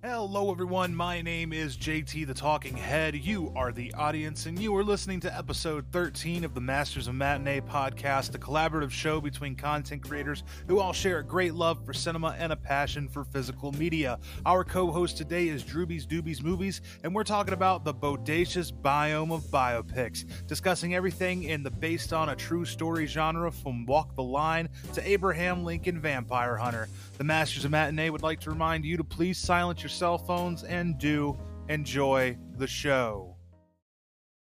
Hello, 0.00 0.52
everyone. 0.52 0.94
My 0.94 1.22
name 1.22 1.52
is 1.52 1.76
JT 1.76 2.28
the 2.28 2.32
Talking 2.32 2.76
Head. 2.76 3.16
You 3.16 3.52
are 3.56 3.72
the 3.72 3.92
audience, 3.94 4.46
and 4.46 4.56
you 4.56 4.72
are 4.76 4.84
listening 4.84 5.18
to 5.18 5.36
episode 5.36 5.86
13 5.90 6.44
of 6.44 6.54
the 6.54 6.60
Masters 6.60 7.08
of 7.08 7.16
Matinee 7.16 7.60
podcast, 7.62 8.32
a 8.32 8.38
collaborative 8.38 8.92
show 8.92 9.20
between 9.20 9.56
content 9.56 10.04
creators 10.04 10.44
who 10.68 10.78
all 10.78 10.92
share 10.92 11.18
a 11.18 11.24
great 11.24 11.54
love 11.54 11.84
for 11.84 11.92
cinema 11.92 12.36
and 12.38 12.52
a 12.52 12.56
passion 12.56 13.08
for 13.08 13.24
physical 13.24 13.72
media. 13.72 14.20
Our 14.46 14.62
co 14.62 14.92
host 14.92 15.16
today 15.16 15.48
is 15.48 15.64
Drewbie's 15.64 16.06
Doobie's 16.06 16.44
Movies, 16.44 16.80
and 17.02 17.12
we're 17.12 17.24
talking 17.24 17.54
about 17.54 17.84
the 17.84 17.92
bodacious 17.92 18.70
biome 18.70 19.34
of 19.34 19.42
biopics, 19.46 20.24
discussing 20.46 20.94
everything 20.94 21.42
in 21.42 21.64
the 21.64 21.72
based 21.72 22.12
on 22.12 22.28
a 22.28 22.36
true 22.36 22.64
story 22.64 23.06
genre 23.06 23.50
from 23.50 23.84
Walk 23.84 24.14
the 24.14 24.22
Line 24.22 24.68
to 24.92 25.04
Abraham 25.04 25.64
Lincoln 25.64 26.00
Vampire 26.00 26.56
Hunter. 26.56 26.88
The 27.16 27.24
Masters 27.24 27.64
of 27.64 27.72
Matinee 27.72 28.10
would 28.10 28.22
like 28.22 28.38
to 28.42 28.50
remind 28.50 28.84
you 28.84 28.96
to 28.96 29.02
please 29.02 29.38
silence 29.38 29.82
your 29.82 29.87
cell 29.88 30.18
phones 30.18 30.62
and 30.64 30.98
do 30.98 31.36
enjoy 31.68 32.36
the 32.56 32.66
show. 32.66 33.36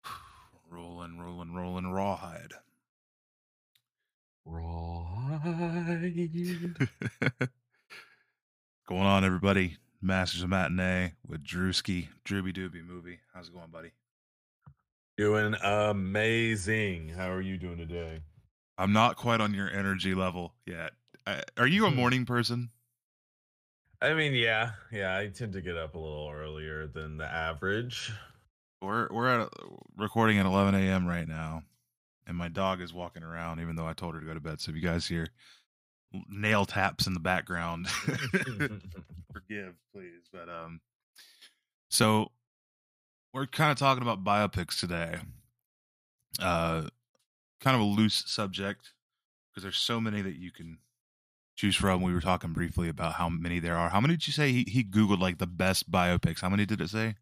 rolling, 0.71 1.19
rolling, 1.19 1.55
rolling, 1.55 1.91
rawhide. 1.93 2.53
Right. 4.45 6.13
going 8.89 9.03
on, 9.03 9.25
everybody? 9.25 9.77
Masters 10.03 10.43
of 10.43 10.51
Matinee 10.51 11.15
with 11.27 11.43
Drewski, 11.43 12.09
Drewbie 12.25 12.55
Doobie 12.57 12.87
movie. 12.87 13.19
How's 13.35 13.49
it 13.49 13.55
going, 13.55 13.71
buddy? 13.73 13.91
Doing 15.17 15.55
amazing. 15.63 17.09
How 17.09 17.31
are 17.31 17.41
you 17.41 17.57
doing 17.57 17.79
today? 17.79 18.21
I'm 18.79 18.93
not 18.93 19.17
quite 19.17 19.41
on 19.41 19.55
your 19.55 19.71
energy 19.71 20.15
level 20.15 20.53
yet. 20.67 20.93
Uh, 21.27 21.41
are 21.57 21.67
you 21.67 21.87
a 21.87 21.91
Hmm. 21.91 21.97
morning 21.97 22.27
person? 22.27 22.71
I 24.01 24.15
mean, 24.15 24.35
yeah, 24.35 24.73
yeah. 24.93 25.17
I 25.17 25.29
tend 25.29 25.55
to 25.55 25.61
get 25.61 25.77
up 25.77 25.95
a 25.95 25.99
little 25.99 26.31
earlier 26.31 26.87
than 26.87 27.17
the 27.17 27.25
average. 27.25 28.13
We're 28.83 29.09
we're 29.11 29.41
at 29.41 29.49
recording 29.97 30.39
at 30.39 30.47
11 30.47 30.75
a.m. 30.75 31.07
right 31.07 31.27
now, 31.27 31.63
and 32.27 32.37
my 32.37 32.49
dog 32.49 32.83
is 32.83 32.93
walking 32.93 33.23
around, 33.23 33.61
even 33.61 33.77
though 33.77 33.87
I 33.87 33.95
told 33.95 34.15
her 34.15 34.21
to 34.21 34.27
go 34.27 34.35
to 34.35 34.41
bed. 34.41 34.61
So 34.61 34.71
if 34.71 34.77
you 34.77 34.83
guys 34.83 35.07
hear 35.07 35.29
nail 36.29 36.67
taps 36.67 37.07
in 37.07 37.15
the 37.15 37.21
background, 37.21 37.89
forgive, 39.33 39.75
please. 39.95 40.29
But 40.31 40.49
um, 40.51 40.81
so 41.89 42.33
we're 43.33 43.47
kind 43.47 43.73
of 43.73 43.79
talking 43.79 44.03
about 44.03 44.25
biopics 44.25 44.79
today. 44.79 45.17
Uh, 46.39 46.89
kind 47.61 47.75
of 47.75 47.81
a 47.81 47.85
loose 47.85 48.25
subject 48.27 48.93
because 49.51 49.63
there's 49.63 49.79
so 49.79 50.01
many 50.01 50.21
that 50.21 50.37
you 50.37 50.51
can 50.51 50.77
choose 51.57 51.77
from. 51.77 52.03
We 52.03 52.13
were 52.13 52.21
talking 52.21 52.53
briefly 52.53 52.89
about 52.89 53.15
how 53.15 53.29
many 53.29 53.59
there 53.59 53.77
are. 53.77 53.89
How 53.89 54.01
many 54.01 54.15
did 54.15 54.27
you 54.27 54.33
say 54.33 54.53
he, 54.53 54.65
he 54.69 54.85
googled 54.85 55.21
like 55.21 55.39
the 55.39 55.47
best 55.47 55.91
biopics? 55.91 56.41
How 56.41 56.49
many 56.49 56.67
did 56.67 56.81
it 56.81 56.91
say? 56.91 57.17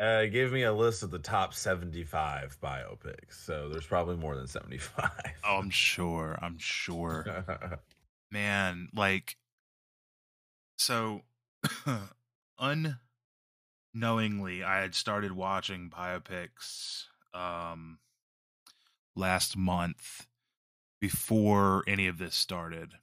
uh, 0.00 0.22
it 0.24 0.30
gave 0.30 0.52
me 0.52 0.64
a 0.64 0.72
list 0.72 1.04
of 1.04 1.12
the 1.12 1.20
top 1.20 1.54
75 1.54 2.58
biopics. 2.60 3.44
So 3.44 3.68
there's 3.68 3.86
probably 3.86 4.16
more 4.16 4.34
than 4.34 4.48
75. 4.48 5.10
Oh, 5.44 5.58
I'm 5.58 5.70
sure. 5.70 6.36
I'm 6.42 6.58
sure. 6.58 7.44
man 8.34 8.88
like 8.92 9.36
so 10.76 11.22
unknowingly 13.94 14.64
i 14.64 14.80
had 14.80 14.92
started 14.92 15.30
watching 15.30 15.88
biopics 15.88 17.04
um 17.32 17.98
last 19.14 19.56
month 19.56 20.26
before 21.00 21.84
any 21.86 22.08
of 22.08 22.18
this 22.18 22.34
started 22.34 22.94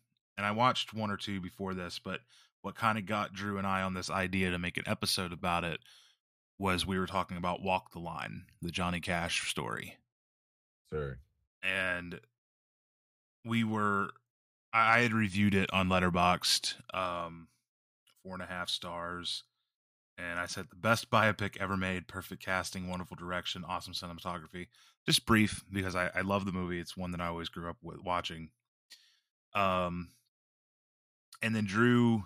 and 0.41 0.47
i 0.47 0.51
watched 0.51 0.91
one 0.91 1.11
or 1.11 1.17
two 1.17 1.39
before 1.39 1.75
this 1.75 1.99
but 1.99 2.21
what 2.63 2.75
kind 2.75 2.97
of 2.97 3.05
got 3.05 3.31
drew 3.31 3.59
and 3.59 3.67
i 3.67 3.83
on 3.83 3.93
this 3.93 4.09
idea 4.09 4.49
to 4.49 4.57
make 4.57 4.77
an 4.77 4.87
episode 4.87 5.31
about 5.31 5.63
it 5.63 5.79
was 6.57 6.85
we 6.85 6.97
were 6.97 7.05
talking 7.05 7.37
about 7.37 7.61
walk 7.61 7.91
the 7.91 7.99
line 7.99 8.45
the 8.61 8.71
johnny 8.71 8.99
cash 8.99 9.49
story 9.49 9.97
sure. 10.91 11.19
and 11.63 12.19
we 13.45 13.63
were 13.63 14.09
I, 14.73 14.97
I 14.97 15.01
had 15.01 15.13
reviewed 15.13 15.55
it 15.55 15.71
on 15.73 15.89
Letterboxd, 15.89 16.75
um, 16.95 17.47
four 18.23 18.33
and 18.33 18.43
a 18.43 18.47
half 18.47 18.69
stars, 18.69 19.43
and 20.17 20.39
I 20.39 20.45
said 20.45 20.67
the 20.69 20.75
best 20.75 21.09
biopic 21.09 21.57
ever 21.59 21.77
made, 21.77 22.07
perfect 22.07 22.43
casting, 22.43 22.89
wonderful 22.89 23.17
direction, 23.17 23.63
awesome 23.67 23.93
cinematography. 23.93 24.67
Just 25.05 25.25
brief 25.25 25.63
because 25.71 25.95
I, 25.95 26.11
I 26.13 26.21
love 26.21 26.45
the 26.45 26.51
movie. 26.51 26.79
It's 26.79 26.95
one 26.95 27.11
that 27.11 27.21
I 27.21 27.27
always 27.27 27.49
grew 27.49 27.69
up 27.69 27.77
with 27.81 28.03
watching. 28.03 28.49
Um, 29.55 30.09
and 31.41 31.55
then 31.55 31.65
Drew 31.65 32.23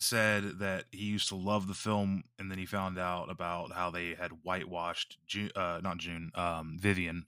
said 0.00 0.58
that 0.58 0.84
he 0.90 1.04
used 1.04 1.28
to 1.28 1.36
love 1.36 1.68
the 1.68 1.74
film, 1.74 2.24
and 2.38 2.50
then 2.50 2.58
he 2.58 2.66
found 2.66 2.98
out 2.98 3.30
about 3.30 3.72
how 3.72 3.90
they 3.90 4.14
had 4.14 4.30
whitewashed 4.42 5.18
June, 5.26 5.50
uh, 5.54 5.80
not 5.82 5.98
June, 5.98 6.32
um, 6.34 6.76
Vivian. 6.80 7.26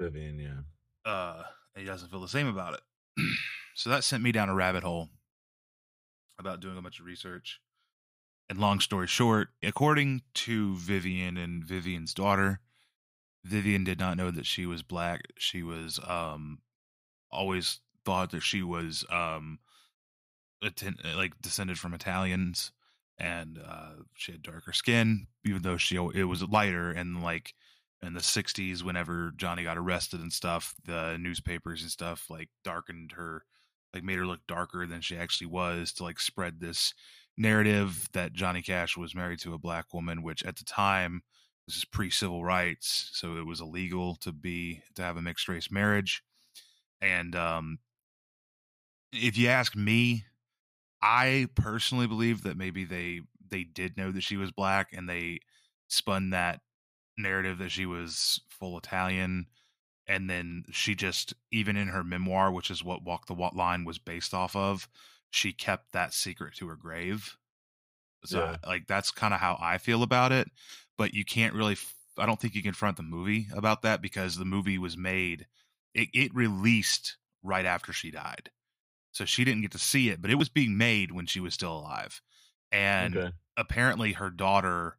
Vivian, 0.00 0.38
yeah. 0.38 1.10
uh 1.10 1.42
he 1.76 1.84
doesn't 1.84 2.10
feel 2.10 2.20
the 2.20 2.28
same 2.28 2.48
about 2.48 2.74
it. 2.74 2.80
So 3.74 3.88
that 3.88 4.04
sent 4.04 4.22
me 4.22 4.32
down 4.32 4.50
a 4.50 4.54
rabbit 4.54 4.82
hole 4.82 5.08
about 6.38 6.60
doing 6.60 6.76
a 6.76 6.82
bunch 6.82 7.00
of 7.00 7.06
research. 7.06 7.58
And 8.50 8.58
long 8.58 8.80
story 8.80 9.06
short 9.06 9.48
according 9.62 10.20
to 10.34 10.76
vivian 10.76 11.38
and 11.38 11.64
vivian's 11.64 12.12
daughter 12.12 12.60
vivian 13.44 13.84
did 13.84 13.98
not 13.98 14.16
know 14.16 14.30
that 14.30 14.46
she 14.46 14.66
was 14.66 14.82
black. 14.82 15.22
She 15.38 15.62
was 15.62 15.98
um 16.06 16.58
always 17.30 17.80
thought 18.04 18.30
that 18.32 18.42
she 18.42 18.62
was 18.62 19.04
um 19.10 19.58
atten- 20.62 20.98
like 21.16 21.32
descended 21.40 21.78
from 21.78 21.94
italians 21.94 22.72
and 23.18 23.58
uh 23.66 23.92
she 24.14 24.32
had 24.32 24.42
darker 24.42 24.72
skin 24.72 25.26
even 25.44 25.62
though 25.62 25.76
she 25.76 25.96
it 26.14 26.24
was 26.24 26.42
lighter 26.44 26.90
and 26.90 27.22
like 27.22 27.54
in 28.02 28.14
the 28.14 28.20
60s 28.20 28.82
whenever 28.82 29.32
johnny 29.36 29.62
got 29.62 29.78
arrested 29.78 30.20
and 30.20 30.32
stuff 30.32 30.74
the 30.84 31.16
newspapers 31.20 31.82
and 31.82 31.90
stuff 31.90 32.26
like 32.30 32.48
darkened 32.64 33.12
her 33.12 33.44
like 33.94 34.02
made 34.02 34.18
her 34.18 34.26
look 34.26 34.40
darker 34.48 34.86
than 34.86 35.00
she 35.00 35.16
actually 35.16 35.46
was 35.46 35.92
to 35.92 36.02
like 36.02 36.18
spread 36.18 36.60
this 36.60 36.94
narrative 37.36 38.08
that 38.12 38.32
johnny 38.32 38.62
cash 38.62 38.96
was 38.96 39.14
married 39.14 39.38
to 39.38 39.54
a 39.54 39.58
black 39.58 39.92
woman 39.94 40.22
which 40.22 40.42
at 40.44 40.56
the 40.56 40.64
time 40.64 41.22
this 41.66 41.76
is 41.76 41.84
pre-civil 41.84 42.44
rights 42.44 43.10
so 43.12 43.36
it 43.36 43.46
was 43.46 43.60
illegal 43.60 44.16
to 44.16 44.32
be 44.32 44.82
to 44.94 45.02
have 45.02 45.16
a 45.16 45.22
mixed 45.22 45.48
race 45.48 45.70
marriage. 45.70 46.22
And 47.00 47.34
um 47.36 47.78
if 49.12 49.36
you 49.36 49.48
ask 49.48 49.76
me 49.76 50.24
i 51.02 51.48
personally 51.54 52.06
believe 52.06 52.42
that 52.42 52.56
maybe 52.56 52.84
they 52.84 53.20
they 53.50 53.64
did 53.64 53.96
know 53.96 54.10
that 54.10 54.22
she 54.22 54.36
was 54.36 54.50
black 54.52 54.92
and 54.92 55.08
they 55.08 55.38
spun 55.88 56.30
that 56.30 56.60
narrative 57.18 57.58
that 57.58 57.70
she 57.70 57.86
was 57.86 58.40
full 58.50 58.78
Italian, 58.78 59.46
and 60.06 60.30
then 60.30 60.64
she 60.72 60.94
just 60.94 61.34
even 61.52 61.76
in 61.76 61.88
her 61.88 62.04
memoir, 62.04 62.52
which 62.52 62.70
is 62.70 62.84
what 62.84 63.04
Walk 63.04 63.26
the 63.26 63.34
What 63.34 63.56
Line 63.56 63.84
was 63.84 63.98
based 63.98 64.34
off 64.34 64.56
of, 64.56 64.88
she 65.30 65.52
kept 65.52 65.92
that 65.92 66.14
secret 66.14 66.54
to 66.56 66.68
her 66.68 66.76
grave. 66.76 67.36
So 68.24 68.54
Yeah. 68.54 68.58
like 68.66 68.86
that's 68.86 69.10
kind 69.10 69.34
of 69.34 69.40
how 69.40 69.58
I 69.60 69.78
feel 69.78 70.02
about 70.02 70.32
it, 70.32 70.48
but 70.96 71.14
you 71.14 71.24
can't 71.24 71.54
really. 71.54 71.76
I 72.18 72.26
don't 72.26 72.38
think 72.40 72.54
you 72.54 72.62
can 72.62 72.74
front 72.74 72.96
the 72.98 73.02
movie 73.02 73.48
about 73.54 73.82
that 73.82 74.02
because 74.02 74.36
the 74.36 74.44
movie 74.44 74.78
was 74.78 74.96
made. 74.96 75.46
It, 75.94 76.08
it 76.14 76.34
released 76.34 77.16
right 77.42 77.64
after 77.64 77.92
she 77.92 78.10
died, 78.10 78.50
so 79.12 79.24
she 79.24 79.44
didn't 79.44 79.62
get 79.62 79.72
to 79.72 79.78
see 79.78 80.08
it, 80.08 80.20
but 80.20 80.30
it 80.30 80.36
was 80.36 80.48
being 80.48 80.76
made 80.76 81.12
when 81.12 81.26
she 81.26 81.40
was 81.40 81.54
still 81.54 81.76
alive, 81.76 82.20
and 82.70 83.16
okay. 83.16 83.32
apparently 83.56 84.12
her 84.12 84.30
daughter 84.30 84.98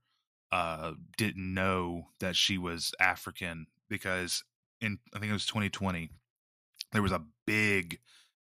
uh 0.51 0.93
didn't 1.17 1.53
know 1.53 2.09
that 2.19 2.35
she 2.35 2.57
was 2.57 2.93
African 2.99 3.65
because 3.89 4.43
in 4.81 4.99
I 5.13 5.19
think 5.19 5.29
it 5.29 5.33
was 5.33 5.47
2020 5.47 6.09
there 6.91 7.01
was 7.01 7.11
a 7.11 7.25
big 7.47 7.99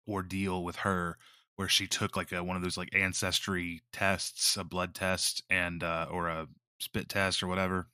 ordeal 0.06 0.62
with 0.62 0.76
her 0.76 1.16
where 1.56 1.68
she 1.68 1.86
took 1.86 2.16
like 2.16 2.30
a 2.32 2.44
one 2.44 2.56
of 2.56 2.62
those 2.62 2.76
like 2.76 2.94
ancestry 2.94 3.80
tests, 3.92 4.56
a 4.56 4.64
blood 4.64 4.94
test 4.94 5.42
and 5.48 5.82
uh 5.82 6.06
or 6.10 6.28
a 6.28 6.46
spit 6.78 7.08
test 7.08 7.42
or 7.42 7.46
whatever 7.46 7.88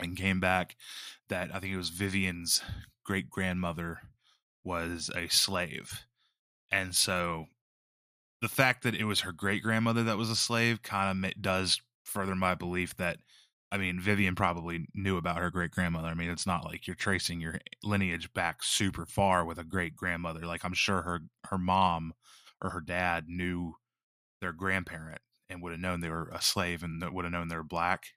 and 0.00 0.16
came 0.16 0.40
back 0.40 0.76
that 1.28 1.54
I 1.54 1.60
think 1.60 1.72
it 1.72 1.78
was 1.78 1.90
Vivian's 1.90 2.62
great 3.04 3.30
grandmother 3.30 4.00
was 4.64 5.10
a 5.14 5.28
slave. 5.28 6.02
And 6.72 6.96
so 6.96 7.46
the 8.40 8.48
fact 8.48 8.82
that 8.82 8.94
it 8.94 9.04
was 9.04 9.20
her 9.20 9.32
great 9.32 9.62
grandmother 9.62 10.04
that 10.04 10.18
was 10.18 10.30
a 10.30 10.36
slave 10.36 10.82
kind 10.82 11.24
of 11.24 11.42
does 11.42 11.80
further 12.04 12.34
my 12.34 12.54
belief 12.54 12.96
that 12.96 13.18
I 13.70 13.78
mean 13.78 14.00
Vivian 14.00 14.34
probably 14.34 14.86
knew 14.94 15.16
about 15.16 15.38
her 15.38 15.50
great 15.50 15.70
grandmother. 15.70 16.08
I 16.08 16.14
mean 16.14 16.30
it's 16.30 16.46
not 16.46 16.64
like 16.64 16.86
you're 16.86 16.96
tracing 16.96 17.40
your 17.40 17.60
lineage 17.82 18.32
back 18.32 18.62
super 18.62 19.06
far 19.06 19.44
with 19.44 19.58
a 19.58 19.64
great 19.64 19.96
grandmother. 19.96 20.42
Like 20.46 20.64
I'm 20.64 20.74
sure 20.74 21.02
her 21.02 21.20
her 21.46 21.58
mom 21.58 22.14
or 22.60 22.70
her 22.70 22.80
dad 22.80 23.28
knew 23.28 23.74
their 24.40 24.52
grandparent 24.52 25.22
and 25.50 25.62
would 25.62 25.72
have 25.72 25.80
known 25.80 26.00
they 26.00 26.10
were 26.10 26.30
a 26.32 26.42
slave 26.42 26.82
and 26.82 27.02
would 27.14 27.24
have 27.24 27.32
known 27.32 27.48
they 27.48 27.56
were 27.56 27.64
black. 27.64 28.08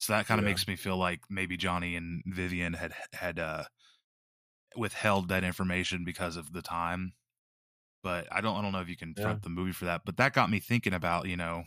So 0.00 0.12
that 0.14 0.26
kind 0.26 0.40
of 0.40 0.44
Yeah. 0.44 0.46
makes 0.46 0.68
me 0.68 0.76
feel 0.76 0.96
like 0.98 1.22
maybe 1.30 1.56
Johnny 1.56 1.96
and 1.96 2.22
Vivian 2.26 2.74
had 2.74 2.94
had 3.14 3.38
uh 3.38 3.64
withheld 4.76 5.28
that 5.28 5.44
information 5.44 6.04
because 6.04 6.36
of 6.36 6.52
the 6.52 6.60
time. 6.62 7.14
But 8.02 8.26
I 8.32 8.40
don't 8.40 8.56
I 8.56 8.62
don't 8.62 8.72
know 8.72 8.80
if 8.80 8.88
you 8.88 8.96
can 8.96 9.14
Yeah. 9.16 9.24
front 9.24 9.42
the 9.42 9.48
movie 9.50 9.72
for 9.72 9.84
that. 9.86 10.02
But 10.04 10.16
that 10.16 10.32
got 10.34 10.50
me 10.50 10.58
thinking 10.60 10.94
about, 10.94 11.28
you 11.28 11.36
know, 11.36 11.64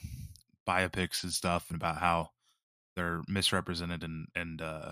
biopics 0.68 1.24
and 1.24 1.32
stuff 1.32 1.70
and 1.70 1.76
about 1.76 1.98
how 1.98 2.32
they're 2.96 3.22
misrepresented 3.28 4.04
and 4.04 4.28
and 4.36 4.62
uh 4.62 4.92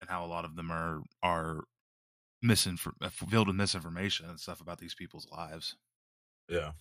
and 0.00 0.10
how 0.10 0.24
a 0.24 0.28
lot 0.28 0.44
of 0.44 0.56
them 0.56 0.70
are 0.70 1.02
are 1.22 1.64
misinfor- 2.44 2.92
uh, 3.00 3.08
filled 3.08 3.46
with 3.48 3.56
misinformation 3.56 4.28
and 4.28 4.38
stuff 4.38 4.60
about 4.60 4.78
these 4.78 4.94
people's 4.94 5.26
lives. 5.30 5.76
Yeah. 6.48 6.72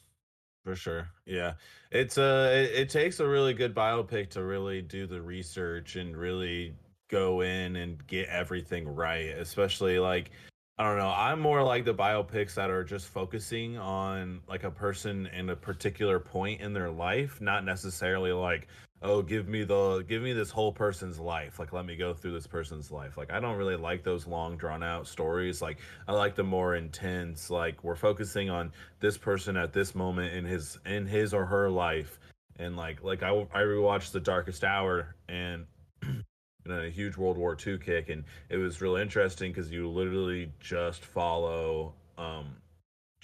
For 0.66 0.76
sure. 0.76 1.10
Yeah. 1.26 1.54
It's 1.92 2.18
a 2.18 2.64
it, 2.64 2.72
it 2.82 2.90
takes 2.90 3.20
a 3.20 3.28
really 3.28 3.54
good 3.54 3.74
biopic 3.76 4.30
to 4.32 4.44
really 4.44 4.82
do 4.82 5.08
the 5.08 5.22
research 5.22 5.96
and 5.98 6.16
really 6.16 6.74
go 7.10 7.42
in 7.42 7.76
and 7.78 8.06
get 8.08 8.28
everything 8.30 8.88
right, 8.88 9.30
especially 9.38 10.00
like 10.00 10.32
I 10.80 10.86
don't 10.86 10.98
know. 10.98 11.14
I'm 11.16 11.40
more 11.40 11.62
like 11.62 11.86
the 11.86 11.94
biopics 11.94 12.56
that 12.56 12.72
are 12.72 12.84
just 12.84 13.08
focusing 13.08 13.78
on 13.78 14.42
like 14.48 14.64
a 14.64 14.72
person 14.72 15.28
in 15.28 15.52
a 15.52 15.56
particular 15.56 16.20
point 16.20 16.62
in 16.62 16.74
their 16.74 16.90
life, 16.90 17.40
not 17.40 17.64
necessarily 17.64 18.32
like, 18.32 18.68
oh, 19.04 19.22
give 19.22 19.48
me 19.48 19.64
the 19.64 20.04
give 20.08 20.24
me 20.24 20.34
this 20.34 20.50
whole 20.50 20.72
person's 20.72 21.20
life. 21.20 21.60
Like 21.60 21.74
let 21.74 21.86
me 21.86 21.96
go 21.96 22.12
through 22.12 22.34
this 22.34 22.48
person's 22.48 22.90
life. 22.90 23.18
Like 23.18 23.32
I 23.32 23.40
don't 23.40 23.58
really 23.58 23.76
like 23.76 24.04
those 24.04 24.26
long 24.26 24.58
drawn 24.58 24.82
out 24.82 25.08
stories. 25.08 25.62
Like 25.62 25.78
I 26.08 26.14
like 26.14 26.34
the 26.34 26.44
more 26.44 26.74
intense 26.74 27.52
like 27.52 27.84
we're 27.84 27.96
focusing 27.96 28.50
on 28.50 28.72
this 29.00 29.16
person 29.16 29.56
at 29.58 29.74
this 29.74 29.94
moment 29.94 30.34
in 30.34 30.44
his 30.44 30.80
in 30.88 31.06
his 31.06 31.36
or 31.36 31.46
her 31.46 31.70
life. 31.70 32.20
And 32.58 32.76
like 32.76 33.04
like 33.04 33.22
I 33.22 33.30
I 33.30 33.62
rewatched 33.62 34.12
The 34.12 34.20
Darkest 34.22 34.64
Hour 34.64 35.14
and 35.30 35.68
a 36.72 36.90
huge 36.90 37.18
World 37.18 37.38
War 37.38 37.58
II 37.66 37.78
kick, 37.78 38.10
and 38.10 38.24
it 38.50 38.58
was 38.58 38.82
real 38.82 38.96
interesting 38.96 39.52
because 39.52 39.72
you 39.72 39.90
literally 39.90 40.52
just 40.60 41.04
follow 41.04 41.94
um, 42.18 42.56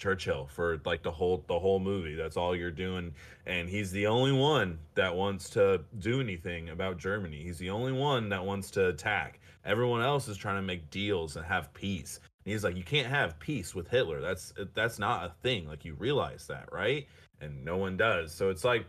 Churchill 0.00 0.46
for 0.46 0.80
like 0.84 1.02
the 1.02 1.10
whole 1.10 1.44
the 1.46 1.58
whole 1.58 1.78
movie. 1.78 2.14
That's 2.14 2.36
all 2.36 2.56
you're 2.56 2.70
doing, 2.70 3.14
and 3.46 3.68
he's 3.68 3.92
the 3.92 4.06
only 4.06 4.32
one 4.32 4.78
that 4.94 5.14
wants 5.14 5.50
to 5.50 5.82
do 5.98 6.20
anything 6.20 6.70
about 6.70 6.98
Germany. 6.98 7.42
He's 7.42 7.58
the 7.58 7.70
only 7.70 7.92
one 7.92 8.28
that 8.30 8.44
wants 8.44 8.70
to 8.72 8.88
attack. 8.88 9.40
Everyone 9.64 10.00
else 10.00 10.26
is 10.26 10.38
trying 10.38 10.56
to 10.56 10.62
make 10.62 10.90
deals 10.90 11.36
and 11.36 11.44
have 11.44 11.72
peace. 11.74 12.18
And 12.44 12.52
he's 12.52 12.64
like, 12.64 12.76
you 12.76 12.82
can't 12.82 13.08
have 13.08 13.38
peace 13.38 13.74
with 13.74 13.88
Hitler. 13.88 14.22
That's 14.22 14.54
that's 14.74 14.98
not 14.98 15.24
a 15.24 15.34
thing. 15.42 15.68
Like 15.68 15.84
you 15.84 15.94
realize 15.94 16.46
that, 16.46 16.72
right? 16.72 17.06
And 17.42 17.62
no 17.64 17.76
one 17.76 17.98
does. 17.98 18.34
So 18.34 18.48
it's 18.48 18.64
like 18.64 18.86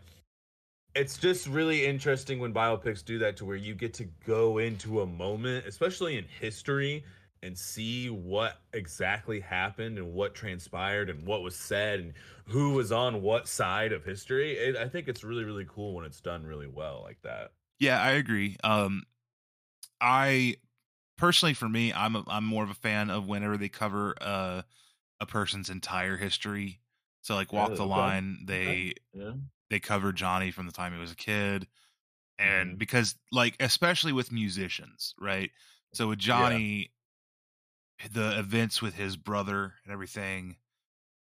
it's 0.96 1.18
just 1.18 1.48
really 1.48 1.86
interesting 1.86 2.40
when 2.40 2.54
biopics 2.54 3.04
do 3.04 3.18
that 3.20 3.38
to 3.38 3.46
where 3.46 3.56
you 3.56 3.76
get 3.76 3.94
to 3.96 4.06
go 4.06 4.58
into 4.58 5.02
a 5.02 5.06
moment, 5.06 5.66
especially 5.66 6.18
in 6.18 6.26
history, 6.26 7.06
and 7.44 7.58
see 7.58 8.10
what 8.10 8.62
exactly 8.74 9.40
happened 9.40 9.98
and 9.98 10.14
what 10.14 10.36
transpired 10.36 11.10
and 11.10 11.26
what 11.26 11.42
was 11.42 11.56
said 11.56 12.00
and 12.00 12.14
who 12.46 12.74
was 12.74 12.92
on 12.92 13.22
what 13.22 13.48
side 13.48 13.92
of 13.94 14.04
history. 14.06 14.54
It, 14.58 14.76
I 14.76 14.88
think 14.90 15.08
it's 15.08 15.24
really 15.24 15.44
really 15.44 15.66
cool 15.68 15.96
when 15.96 16.06
it's 16.06 16.22
done 16.22 16.46
really 16.46 16.68
well 16.68 17.02
like 17.02 17.22
that. 17.24 17.54
Yeah, 17.80 18.02
I 18.02 18.12
agree. 18.12 18.58
Um, 18.64 19.04
I 20.02 20.58
personally, 21.18 21.56
for 21.56 21.70
me, 21.70 21.94
I'm 21.94 22.16
a, 22.18 22.24
I'm 22.28 22.46
more 22.46 22.64
of 22.64 22.70
a 22.70 22.76
fan 22.76 23.10
of 23.12 23.28
whenever 23.28 23.58
they 23.58 23.70
cover 23.70 24.16
uh, 24.22 24.64
a 25.20 25.28
person's 25.28 25.70
entire 25.70 26.18
history. 26.18 26.82
So 27.22 27.36
like 27.36 27.54
Walk 27.54 27.76
Yeah, 27.76 27.76
the 27.76 27.86
okay. 27.86 27.88
Line, 27.88 28.46
they 28.46 28.96
Yeah. 29.14 29.34
They 29.71 29.81
cover 29.81 30.13
Johnny 30.13 30.51
from 30.51 30.68
the 30.68 30.73
time 30.73 30.94
he 30.94 31.00
was 31.00 31.13
a 31.13 31.18
kid. 31.18 31.68
And 32.39 32.77
Mhm. 32.77 32.79
because 32.79 33.15
like 33.31 33.57
especially 33.62 34.13
with 34.13 34.31
musicians, 34.31 35.15
right? 35.19 35.51
So 35.94 36.09
with 36.09 36.19
Johnny 36.19 36.94
the 38.13 38.38
events 38.39 38.81
with 38.81 38.95
his 38.95 39.15
brother 39.15 39.75
and 39.83 39.94
everything 39.94 40.57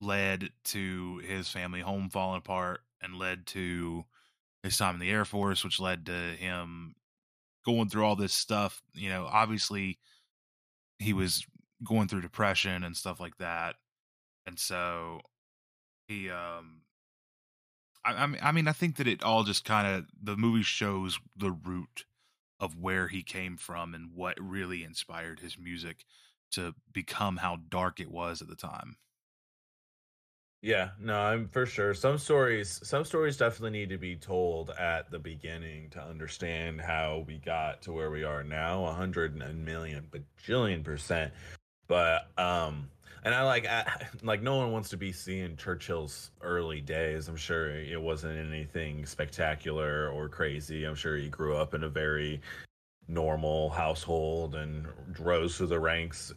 led 0.00 0.50
to 0.64 1.18
his 1.18 1.48
family 1.50 1.80
home 1.80 2.10
falling 2.10 2.38
apart 2.38 2.82
and 3.02 3.18
led 3.18 3.46
to 3.48 4.04
his 4.62 4.78
time 4.78 4.94
in 4.94 5.00
the 5.00 5.10
Air 5.10 5.24
Force, 5.24 5.64
which 5.64 5.80
led 5.80 6.06
to 6.06 6.12
him 6.12 6.94
going 7.66 7.88
through 7.90 8.04
all 8.04 8.16
this 8.16 8.34
stuff. 8.34 8.82
You 8.94 9.10
know, 9.10 9.26
obviously 9.26 9.98
he 10.98 11.12
was 11.12 11.46
going 11.84 12.08
through 12.08 12.22
depression 12.22 12.84
and 12.84 12.96
stuff 12.96 13.20
like 13.20 13.36
that. 13.38 13.76
And 14.46 14.58
so 14.58 15.20
he 16.08 16.30
um 16.30 16.82
I, 18.06 18.37
I 18.43 18.53
mean 18.53 18.69
I 18.69 18.73
think 18.73 18.97
that 18.97 19.08
it 19.08 19.23
all 19.23 19.44
just 19.44 19.64
kind 19.64 19.87
of 19.87 20.06
the 20.23 20.37
movie 20.37 20.62
shows 20.62 21.19
the 21.37 21.50
root 21.50 22.05
of 22.61 22.79
where 22.79 23.08
he 23.08 23.23
came 23.23 23.56
from 23.56 23.94
and 23.94 24.12
what 24.14 24.38
really 24.41 24.82
inspired 24.82 25.41
his 25.41 25.58
music 25.58 26.05
to 26.53 26.75
become 26.93 27.37
how 27.37 27.58
dark 27.69 28.00
it 28.00 28.11
was 28.11 28.41
at 28.41 28.49
the 28.49 28.56
time. 28.56 28.97
Yeah, 30.62 30.91
no, 30.99 31.14
I'm 31.14 31.49
for 31.49 31.67
sure. 31.67 31.94
Some 31.94 32.19
stories, 32.19 32.81
some 32.82 33.05
stories 33.05 33.37
definitely 33.37 33.79
need 33.79 33.91
to 33.91 33.99
be 33.99 34.17
told 34.17 34.70
at 34.70 35.11
the 35.11 35.19
beginning 35.19 35.91
to 35.91 36.03
understand 36.03 36.81
how 36.81 37.25
we 37.26 37.38
got 37.38 37.82
to 37.82 37.93
where 37.93 38.11
we 38.11 38.25
are 38.25 38.43
now, 38.43 38.85
a 38.87 38.93
hundred 38.93 39.35
and 39.35 39.43
a 39.43 39.53
million 39.53 40.08
bajillion 40.11 40.82
percent. 40.82 41.32
But 41.87 42.31
um, 42.38 42.91
and 43.26 43.34
I 43.34 43.43
like, 43.43 43.67
I, 43.67 43.84
like 44.23 44.40
no 44.40 44.56
one 44.56 44.70
wants 44.70 44.88
to 44.90 44.96
be 44.96 45.12
seeing 45.12 45.56
Churchill's 45.56 46.31
early 46.40 46.81
days. 46.81 47.28
I'm 47.28 47.37
sure 47.37 47.69
it 47.70 48.00
wasn't 48.00 48.38
anything 48.38 49.05
spectacular 49.05 50.08
or 50.11 50.28
crazy. 50.28 50.84
I'm 50.84 50.94
sure 50.94 51.17
he 51.17 51.28
grew 51.28 51.56
up 51.56 51.75
in 51.75 51.82
a 51.82 51.88
very 51.88 52.40
normal 53.08 53.70
household 53.70 54.55
and 54.55 54.87
rose 55.19 55.56
through 55.56 55.67
the 55.67 55.81
ranks, 55.81 56.32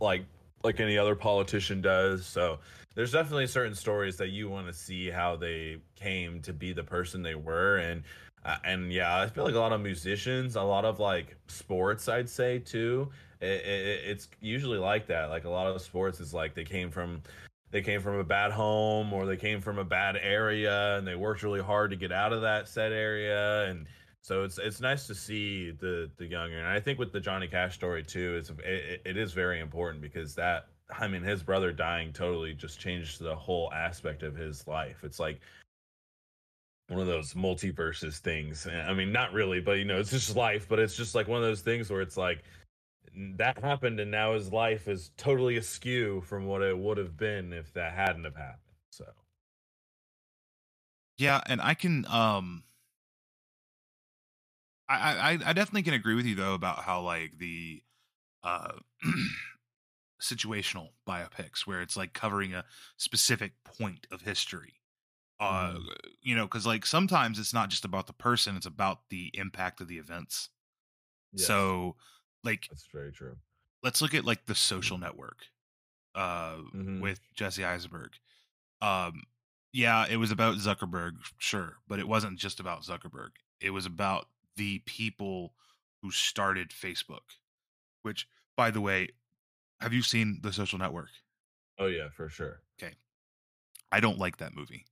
like 0.00 0.24
like 0.64 0.80
any 0.80 0.98
other 0.98 1.14
politician 1.14 1.80
does. 1.80 2.26
So 2.26 2.58
there's 2.96 3.12
definitely 3.12 3.46
certain 3.46 3.76
stories 3.76 4.16
that 4.16 4.30
you 4.30 4.48
want 4.48 4.66
to 4.66 4.72
see 4.72 5.08
how 5.08 5.36
they 5.36 5.76
came 5.94 6.40
to 6.42 6.52
be 6.52 6.72
the 6.72 6.82
person 6.82 7.22
they 7.22 7.36
were 7.36 7.76
and 7.76 8.02
uh, 8.44 8.56
and 8.64 8.92
yeah 8.92 9.20
i 9.20 9.26
feel 9.28 9.44
like 9.44 9.54
a 9.54 9.58
lot 9.58 9.72
of 9.72 9.80
musicians 9.80 10.56
a 10.56 10.62
lot 10.62 10.84
of 10.84 10.98
like 10.98 11.36
sports 11.46 12.08
i'd 12.08 12.28
say 12.28 12.58
too 12.58 13.08
it, 13.40 13.64
it, 13.64 14.00
it's 14.04 14.28
usually 14.40 14.78
like 14.78 15.06
that 15.06 15.30
like 15.30 15.44
a 15.44 15.50
lot 15.50 15.66
of 15.66 15.80
sports 15.80 16.20
is 16.20 16.34
like 16.34 16.54
they 16.54 16.64
came 16.64 16.90
from 16.90 17.22
they 17.70 17.82
came 17.82 18.00
from 18.00 18.16
a 18.16 18.24
bad 18.24 18.50
home 18.50 19.12
or 19.12 19.26
they 19.26 19.36
came 19.36 19.60
from 19.60 19.78
a 19.78 19.84
bad 19.84 20.16
area 20.16 20.96
and 20.96 21.06
they 21.06 21.14
worked 21.14 21.42
really 21.42 21.62
hard 21.62 21.90
to 21.90 21.96
get 21.96 22.12
out 22.12 22.32
of 22.32 22.40
that 22.42 22.68
set 22.68 22.92
area 22.92 23.64
and 23.66 23.86
so 24.22 24.42
it's 24.42 24.58
it's 24.58 24.80
nice 24.80 25.06
to 25.06 25.14
see 25.14 25.70
the 25.70 26.10
the 26.16 26.26
younger 26.26 26.58
and 26.58 26.66
i 26.66 26.80
think 26.80 26.98
with 26.98 27.12
the 27.12 27.20
johnny 27.20 27.46
cash 27.46 27.74
story 27.74 28.02
too 28.02 28.36
it's 28.36 28.50
it, 28.64 29.02
it 29.04 29.16
is 29.16 29.32
very 29.32 29.60
important 29.60 30.00
because 30.00 30.34
that 30.34 30.68
I 30.90 31.06
mean, 31.06 31.22
his 31.22 31.42
brother 31.42 31.72
dying 31.72 32.12
totally 32.12 32.54
just 32.54 32.80
changed 32.80 33.20
the 33.20 33.34
whole 33.34 33.72
aspect 33.72 34.22
of 34.22 34.34
his 34.34 34.66
life. 34.66 35.00
It's 35.02 35.20
like 35.20 35.40
one 36.88 37.00
of 37.00 37.06
those 37.06 37.34
multiverses 37.34 38.18
things. 38.18 38.66
I 38.66 38.94
mean, 38.94 39.12
not 39.12 39.32
really, 39.32 39.60
but 39.60 39.72
you 39.72 39.84
know, 39.84 39.98
it's 39.98 40.10
just 40.10 40.34
life. 40.36 40.66
But 40.68 40.78
it's 40.78 40.96
just 40.96 41.14
like 41.14 41.28
one 41.28 41.38
of 41.38 41.44
those 41.44 41.60
things 41.60 41.90
where 41.90 42.00
it's 42.00 42.16
like 42.16 42.42
that 43.36 43.58
happened, 43.58 44.00
and 44.00 44.10
now 44.10 44.34
his 44.34 44.52
life 44.52 44.88
is 44.88 45.10
totally 45.16 45.56
askew 45.56 46.20
from 46.22 46.46
what 46.46 46.62
it 46.62 46.76
would 46.78 46.98
have 46.98 47.16
been 47.16 47.52
if 47.52 47.72
that 47.74 47.92
hadn't 47.94 48.24
have 48.24 48.36
happened. 48.36 48.76
So 48.90 49.04
Yeah, 51.16 51.40
and 51.46 51.60
I 51.60 51.74
can 51.74 52.06
um 52.06 52.64
I 54.88 54.96
I 55.16 55.30
I 55.32 55.52
definitely 55.52 55.82
can 55.82 55.94
agree 55.94 56.14
with 56.14 56.26
you 56.26 56.34
though 56.34 56.54
about 56.54 56.80
how 56.84 57.00
like 57.02 57.38
the 57.38 57.82
uh 58.42 58.72
situational 60.20 60.90
biopics 61.06 61.66
where 61.66 61.80
it's 61.80 61.96
like 61.96 62.12
covering 62.12 62.52
a 62.54 62.64
specific 62.96 63.62
point 63.64 64.06
of 64.10 64.22
history. 64.22 64.80
Uh 65.40 65.74
Mhm. 65.74 65.88
you 66.22 66.36
know, 66.36 66.48
cuz 66.48 66.66
like 66.66 66.86
sometimes 66.86 67.38
it's 67.38 67.54
not 67.54 67.70
just 67.70 67.84
about 67.84 68.06
the 68.08 68.12
person, 68.14 68.56
it's 68.56 68.66
about 68.66 69.10
the 69.10 69.30
impact 69.34 69.80
of 69.80 69.88
the 69.88 69.98
events. 69.98 70.50
yes, 71.32 71.66
So 71.66 71.96
like 72.44 72.66
that's 72.70 72.86
very 72.92 73.12
true. 73.12 73.36
let's 73.82 74.00
look 74.02 74.14
at 74.14 74.24
like 74.24 74.46
the 74.46 74.54
social 74.54 74.98
network 74.98 75.46
uh 76.14 76.56
Mhm. 76.74 77.00
with 77.00 77.20
Jesse 77.34 77.64
Eisenberg. 77.64 78.12
Um 78.80 79.24
yeah, 79.72 80.06
it 80.08 80.16
was 80.16 80.30
about 80.30 80.56
Zuckerberg, 80.56 81.16
sure, 81.38 81.76
but 81.86 81.98
it 81.98 82.08
wasn't 82.08 82.38
just 82.38 82.58
about 82.60 82.82
Zuckerberg. 82.82 83.30
It 83.60 83.70
was 83.70 83.84
about 83.86 84.28
the 84.56 84.78
people 84.86 85.54
who 86.02 86.10
started 86.10 86.70
Facebook. 86.70 87.36
Which 88.02 88.26
by 88.56 88.70
the 88.70 88.80
way, 88.80 89.08
have 89.80 89.92
you 89.92 90.02
seen 90.02 90.40
The 90.42 90.52
Social 90.52 90.78
Network? 90.78 91.10
Oh 91.78 91.86
yeah, 91.86 92.08
for 92.10 92.28
sure. 92.28 92.62
Okay. 92.82 92.94
I 93.92 94.00
don't 94.00 94.18
like 94.18 94.38
that 94.38 94.54
movie. 94.54 94.86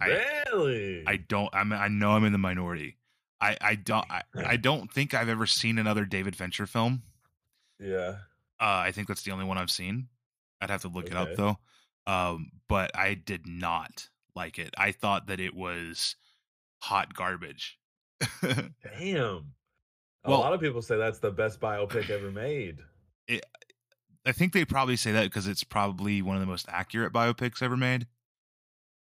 I- 0.00 0.08
really? 0.52 1.06
I 1.06 1.16
don't 1.16 1.54
I'm 1.54 1.72
I 1.72 1.88
know 1.88 2.12
I'm 2.12 2.24
in 2.24 2.32
the 2.32 2.38
minority. 2.38 2.98
I 3.40 3.56
I 3.60 3.74
don't 3.74 4.10
I, 4.10 4.22
I 4.34 4.56
don't 4.56 4.90
think 4.92 5.14
I've 5.14 5.28
ever 5.28 5.46
seen 5.46 5.78
another 5.78 6.04
David 6.04 6.36
Fincher 6.36 6.66
film. 6.66 7.02
yeah. 7.80 8.16
Uh, 8.58 8.80
I 8.86 8.90
think 8.92 9.06
that's 9.06 9.22
the 9.22 9.32
only 9.32 9.44
one 9.44 9.58
I've 9.58 9.70
seen. 9.70 10.08
I'd 10.62 10.70
have 10.70 10.80
to 10.82 10.88
look 10.88 11.06
it 11.08 11.14
up 11.16 11.34
though. 11.36 11.58
Um, 12.06 12.50
but 12.68 12.96
I 12.96 13.12
did 13.14 13.46
not 13.46 14.08
like 14.34 14.58
it. 14.58 14.72
I 14.78 14.92
thought 14.92 15.26
that 15.26 15.40
it 15.40 15.54
was 15.54 16.16
hot 16.78 17.12
garbage. 17.12 17.78
Damn. 18.42 19.52
A 20.24 20.30
Well- 20.30 20.40
lot 20.40 20.52
of 20.54 20.60
people 20.60 20.80
say 20.82 20.96
that's 20.96 21.18
the 21.18 21.30
best 21.30 21.60
biopic 21.60 22.08
ever 22.10 22.30
made. 22.30 22.78
I 24.24 24.32
think 24.32 24.52
they 24.52 24.64
probably 24.64 24.96
say 24.96 25.12
that 25.12 25.24
because 25.24 25.46
it's 25.46 25.62
probably 25.62 26.20
one 26.22 26.34
of 26.36 26.40
the 26.40 26.46
most 26.46 26.66
accurate 26.68 27.12
biopics 27.12 27.62
ever 27.62 27.76
made. 27.76 28.06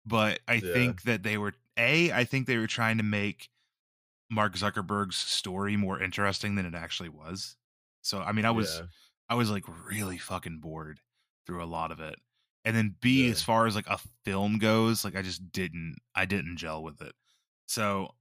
But 0.06 0.40
I 0.48 0.56
Yeah. 0.56 0.74
think 0.74 1.04
that 1.04 1.24
they 1.24 1.38
were 1.38 1.54
a 1.78 2.12
I 2.12 2.26
think 2.26 2.46
they 2.48 2.58
were 2.58 2.68
trying 2.68 2.98
to 2.98 3.04
make 3.04 3.50
Mark 4.34 4.54
Zuckerberg's 4.56 5.16
story 5.18 5.78
more 5.78 6.02
interesting 6.02 6.56
than 6.56 6.66
it 6.66 6.76
actually 6.76 7.10
was. 7.10 7.58
So 8.02 8.22
I 8.22 8.32
mean, 8.32 8.46
I 8.46 8.52
was 8.52 8.82
Yeah. 8.82 8.88
I 9.30 9.36
was 9.36 9.50
like 9.50 9.64
really 9.68 10.18
fucking 10.18 10.60
bored 10.60 11.02
through 11.46 11.64
a 11.64 11.66
lot 11.66 11.92
of 11.92 12.00
it. 12.00 12.16
And 12.66 12.76
then 12.76 12.96
B 13.02 13.28
Yeah. 13.28 13.30
as 13.30 13.42
far 13.44 13.68
as 13.68 13.76
like 13.76 13.88
a 13.88 14.00
film 14.26 14.60
goes, 14.60 15.04
like 15.06 15.16
I 15.16 15.22
just 15.22 15.52
didn't 15.52 15.98
I 16.16 16.26
didn't 16.26 16.58
gel 16.58 16.84
with 16.84 17.02
it. 17.02 17.16
So 17.68 18.16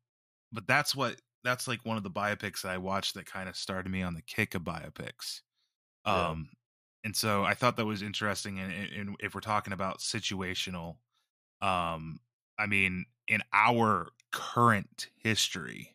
but 0.53 0.67
that's 0.67 0.95
what 0.97 1.21
that's 1.45 1.69
like 1.69 1.85
one 1.85 1.97
of 1.97 2.03
the 2.05 2.11
biopics 2.11 2.63
that 2.63 2.73
I 2.73 2.79
watched 2.79 3.15
that 3.15 3.27
kind 3.27 3.49
of 3.49 3.57
started 3.57 3.91
me 3.91 4.03
on 4.03 4.15
the 4.15 4.23
kick 4.23 4.55
of 4.55 4.63
biopics. 4.63 5.43
Yeah. 6.11 6.33
Um 6.33 6.51
and 7.05 7.17
so 7.17 7.45
I 7.45 7.55
thought 7.55 7.77
that 7.77 7.87
was 7.87 8.03
interesting 8.03 8.59
and, 8.61 8.73
and 8.73 8.93
and 8.93 9.17
if 9.21 9.35
we're 9.35 9.41
talking 9.43 9.73
about 9.73 10.01
situational 10.01 10.99
um 11.63 12.21
I 12.59 12.67
mean 12.67 13.07
in 13.29 13.43
our 13.53 14.11
current 14.33 15.11
history 15.17 15.92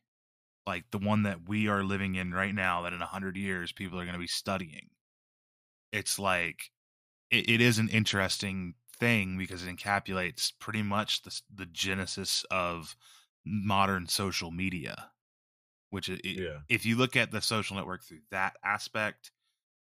like 0.67 0.91
the 0.91 0.99
one 0.99 1.23
that 1.23 1.49
we 1.49 1.67
are 1.69 1.83
living 1.83 2.15
in 2.15 2.33
right 2.33 2.55
now 2.55 2.83
that 2.83 2.93
in 2.93 3.01
a 3.01 3.05
100 3.05 3.37
years 3.37 3.71
people 3.73 3.99
are 3.99 4.05
going 4.05 4.13
to 4.13 4.19
be 4.19 4.27
studying 4.27 4.91
it's 5.91 6.19
like 6.19 6.71
it, 7.31 7.49
it 7.49 7.61
is 7.61 7.79
an 7.79 7.89
interesting 7.89 8.75
thing 8.99 9.37
because 9.37 9.65
it 9.65 9.75
encapsulates 9.75 10.53
pretty 10.59 10.83
much 10.83 11.23
the, 11.23 11.41
the 11.53 11.67
genesis 11.67 12.45
of 12.51 12.95
modern 13.45 14.07
social 14.07 14.51
media 14.51 15.11
which 15.91 16.09
it, 16.09 16.21
Yeah. 16.35 16.61
if 16.69 16.85
you 16.85 16.97
look 16.97 17.15
at 17.15 17.31
the 17.31 17.41
social 17.41 17.77
network 17.77 18.03
through 18.03 18.21
that 18.31 18.57
aspect 18.63 19.31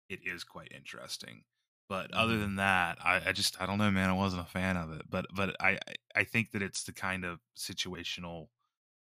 it 0.09 0.21
is 0.25 0.45
quite 0.45 0.73
interesting 0.73 1.45
but 1.89 2.13
other 2.13 2.39
Mhm. 2.39 2.39
than 2.39 2.57
that 2.57 2.99
I, 3.05 3.31
I 3.31 3.33
just 3.33 3.61
i 3.63 3.67
don't 3.67 3.79
know 3.79 3.91
man 3.91 4.11
i 4.11 4.15
wasn't 4.15 4.43
a 4.43 4.51
fan 4.51 4.77
of 4.77 4.93
it 4.93 5.03
but 5.11 5.27
but 5.35 5.57
I- 5.61 5.81
i 6.17 6.25
think 6.25 6.53
that 6.53 6.63
it's 6.63 6.85
the 6.85 6.93
kind 6.93 7.25
of 7.25 7.41
situational 7.59 8.49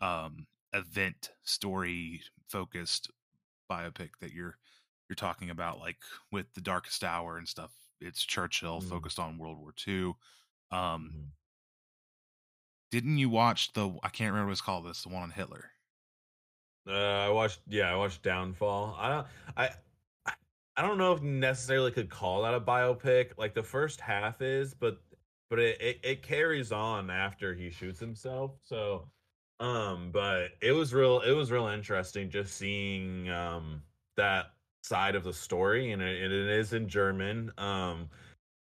um 0.01 0.47
event 0.75 1.31
story 1.43 2.21
focused 2.47 3.11
biopic 3.71 4.11
that 4.21 4.33
you're 4.33 4.57
you're 5.09 5.15
talking 5.15 5.49
about 5.49 5.79
like 5.79 5.97
with 6.31 6.53
the 6.53 6.61
darkest 6.61 7.03
hour 7.03 7.37
and 7.37 7.47
stuff 7.47 7.73
it's 8.01 8.23
churchill 8.25 8.81
Mhm. 8.81 8.89
focused 8.89 9.19
on 9.19 9.37
world 9.37 9.59
war 9.59 9.73
ii 9.87 10.13
um 10.71 11.13
Mhm. 11.13 11.33
didn't 12.89 13.17
you 13.19 13.29
watch 13.29 13.73
the 13.73 13.87
i 14.03 14.09
can't 14.09 14.31
remember 14.31 14.47
what 14.47 14.53
it's 14.53 14.61
called 14.61 14.85
this 14.85 15.03
the 15.03 15.09
one 15.09 15.21
on 15.23 15.31
hitler 15.31 15.71
Uh, 16.87 16.91
I 16.91 17.29
watched. 17.29 17.61
Yeah, 17.67 17.91
I 17.91 17.95
watched 17.95 18.21
Downfall. 18.23 18.95
I 18.97 19.09
don't. 19.09 19.27
I. 19.57 19.67
I- 20.25 20.35
I 20.77 20.81
don't 20.81 20.97
know 20.97 21.13
if 21.13 21.21
necessarily 21.21 21.89
could 21.93 22.09
call 22.09 22.41
that 22.43 22.53
a 22.53 22.59
biopic. 22.59 23.37
Like 23.37 23.53
the 23.53 23.63
first 23.63 24.01
half 24.01 24.41
is, 24.41 24.73
but 24.73 25.01
but 25.49 25.57
it, 25.59 25.81
it 25.81 25.99
it 26.03 26.21
carries 26.23 26.71
on 26.73 27.09
after 27.09 27.53
he 27.53 27.69
shoots 27.69 27.97
himself. 27.99 28.59
So, 28.61 29.09
um, 29.59 30.09
but 30.11 30.49
it 30.61 30.71
was 30.71 30.93
real. 30.93 31.21
It 31.21 31.31
was 31.31 31.51
real 31.51 31.67
interesting 31.67 32.29
just 32.29 32.55
seeing 32.55 33.29
um 33.29 33.81
that 34.17 34.51
side 34.83 35.15
of 35.15 35.23
the 35.23 35.33
story, 35.33 35.91
and 35.91 36.01
it, 36.01 36.21
and 36.21 36.33
it 36.33 36.47
is 36.59 36.73
in 36.73 36.87
German. 36.87 37.51
Um, 37.57 38.09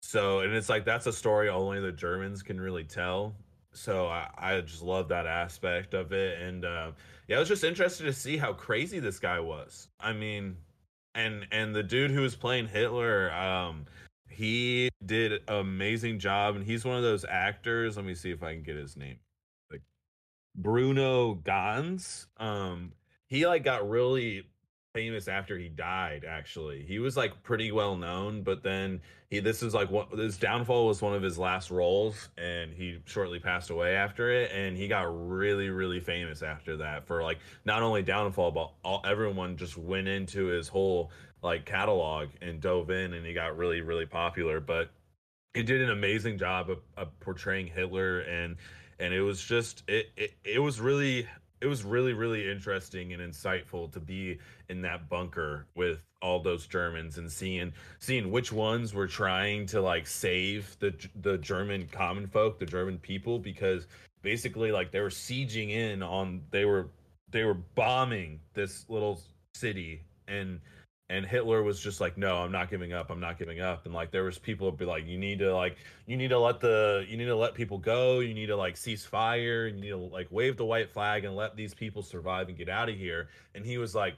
so 0.02 0.40
and 0.42 0.54
it's 0.54 0.70
like 0.70 0.86
that's 0.86 1.08
a 1.08 1.14
story 1.14 1.50
only 1.50 1.80
the 1.80 1.92
Germans 1.92 2.44
can 2.44 2.60
really 2.60 2.84
tell. 2.84 3.36
So 3.74 4.08
I, 4.08 4.28
I 4.38 4.62
just 4.62 4.82
love 4.82 5.08
that 5.10 5.28
aspect 5.28 5.94
of 5.94 6.12
it, 6.12 6.42
and 6.42 6.66
uh, 6.66 6.92
yeah, 7.28 7.38
I 7.38 7.40
was 7.40 7.48
just 7.48 7.64
interested 7.64 8.04
to 8.04 8.14
see 8.14 8.36
how 8.38 8.54
crazy 8.54 9.00
this 9.00 9.20
guy 9.20 9.40
was. 9.40 9.88
I 10.00 10.12
mean, 10.12 10.58
and 11.16 11.48
and 11.52 11.74
the 11.74 11.84
dude 11.84 12.12
who 12.12 12.22
was 12.22 12.36
playing 12.36 12.68
Hitler, 12.68 13.32
um, 13.32 13.86
he 14.30 14.90
did 15.06 15.42
amazing 15.48 16.20
job, 16.20 16.56
and 16.58 16.66
he's 16.66 16.84
one 16.84 16.98
of 16.98 17.04
those 17.04 17.24
actors. 17.24 17.96
Let 17.96 18.06
me 18.06 18.16
see 18.16 18.32
if 18.32 18.44
I 18.44 18.54
can 18.54 18.64
get 18.64 18.76
his 18.76 18.98
name. 18.98 19.18
Bruno 20.56 21.36
Ganz. 21.36 22.28
Um, 22.38 22.94
he 23.28 23.46
like 23.46 23.64
got 23.64 23.90
really 23.90 24.46
famous 24.94 25.28
after 25.28 25.58
he 25.58 25.70
died. 25.70 26.26
Actually, 26.28 26.84
he 26.84 27.00
was 27.00 27.16
like 27.16 27.44
pretty 27.44 27.72
well 27.72 27.96
known, 27.96 28.44
but 28.44 28.64
then 28.64 29.02
he 29.30 29.40
this 29.40 29.64
is 29.64 29.74
like 29.74 29.90
what 29.90 30.16
this 30.16 30.38
downfall 30.38 30.88
was 30.88 31.02
one 31.02 31.14
of 31.14 31.24
his 31.24 31.38
last 31.38 31.72
roles, 31.72 32.30
and 32.38 32.74
he 32.74 33.00
shortly 33.06 33.40
passed 33.40 33.70
away 33.70 33.96
after 33.96 34.32
it, 34.32 34.52
and 34.52 34.78
he 34.78 34.88
got 34.88 35.04
really 35.04 35.70
really 35.70 36.00
famous 36.00 36.42
after 36.42 36.78
that 36.78 37.08
for 37.08 37.24
like 37.24 37.40
not 37.66 37.82
only 37.82 38.02
downfall, 38.02 38.52
but 38.52 38.72
all 38.84 39.02
everyone 39.06 39.58
just 39.58 39.78
went 39.78 40.08
into 40.08 40.48
his 40.48 40.68
whole 40.68 41.12
like 41.42 41.66
catalog 41.66 42.30
and 42.42 42.62
dove 42.62 42.90
in, 42.90 43.14
and 43.14 43.26
he 43.26 43.34
got 43.34 43.58
really 43.58 43.82
really 43.82 44.06
popular, 44.06 44.60
but. 44.60 44.90
He 45.54 45.64
did 45.64 45.82
an 45.82 45.90
amazing 45.90 46.38
job 46.38 46.70
of, 46.70 46.80
of 46.96 47.20
portraying 47.20 47.68
Hitler 47.68 48.22
and 48.22 48.56
and 49.02 49.14
it 49.14 49.22
was 49.22 49.42
just 49.42 49.84
it, 49.88 50.10
it 50.16 50.32
it 50.46 50.60
was 50.60 50.80
really 50.80 51.28
it 51.60 51.68
was 51.68 51.84
really 51.84 52.14
really 52.14 52.50
interesting 52.50 53.12
and 53.14 53.22
insightful 53.22 53.92
to 53.92 54.00
be 54.00 54.38
in 54.70 54.82
that 54.84 55.10
bunker 55.10 55.66
with 55.76 56.04
all 56.22 56.40
those 56.40 56.68
Germans 56.68 57.18
and 57.18 57.30
seeing 57.30 57.74
seeing 58.00 58.32
which 58.32 58.52
ones 58.52 58.94
were 58.94 59.08
trying 59.08 59.66
to 59.66 59.82
like 59.82 60.08
save 60.08 60.78
the 60.80 60.94
the 61.22 61.38
German 61.40 61.90
common 61.92 62.28
folk, 62.28 62.60
the 62.60 62.66
German 62.66 63.00
people 63.00 63.40
because 63.40 63.88
basically 64.22 64.72
like 64.72 64.92
they 64.92 65.02
were 65.02 65.10
sieging 65.10 65.72
in 65.72 66.04
on 66.04 66.44
they 66.52 66.66
were 66.66 66.88
they 67.32 67.44
were 67.44 67.56
bombing 67.56 68.40
this 68.54 68.86
little 68.88 69.20
city 69.56 70.04
and 70.28 70.60
and 71.12 71.26
Hitler 71.26 71.62
was 71.62 71.82
just 71.82 72.00
like, 72.00 72.18
no, 72.18 72.38
I'm 72.38 72.54
not 72.54 72.70
giving 72.70 72.94
up. 72.94 73.12
I'm 73.12 73.20
not 73.20 73.38
giving 73.38 73.60
up. 73.60 73.86
And 73.86 73.94
like 73.94 74.12
there 74.12 74.24
was 74.24 74.38
people 74.38 74.68
would 74.68 74.78
be 74.78 74.86
like, 74.86 75.06
you 75.06 75.18
need 75.18 75.40
to 75.40 75.54
like 75.54 75.76
you 76.06 76.16
need 76.16 76.30
to 76.30 76.40
let 76.40 76.62
the 76.62 77.06
you 77.08 77.18
need 77.18 77.26
to 77.26 77.36
let 77.36 77.54
people 77.54 77.78
go. 77.78 78.22
You 78.22 78.34
need 78.34 78.46
to 78.46 78.56
like 78.56 78.78
cease 78.78 79.04
fire. 79.04 79.68
You 79.68 79.80
need 79.80 79.90
to 79.90 79.98
like 79.98 80.28
wave 80.32 80.56
the 80.56 80.64
white 80.64 80.90
flag 80.90 81.26
and 81.26 81.36
let 81.36 81.58
these 81.58 81.74
people 81.74 82.02
survive 82.02 82.48
and 82.48 82.58
get 82.58 82.70
out 82.70 82.88
of 82.88 82.96
here. 82.96 83.28
And 83.54 83.66
he 83.66 83.78
was 83.78 83.94
like, 83.94 84.16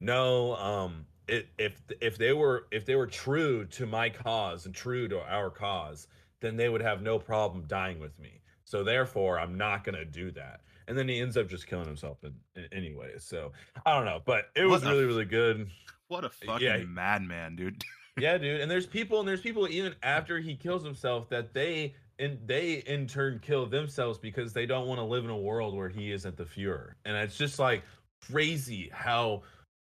no, 0.00 0.56
um, 0.56 1.06
it, 1.28 1.46
if 1.58 1.80
if 2.00 2.18
they 2.18 2.32
were 2.32 2.66
if 2.72 2.84
they 2.84 2.96
were 2.96 3.06
true 3.06 3.64
to 3.66 3.86
my 3.86 4.10
cause 4.10 4.66
and 4.66 4.74
true 4.74 5.06
to 5.06 5.20
our 5.22 5.48
cause, 5.48 6.08
then 6.40 6.56
they 6.56 6.68
would 6.68 6.82
have 6.82 7.02
no 7.02 7.20
problem 7.20 7.64
dying 7.68 8.00
with 8.00 8.18
me. 8.18 8.40
So 8.64 8.82
therefore, 8.82 9.38
I'm 9.38 9.56
not 9.56 9.84
gonna 9.84 10.04
do 10.04 10.32
that. 10.32 10.62
And 10.88 10.98
then 10.98 11.08
he 11.08 11.20
ends 11.20 11.36
up 11.36 11.48
just 11.48 11.68
killing 11.68 11.86
himself 11.86 12.18
in, 12.24 12.34
in 12.56 12.66
anyway. 12.72 13.12
So 13.18 13.52
I 13.86 13.94
don't 13.94 14.06
know, 14.06 14.20
but 14.24 14.46
it 14.56 14.64
was 14.64 14.84
really 14.84 15.04
really 15.04 15.24
good. 15.24 15.70
What 16.12 16.24
a 16.24 16.28
uh, 16.28 16.30
fucking 16.46 16.66
Yeah. 16.66 16.84
madman 16.84 17.56
dude 17.56 17.82
yeah, 18.18 18.36
dude. 18.36 18.60
And 18.60 18.70
there's 18.70 18.86
people, 18.86 19.20
and 19.20 19.28
there's 19.28 19.40
people 19.40 19.66
even 19.68 19.94
after 20.02 20.38
he 20.38 20.54
kills 20.54 20.84
himself 20.84 21.28
that 21.30 21.54
they 21.54 21.94
and 22.18 22.38
they 22.46 22.82
in 22.86 23.06
turn 23.06 23.40
kill 23.40 23.66
themselves 23.66 24.18
because 24.18 24.52
they 24.52 24.66
don't 24.66 24.86
want 24.86 24.98
to 24.98 25.04
live 25.04 25.24
in 25.24 25.30
a 25.30 25.36
world 25.36 25.74
where 25.74 25.88
he 25.88 26.12
isn't 26.12 26.36
the 26.36 26.44
Fuhrer. 26.44 26.92
And 27.06 27.16
it's 27.16 27.36
just 27.36 27.58
like 27.58 27.82
crazy 28.30 28.90
how 28.92 29.42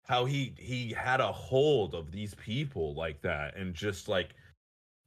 how 0.06 0.24
he 0.24 0.54
he 0.56 0.92
had 0.92 1.20
a 1.20 1.32
hold 1.32 1.94
of 1.94 2.12
these 2.12 2.34
people 2.34 2.94
like 2.94 3.20
that, 3.22 3.56
and 3.56 3.74
just 3.74 4.08
like 4.08 4.34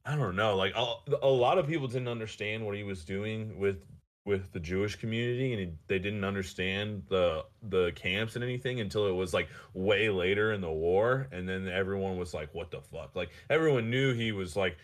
I 0.04 0.14
don't 0.14 0.36
know, 0.36 0.54
like 0.56 0.74
a, 0.76 0.94
a 1.22 1.28
lot 1.28 1.58
of 1.58 1.66
people 1.66 1.88
didn't 1.88 2.08
understand 2.08 2.64
what 2.64 2.76
he 2.76 2.84
was 2.84 3.04
doing 3.04 3.58
with 3.58 3.78
with 4.26 4.52
the 4.52 4.60
Jewish 4.60 4.96
community, 4.96 5.52
and 5.52 5.60
he, 5.60 5.72
they 5.86 5.98
didn't 5.98 6.24
understand 6.24 7.04
the 7.08 7.44
the 7.62 7.92
camps 7.94 8.34
and 8.34 8.44
anything 8.44 8.80
until 8.80 9.06
it 9.06 9.12
was 9.12 9.32
like 9.32 9.48
way 9.72 10.10
later 10.10 10.52
in 10.52 10.60
the 10.60 10.70
war, 10.70 11.28
and 11.32 11.48
then 11.48 11.68
everyone 11.68 12.18
was 12.18 12.34
like, 12.34 12.52
"What 12.52 12.70
the 12.70 12.80
fuck?" 12.80 13.14
Like 13.14 13.30
everyone 13.48 13.88
knew 13.88 14.12
he 14.12 14.32
was 14.32 14.56
like 14.56 14.76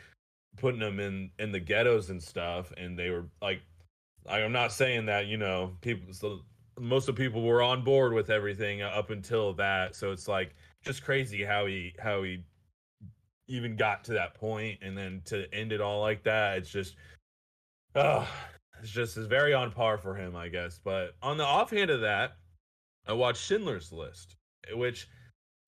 putting 0.57 0.81
them 0.81 1.01
in 1.01 1.31
in 1.39 1.53
the 1.53 1.61
ghettos 1.61 2.09
and 2.09 2.23
stuff, 2.23 2.73
and 2.77 2.97
they 2.99 3.11
were 3.11 3.27
like, 3.43 3.61
like, 4.25 4.43
I'm 4.43 4.53
not 4.53 4.73
saying 4.73 5.07
that 5.07 5.27
you 5.27 5.37
know 5.37 5.77
people. 5.81 6.15
So 6.15 6.41
most 6.81 7.09
of 7.09 7.17
the 7.17 7.23
people 7.23 7.43
were 7.43 7.63
on 7.63 7.85
board 7.85 8.13
with 8.15 8.31
everything 8.31 8.81
up 8.81 9.11
until 9.11 9.53
that, 9.55 9.97
so 9.97 10.13
it's 10.13 10.29
like 10.29 10.55
just 10.85 11.05
crazy 11.05 11.45
how 11.45 11.67
he 11.67 11.95
how 11.99 12.23
he 12.23 12.45
even 13.49 13.77
got 13.77 14.05
to 14.05 14.13
that 14.13 14.35
point 14.35 14.79
and 14.83 14.97
then 14.97 15.21
to 15.25 15.53
end 15.53 15.73
it 15.73 15.81
all 15.81 16.01
like 16.01 16.23
that 16.23 16.59
it's 16.59 16.71
just 16.71 16.95
oh 17.97 18.27
it's 18.83 18.91
just 18.91 19.17
is 19.17 19.27
very 19.27 19.55
on 19.55 19.71
par 19.71 19.97
for 19.97 20.15
him 20.15 20.37
i 20.37 20.49
guess. 20.49 20.81
But 20.83 21.15
on 21.23 21.37
the 21.37 21.47
offhand 21.47 21.91
of 21.91 22.01
that 22.03 22.37
i 23.07 23.13
watched 23.13 23.43
schindler's 23.43 23.93
list 23.93 24.37
which 24.75 25.09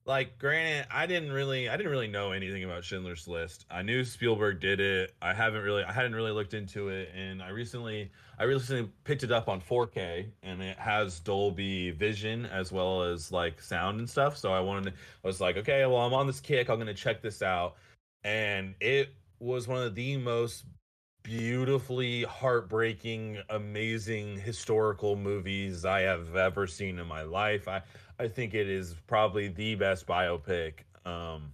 like 0.07 0.39
granted 0.39 0.87
i 0.91 1.07
didn't 1.07 1.33
really 1.33 1.69
i 1.69 1.77
didn't 1.77 1.91
really 1.91 2.09
know 2.09 2.33
anything 2.33 2.65
about 2.65 2.85
schindler's 2.85 3.27
list. 3.27 3.65
I 3.71 3.83
knew 3.83 4.05
spielberg 4.05 4.61
did 4.61 4.81
it. 4.81 5.15
I 5.23 5.33
haven't 5.33 5.63
really 5.63 5.83
i 5.85 5.93
hadn't 5.93 6.15
really 6.15 6.33
looked 6.33 6.55
into 6.55 6.89
it. 6.89 7.11
And 7.15 7.43
i 7.43 7.49
recently 7.49 8.11
i 8.39 8.45
recently 8.45 8.91
picked 9.05 9.23
it 9.23 9.33
up 9.33 9.49
on 9.49 9.61
4k 9.61 10.27
and 10.43 10.61
it 10.63 10.79
has 10.79 11.21
dolby 11.21 11.93
vision 11.93 12.47
as 12.47 12.71
well 12.71 13.03
as 13.03 13.33
like 13.33 13.63
sound 13.63 13.99
and 14.01 14.11
stuff. 14.11 14.37
So 14.37 14.53
i 14.53 14.61
wanted 14.61 14.93
I 14.93 15.27
was 15.27 15.41
like, 15.41 15.57
okay, 15.57 15.87
well, 15.87 16.03
I'm 16.03 16.13
on 16.13 16.27
this 16.27 16.41
kick. 16.41 16.69
I'm 16.69 16.79
gonna 16.79 16.93
check 16.93 17.23
this 17.23 17.41
out, 17.41 17.77
and 18.25 18.75
it 18.81 19.15
was 19.39 19.69
one 19.69 19.83
of 19.83 19.95
the 19.95 20.17
most 20.17 20.65
beautifully 21.25 22.23
heartbreaking, 22.23 23.39
amazing 23.49 24.39
historical 24.39 25.17
movies 25.17 25.85
I 25.85 26.03
have 26.03 26.37
ever 26.37 26.69
seen 26.69 27.01
in 27.01 27.09
my 27.09 27.23
life. 27.23 27.67
I 27.67 27.83
I 28.21 28.29
think 28.29 28.55
it 28.55 28.69
is 28.69 28.95
probably 29.09 29.49
the 29.49 29.75
best 29.75 30.07
biopic. 30.07 30.81
Um, 31.05 31.53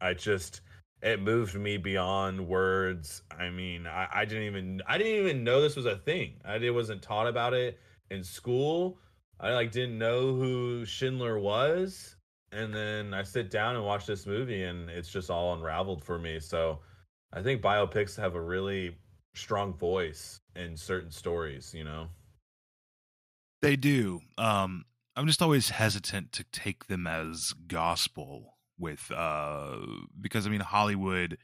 I 0.00 0.14
just 0.14 0.62
it 1.02 1.20
moved 1.20 1.54
me 1.54 1.76
beyond 1.76 2.48
words. 2.48 3.22
I 3.38 3.50
mean, 3.50 3.86
I, 3.86 4.08
I 4.12 4.24
didn't 4.24 4.44
even 4.44 4.82
I 4.88 4.98
didn't 4.98 5.20
even 5.24 5.44
know 5.44 5.60
this 5.60 5.76
was 5.76 5.86
a 5.86 5.96
thing. 5.96 6.40
I 6.44 6.58
did, 6.58 6.70
wasn't 6.70 7.02
taught 7.02 7.28
about 7.28 7.54
it 7.54 7.78
in 8.10 8.24
school. 8.24 8.98
I 9.38 9.52
like 9.52 9.70
didn't 9.70 9.98
know 9.98 10.34
who 10.34 10.84
Schindler 10.86 11.38
was, 11.38 12.16
and 12.52 12.74
then 12.74 13.12
I 13.12 13.22
sit 13.22 13.50
down 13.50 13.76
and 13.76 13.84
watch 13.84 14.06
this 14.06 14.26
movie, 14.26 14.62
and 14.64 14.88
it's 14.88 15.10
just 15.10 15.28
all 15.30 15.54
unraveled 15.54 16.02
for 16.02 16.18
me. 16.18 16.40
So, 16.40 16.80
I 17.34 17.42
think 17.42 17.60
biopics 17.60 18.16
have 18.16 18.36
a 18.36 18.40
really 18.40 18.96
strong 19.34 19.74
voice 19.74 20.40
in 20.54 20.76
certain 20.76 21.10
stories. 21.10 21.74
You 21.74 21.84
know, 21.84 22.08
they 23.60 23.76
do. 23.76 24.20
Um, 24.38 24.84
I'm 25.16 25.26
just 25.26 25.42
always 25.42 25.70
hesitant 25.70 26.32
to 26.32 26.44
take 26.44 26.86
them 26.86 27.06
as 27.06 27.52
gospel 27.66 28.54
with 28.78 29.10
uh 29.12 29.76
because 30.20 30.46
I 30.46 30.50
mean 30.50 30.60
Hollywood 30.60 31.38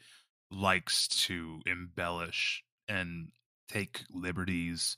likes 0.50 1.06
to 1.26 1.60
embellish 1.64 2.64
and 2.88 3.28
take 3.68 4.02
liberties 4.12 4.96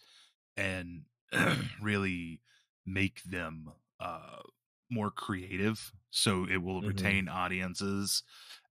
and 0.57 1.03
really 1.83 2.41
make 2.87 3.23
them 3.25 3.71
uh 4.01 4.39
more 4.91 5.11
creative 5.11 5.93
so 6.11 6.47
it 6.51 6.63
will 6.63 6.81
mm-hmm. 6.81 6.89
retain 6.89 7.29
audiences 7.29 8.23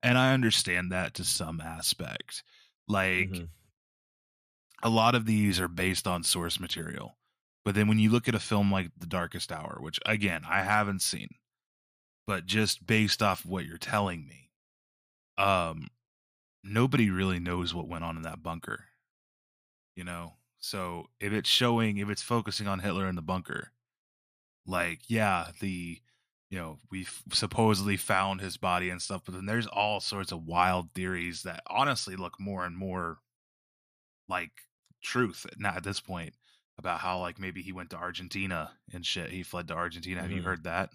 and 0.04 0.18
I 0.18 0.34
understand 0.34 0.92
that 0.92 1.14
to 1.16 1.24
some 1.24 1.62
aspect 1.62 2.44
like 2.88 3.30
mm-hmm. 3.30 3.44
a 4.84 4.90
lot 4.90 5.16
of 5.16 5.26
these 5.26 5.60
are 5.60 5.68
based 5.68 6.08
on 6.08 6.24
source 6.24 6.60
material 6.60 7.18
but 7.64 7.76
then 7.76 7.88
when 7.88 8.00
you 8.00 8.10
look 8.10 8.28
at 8.28 8.36
a 8.36 8.40
film 8.40 8.72
like 8.72 8.92
The 8.98 9.06
Darkest 9.06 9.52
Hour 9.52 9.78
which 9.80 10.00
again 10.06 10.42
I 10.48 10.62
haven't 10.62 11.02
seen 11.02 11.30
but 12.28 12.46
just 12.46 12.86
based 12.86 13.22
off 13.22 13.44
of 13.44 13.52
what 13.52 13.66
you're 13.66 13.78
telling 13.78 14.26
me, 14.26 14.50
um, 15.38 15.90
nobody 16.64 17.10
really 17.10 17.40
knows 17.40 17.74
what 17.74 17.88
went 17.88 18.04
on 18.04 18.16
in 18.16 18.24
that 18.24 18.44
bunker. 18.44 18.86
You 19.96 20.04
know, 20.04 20.36
so 20.60 21.08
if 21.20 21.34
it's 21.34 21.50
showing, 21.50 21.98
if 21.98 22.10
it's 22.10 22.22
focusing 22.22 22.68
on 22.68 22.80
Hitler 22.80 23.08
in 23.08 23.16
the 23.16 23.22
bunker, 23.22 23.72
like 24.66 25.02
yeah, 25.08 25.48
the 25.60 26.00
you 26.52 26.60
know 26.60 26.78
we've 26.92 27.24
supposedly 27.32 27.98
found 27.98 28.42
his 28.42 28.58
body 28.58 28.90
and 28.90 29.02
stuff, 29.02 29.24
but 29.26 29.34
then 29.34 29.46
there's 29.46 29.68
all 29.68 30.00
sorts 30.02 30.32
of 30.32 30.46
wild 30.46 30.90
theories 30.94 31.44
that 31.44 31.64
honestly 31.66 32.16
look 32.16 32.40
more 32.40 32.66
and 32.66 32.78
more 32.78 33.20
like 34.28 34.52
truth 35.02 35.48
now 35.58 35.74
at 35.76 35.84
this 35.84 36.02
point 36.02 36.34
about 36.78 37.00
how 37.00 37.20
like 37.20 37.40
maybe 37.40 37.62
he 37.62 37.72
went 37.72 37.90
to 37.92 37.96
Argentina 37.96 38.72
and 38.94 39.06
shit. 39.06 39.30
He 39.30 39.44
fled 39.44 39.70
to 39.70 39.74
Argentina. 39.74 40.18
Mm-hmm. 40.18 40.24
Have 40.24 40.32
you 40.32 40.38
mm-hmm. 40.38 40.48
heard 40.48 40.64
that? 40.66 40.90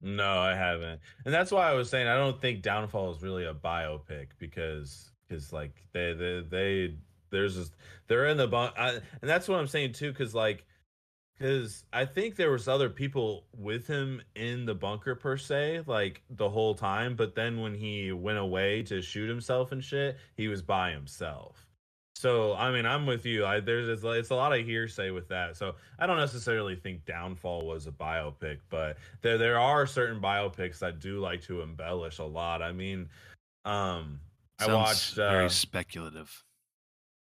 No, 0.00 0.38
I 0.38 0.54
haven't. 0.54 1.00
And 1.24 1.34
that's 1.34 1.52
why 1.52 1.70
I 1.70 1.74
was 1.74 1.90
saying 1.90 2.08
I 2.08 2.16
don't 2.16 2.40
think 2.40 2.62
Downfall 2.62 3.12
is 3.12 3.22
really 3.22 3.44
a 3.44 3.54
biopic 3.54 4.28
because 4.38 5.10
because 5.28 5.52
like 5.52 5.82
they 5.92 6.14
they 6.14 6.42
they 6.48 6.94
there's 7.30 7.56
this, 7.56 7.70
they're 8.08 8.26
in 8.28 8.38
the 8.38 8.46
bunk 8.46 8.72
and 8.78 9.02
that's 9.20 9.48
what 9.48 9.58
I'm 9.58 9.66
saying 9.66 9.92
too 9.92 10.14
cuz 10.14 10.34
like 10.34 10.64
cuz 11.38 11.84
I 11.92 12.04
think 12.04 12.36
there 12.36 12.50
was 12.50 12.68
other 12.68 12.90
people 12.90 13.46
with 13.56 13.86
him 13.86 14.22
in 14.34 14.64
the 14.64 14.74
bunker 14.74 15.14
per 15.14 15.36
se 15.36 15.82
like 15.86 16.22
the 16.30 16.48
whole 16.48 16.74
time 16.74 17.16
but 17.16 17.34
then 17.34 17.60
when 17.60 17.74
he 17.74 18.12
went 18.12 18.38
away 18.38 18.82
to 18.84 19.02
shoot 19.02 19.28
himself 19.28 19.72
and 19.72 19.84
shit 19.84 20.18
he 20.36 20.48
was 20.48 20.62
by 20.62 20.92
himself. 20.92 21.66
So 22.16 22.54
I 22.54 22.72
mean, 22.72 22.86
I'm 22.86 23.04
with 23.04 23.26
you. 23.26 23.44
I, 23.44 23.60
there's 23.60 24.02
it's 24.02 24.30
a 24.30 24.34
lot 24.34 24.58
of 24.58 24.64
hearsay 24.64 25.10
with 25.10 25.28
that. 25.28 25.54
So 25.54 25.74
I 25.98 26.06
don't 26.06 26.16
necessarily 26.16 26.74
think 26.74 27.04
Downfall 27.04 27.66
was 27.66 27.86
a 27.86 27.92
biopic, 27.92 28.60
but 28.70 28.96
there 29.20 29.36
there 29.36 29.58
are 29.58 29.86
certain 29.86 30.18
biopics 30.18 30.78
that 30.78 30.98
do 30.98 31.20
like 31.20 31.42
to 31.42 31.60
embellish 31.60 32.18
a 32.18 32.24
lot. 32.24 32.62
I 32.62 32.72
mean, 32.72 33.10
um, 33.66 34.18
Sounds 34.58 34.70
I 34.70 34.74
watched 34.74 35.18
uh, 35.18 35.30
very 35.30 35.50
speculative. 35.50 36.42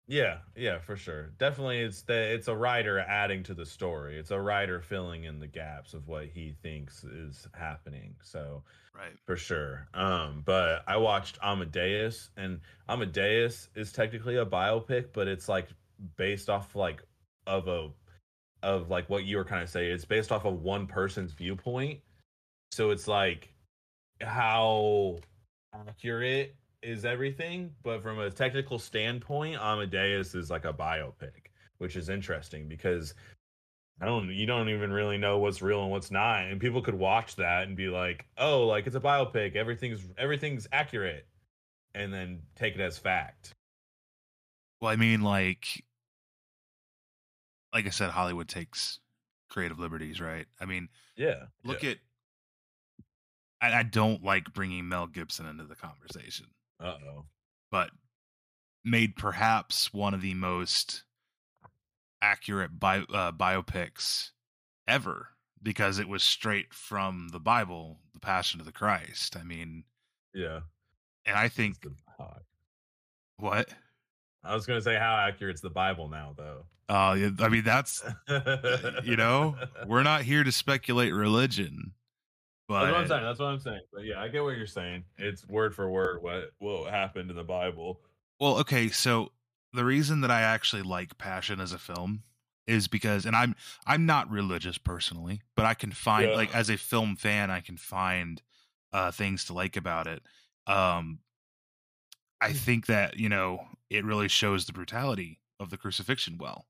Yeah, 0.08 0.38
yeah, 0.54 0.78
for 0.78 0.96
sure. 0.96 1.30
Definitely, 1.38 1.80
it's 1.80 2.02
the 2.02 2.14
it's 2.14 2.46
a 2.48 2.54
writer 2.54 3.00
adding 3.00 3.42
to 3.44 3.54
the 3.54 3.66
story. 3.66 4.18
It's 4.18 4.30
a 4.30 4.40
writer 4.40 4.80
filling 4.80 5.24
in 5.24 5.40
the 5.40 5.48
gaps 5.48 5.94
of 5.94 6.06
what 6.06 6.26
he 6.26 6.54
thinks 6.62 7.02
is 7.02 7.48
happening. 7.54 8.14
So 8.22 8.62
right 8.96 9.12
for 9.26 9.36
sure 9.36 9.86
um 9.94 10.42
but 10.44 10.82
i 10.86 10.96
watched 10.96 11.38
amadeus 11.42 12.30
and 12.36 12.60
amadeus 12.88 13.68
is 13.74 13.92
technically 13.92 14.36
a 14.36 14.46
biopic 14.46 15.06
but 15.12 15.28
it's 15.28 15.48
like 15.48 15.68
based 16.16 16.48
off 16.48 16.74
like 16.74 17.02
of 17.46 17.68
a 17.68 17.90
of 18.62 18.90
like 18.90 19.08
what 19.10 19.24
you 19.24 19.36
were 19.36 19.44
kind 19.44 19.62
of 19.62 19.68
saying 19.68 19.92
it's 19.92 20.04
based 20.04 20.32
off 20.32 20.44
of 20.44 20.62
one 20.62 20.86
person's 20.86 21.32
viewpoint 21.32 22.00
so 22.72 22.90
it's 22.90 23.06
like 23.06 23.52
how 24.22 25.16
accurate 25.88 26.54
is 26.82 27.04
everything 27.04 27.70
but 27.82 28.02
from 28.02 28.18
a 28.18 28.30
technical 28.30 28.78
standpoint 28.78 29.56
amadeus 29.60 30.34
is 30.34 30.50
like 30.50 30.64
a 30.64 30.72
biopic 30.72 31.46
which 31.78 31.96
is 31.96 32.08
interesting 32.08 32.68
because 32.68 33.14
I 34.00 34.04
don't 34.04 34.28
you 34.28 34.46
don't 34.46 34.68
even 34.68 34.92
really 34.92 35.16
know 35.16 35.38
what's 35.38 35.62
real 35.62 35.82
and 35.82 35.90
what's 35.90 36.10
not. 36.10 36.44
And 36.44 36.60
people 36.60 36.82
could 36.82 36.94
watch 36.94 37.36
that 37.36 37.66
and 37.66 37.76
be 37.76 37.88
like, 37.88 38.26
"Oh, 38.36 38.66
like 38.66 38.86
it's 38.86 38.96
a 38.96 39.00
biopic. 39.00 39.56
Everything's 39.56 40.02
everything's 40.18 40.68
accurate." 40.70 41.26
And 41.94 42.12
then 42.12 42.42
take 42.56 42.74
it 42.74 42.80
as 42.80 42.98
fact. 42.98 43.54
Well, 44.80 44.90
I 44.90 44.96
mean 44.96 45.22
like 45.22 45.82
like 47.72 47.86
I 47.86 47.90
said 47.90 48.10
Hollywood 48.10 48.48
takes 48.48 49.00
creative 49.48 49.78
liberties, 49.78 50.20
right? 50.20 50.46
I 50.60 50.66
mean, 50.66 50.88
yeah. 51.16 51.44
Look 51.64 51.82
yeah. 51.82 51.90
at 51.90 51.96
I, 53.62 53.78
I 53.78 53.82
don't 53.82 54.22
like 54.22 54.52
bringing 54.52 54.88
Mel 54.88 55.06
Gibson 55.06 55.46
into 55.46 55.64
the 55.64 55.74
conversation. 55.74 56.46
Uh-oh. 56.80 57.26
But 57.70 57.90
made 58.84 59.16
perhaps 59.16 59.92
one 59.92 60.14
of 60.14 60.22
the 60.22 60.34
most 60.34 61.02
accurate 62.22 62.78
bi- 62.78 63.06
uh, 63.12 63.32
biopics 63.32 64.30
ever 64.86 65.28
because 65.62 65.98
it 65.98 66.08
was 66.08 66.22
straight 66.22 66.72
from 66.72 67.28
the 67.32 67.40
Bible, 67.40 67.98
the 68.14 68.20
Passion 68.20 68.60
of 68.60 68.66
the 68.66 68.72
Christ. 68.72 69.36
I 69.36 69.42
mean, 69.42 69.84
yeah. 70.34 70.60
And 71.24 71.36
I 71.36 71.48
think 71.48 71.76
what 73.38 73.68
I 74.44 74.54
was 74.54 74.66
going 74.66 74.78
to 74.78 74.84
say 74.84 74.96
how 74.96 75.16
accurate's 75.16 75.60
the 75.60 75.70
Bible 75.70 76.08
now, 76.08 76.34
though. 76.36 76.64
Oh, 76.88 76.94
uh, 76.94 77.30
I 77.40 77.48
mean 77.48 77.64
that's 77.64 78.04
you 79.02 79.16
know 79.16 79.56
we're 79.86 80.04
not 80.04 80.22
here 80.22 80.44
to 80.44 80.52
speculate 80.52 81.12
religion, 81.12 81.92
but 82.68 82.84
that's 82.84 82.92
what 82.92 83.00
I'm 83.00 83.08
saying. 83.08 83.22
That's 83.24 83.38
what 83.38 83.46
I'm 83.46 83.60
saying. 83.60 83.80
But 83.92 84.04
yeah, 84.04 84.20
I 84.20 84.28
get 84.28 84.42
what 84.42 84.56
you're 84.56 84.66
saying. 84.66 85.04
It's 85.18 85.46
word 85.46 85.74
for 85.74 85.88
word 85.88 86.22
what 86.22 86.52
what 86.58 86.92
happened 86.92 87.30
in 87.30 87.36
the 87.36 87.44
Bible. 87.44 88.00
Well, 88.40 88.58
okay, 88.58 88.88
so 88.88 89.32
the 89.72 89.84
reason 89.84 90.20
that 90.22 90.30
I 90.30 90.42
actually 90.42 90.82
like 90.82 91.16
Passion 91.18 91.60
as 91.60 91.72
a 91.72 91.78
film 91.78 92.22
is 92.66 92.88
because 92.88 93.26
and 93.26 93.36
I'm 93.36 93.54
I'm 93.86 94.06
not 94.06 94.30
religious 94.30 94.78
personally, 94.78 95.42
but 95.54 95.64
I 95.64 95.74
can 95.74 95.92
find 95.92 96.30
yeah. 96.30 96.36
like 96.36 96.54
as 96.54 96.68
a 96.68 96.76
film 96.76 97.16
fan 97.16 97.50
I 97.50 97.60
can 97.60 97.76
find 97.76 98.42
uh 98.92 99.10
things 99.12 99.44
to 99.44 99.54
like 99.54 99.76
about 99.76 100.06
it. 100.06 100.22
Um 100.66 101.20
I 102.40 102.50
mm. 102.50 102.56
think 102.56 102.86
that, 102.86 103.18
you 103.18 103.28
know, 103.28 103.60
it 103.88 104.04
really 104.04 104.28
shows 104.28 104.66
the 104.66 104.72
brutality 104.72 105.40
of 105.60 105.70
the 105.70 105.76
crucifixion 105.76 106.38
well. 106.38 106.66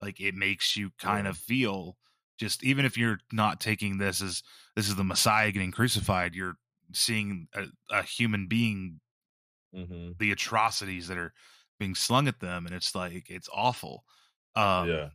Like 0.00 0.20
it 0.20 0.34
makes 0.34 0.76
you 0.76 0.92
kind 0.98 1.24
yeah. 1.24 1.30
of 1.30 1.36
feel 1.36 1.96
just 2.42 2.64
even 2.64 2.84
if 2.84 2.98
you're 2.98 3.20
not 3.30 3.60
taking 3.60 3.98
this 3.98 4.20
as 4.20 4.42
this 4.74 4.88
is 4.88 4.96
the 4.96 5.04
Messiah 5.04 5.52
getting 5.52 5.70
crucified, 5.70 6.34
you're 6.34 6.56
seeing 6.92 7.46
a, 7.54 7.66
a 7.88 8.02
human 8.02 8.48
being 8.48 8.98
mm-hmm. 9.72 10.10
the 10.18 10.32
atrocities 10.32 11.06
that 11.06 11.16
are 11.16 11.32
being 11.78 11.94
slung 11.94 12.26
at 12.26 12.40
them 12.40 12.66
and 12.66 12.74
it's 12.74 12.96
like 12.96 13.30
it's 13.30 13.48
awful 13.52 14.04
um 14.56 14.88
yeah 14.88 15.08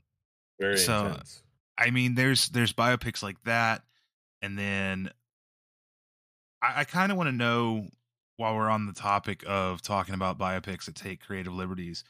very 0.59 0.77
so 0.77 1.07
intense. 1.07 1.43
i 1.77 1.91
mean 1.91 2.15
there's 2.15 2.49
there's 2.49 2.73
biopics 2.73 3.21
like 3.21 3.41
that 3.43 3.83
and 4.41 4.57
then 4.57 5.09
i, 6.61 6.81
I 6.81 6.83
kind 6.85 7.11
of 7.11 7.17
want 7.17 7.27
to 7.27 7.35
know 7.35 7.87
while 8.37 8.55
we're 8.55 8.69
on 8.69 8.85
the 8.87 8.93
topic 8.93 9.43
of 9.45 9.81
talking 9.81 10.15
about 10.15 10.39
biopics 10.39 10.85
that 10.85 10.95
take 10.95 11.21
creative 11.21 11.53
liberties 11.53 12.03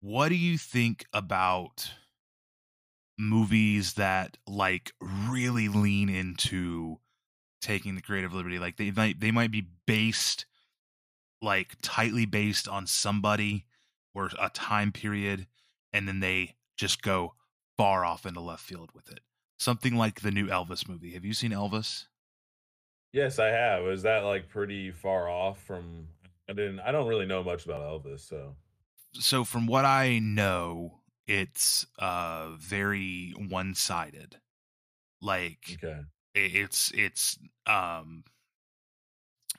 what 0.00 0.30
do 0.30 0.36
you 0.36 0.56
think 0.56 1.04
about 1.12 1.90
movies 3.18 3.94
that 3.94 4.36
like 4.46 4.92
really 5.00 5.68
lean 5.68 6.08
into 6.08 6.98
taking 7.62 7.94
the 7.94 8.02
creative 8.02 8.34
liberty 8.34 8.58
like 8.58 8.76
they 8.76 8.90
might 8.90 9.18
they 9.18 9.30
might 9.30 9.50
be 9.50 9.66
based 9.86 10.44
like 11.40 11.76
tightly 11.82 12.26
based 12.26 12.68
on 12.68 12.86
somebody 12.86 13.64
or 14.14 14.30
a 14.40 14.50
time 14.50 14.92
period 14.92 15.46
and 15.92 16.06
then 16.06 16.20
they 16.20 16.54
just 16.76 17.02
go 17.02 17.34
far 17.76 18.04
off 18.04 18.26
into 18.26 18.40
left 18.40 18.62
field 18.62 18.90
with 18.94 19.10
it. 19.10 19.20
Something 19.58 19.96
like 19.96 20.20
the 20.20 20.30
new 20.30 20.46
Elvis 20.46 20.88
movie. 20.88 21.12
Have 21.12 21.24
you 21.24 21.32
seen 21.32 21.52
Elvis? 21.52 22.04
Yes, 23.12 23.38
I 23.38 23.48
have. 23.48 23.86
Is 23.86 24.02
that 24.02 24.24
like 24.24 24.48
pretty 24.48 24.90
far 24.90 25.28
off 25.28 25.62
from 25.62 26.08
I 26.48 26.52
didn't 26.52 26.80
I 26.80 26.92
don't 26.92 27.08
really 27.08 27.26
know 27.26 27.42
much 27.42 27.64
about 27.64 27.80
Elvis, 27.80 28.28
so 28.28 28.56
So 29.12 29.44
from 29.44 29.66
what 29.66 29.84
I 29.84 30.18
know, 30.18 31.00
it's 31.26 31.86
uh 31.98 32.50
very 32.58 33.34
one-sided. 33.48 34.36
Like 35.20 35.78
okay. 35.82 36.00
it's 36.34 36.92
it's 36.94 37.38
um 37.66 38.24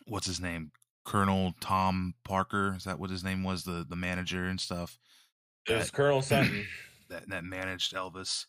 what's 0.06 0.28
his 0.28 0.40
name? 0.40 0.72
Colonel 1.06 1.54
Tom 1.62 2.16
Parker. 2.26 2.76
Is 2.76 2.84
that 2.84 3.00
what 3.00 3.10
his 3.10 3.24
name 3.24 3.44
was? 3.44 3.64
The 3.64 3.86
the 3.88 3.96
manager 3.96 4.46
and 4.46 4.60
stuff. 4.60 4.98
It 5.68 5.76
was 5.76 5.92
Colonel 5.92 6.22
Sutton. 6.22 6.66
that 7.10 7.30
that 7.30 7.44
managed 7.44 7.94
Elvis. 7.94 8.46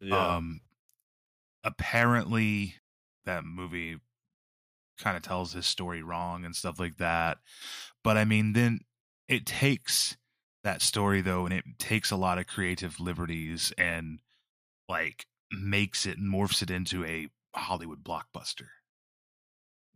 Yeah. 0.00 0.36
Um, 0.36 0.60
apparently, 1.64 2.74
that 3.24 3.44
movie 3.44 3.98
kind 4.98 5.16
of 5.16 5.22
tells 5.22 5.52
his 5.52 5.66
story 5.66 6.02
wrong 6.02 6.44
and 6.44 6.54
stuff 6.54 6.80
like 6.80 6.96
that. 6.98 7.38
But 8.02 8.16
I 8.16 8.24
mean, 8.24 8.52
then 8.52 8.80
it 9.28 9.46
takes 9.46 10.16
that 10.68 10.82
story 10.82 11.20
though, 11.22 11.44
and 11.46 11.54
it 11.54 11.64
takes 11.78 12.10
a 12.10 12.16
lot 12.16 12.38
of 12.38 12.46
creative 12.46 13.00
liberties 13.00 13.72
and 13.78 14.20
like 14.88 15.26
makes 15.52 16.06
it 16.06 16.18
morphs 16.20 16.62
it 16.62 16.70
into 16.70 17.04
a 17.04 17.28
Hollywood 17.56 18.04
blockbuster. 18.04 18.68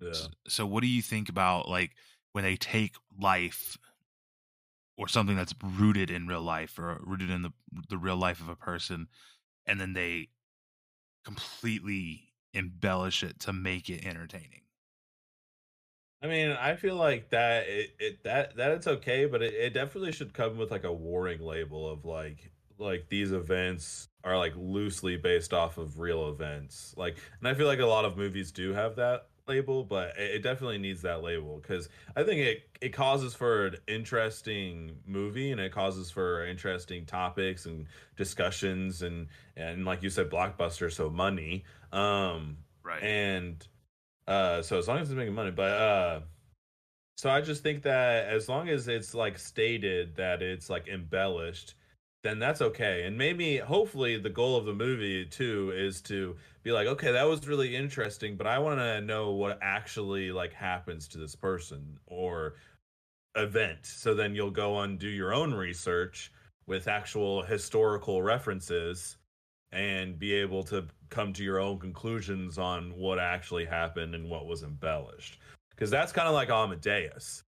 yeah. 0.01 0.09
S- 0.15 0.29
So, 0.49 0.67
what 0.67 0.83
do 0.83 0.87
you 0.89 1.03
think 1.03 1.29
about 1.29 1.69
like 1.69 1.97
when 2.33 2.45
they 2.45 2.57
take 2.57 2.97
life 3.19 3.77
or 4.97 5.09
something 5.09 5.37
that's 5.37 5.55
rooted 5.63 6.11
in 6.11 6.27
real 6.27 6.43
life 6.43 6.79
or 6.79 6.99
rooted 7.03 7.31
in 7.31 7.43
the 7.43 7.53
the 7.89 7.99
real 7.99 8.17
life 8.17 8.41
of 8.41 8.49
a 8.49 8.57
person, 8.57 9.09
and 9.67 9.81
then 9.81 9.93
they 9.95 10.31
completely 11.25 12.35
embellish 12.55 13.23
it 13.25 13.41
to 13.41 13.53
make 13.53 13.91
it 13.91 14.05
entertaining? 14.07 14.63
I 16.23 16.29
mean, 16.29 16.51
I 16.53 16.77
feel 16.77 16.97
like 16.97 17.31
that 17.31 17.69
it, 17.69 17.95
it 17.99 18.25
that 18.25 18.57
that 18.57 18.71
it's 18.73 18.87
okay, 18.87 19.27
but 19.27 19.43
it, 19.43 19.55
it 19.55 19.75
definitely 19.75 20.13
should 20.13 20.33
come 20.33 20.57
with 20.57 20.71
like 20.71 20.85
a 20.85 20.93
warning 20.93 21.41
label 21.41 21.91
of 21.91 22.05
like 22.05 22.53
like 22.79 23.09
these 23.09 23.33
events 23.33 24.09
are 24.25 24.39
like 24.39 24.55
loosely 24.57 25.17
based 25.17 25.53
off 25.53 25.79
of 25.79 25.99
real 25.99 26.29
events. 26.29 26.95
Like, 26.97 27.17
and 27.41 27.49
I 27.49 27.55
feel 27.55 27.67
like 27.67 27.81
a 27.81 27.87
lot 27.87 28.05
of 28.05 28.17
movies 28.17 28.53
do 28.53 28.73
have 28.73 28.97
that 28.97 29.27
label, 29.49 29.83
but 29.83 30.17
it, 30.17 30.37
it 30.37 30.43
definitely 30.43 30.79
needs 30.79 31.03
that 31.03 31.23
label 31.23 31.59
because 31.61 31.89
I 32.17 32.23
think 32.23 32.41
it 32.41 32.63
it 32.81 32.91
causes 32.91 33.35
for 33.35 33.67
an 33.67 33.77
interesting 33.89 34.93
movie 35.07 35.51
and 35.51 35.61
it 35.61 35.73
causes 35.73 36.11
for 36.13 36.47
interesting 36.47 37.05
topics 37.05 37.67
and 37.67 37.87
discussions 38.17 39.03
and 39.03 39.27
and 39.57 39.85
like 39.85 40.05
you 40.05 40.11
said, 40.11 40.31
blockbuster, 40.31 40.93
so 40.93 41.11
money. 41.11 41.65
Um, 41.93 42.59
Right. 42.85 43.03
and 43.03 43.65
uh 44.27 44.63
so 44.63 44.79
as 44.79 44.89
long 44.89 44.99
as 44.99 45.11
it's 45.11 45.17
making 45.17 45.35
money 45.35 45.51
but 45.51 45.73
uh 45.73 46.21
so 47.17 47.31
i 47.31 47.41
just 47.41 47.63
think 47.63 47.83
that 47.83 48.27
as 48.27 48.49
long 48.49 48.69
as 48.69 48.89
it's 48.89 49.15
like 49.15 49.39
stated 49.39 50.15
that 50.17 50.43
it's 50.43 50.71
like 50.71 50.89
embellished 50.89 51.75
then 52.25 52.39
that's 52.39 52.63
okay. 52.63 53.03
And 53.03 53.19
maybe 53.19 53.57
hopefully 53.57 54.17
the 54.17 54.31
goal 54.31 54.57
of 54.57 54.65
the 54.65 54.73
movie 54.73 55.25
too 55.25 55.73
is 55.75 56.01
to 56.03 56.37
be 56.63 56.71
like 56.71 56.87
okay 56.87 57.11
that 57.11 57.25
was 57.25 57.49
really 57.49 57.75
interesting 57.75 58.37
but 58.37 58.47
i 58.47 58.57
want 58.61 58.79
to 58.79 59.01
know 59.01 59.33
what 59.33 59.59
actually 59.61 60.31
like 60.31 60.53
happens 60.53 61.09
to 61.09 61.19
this 61.19 61.35
person 61.35 61.99
or 62.07 62.55
event. 63.37 63.87
So 63.87 64.15
then 64.15 64.35
you'll 64.35 64.51
go 64.51 64.81
and 64.81 64.99
do 64.99 65.09
your 65.09 65.33
own 65.33 65.55
research 65.55 66.33
with 66.67 66.89
actual 66.89 67.43
historical 67.43 68.23
references 68.23 69.17
and 69.73 70.19
be 70.19 70.35
able 70.35 70.63
to 70.65 70.87
come 71.13 71.33
to 71.35 71.45
your 71.45 71.61
own 71.61 71.79
conclusions 71.79 72.59
on 72.59 72.91
what 72.97 73.19
actually 73.19 73.65
happened 73.65 74.15
and 74.15 74.29
what 74.29 74.47
was 74.47 74.65
embellished. 74.65 75.39
Because 75.71 75.91
that's 75.91 76.13
kind 76.13 76.27
of 76.27 76.35
like 76.35 76.51
amadeus. 76.51 77.45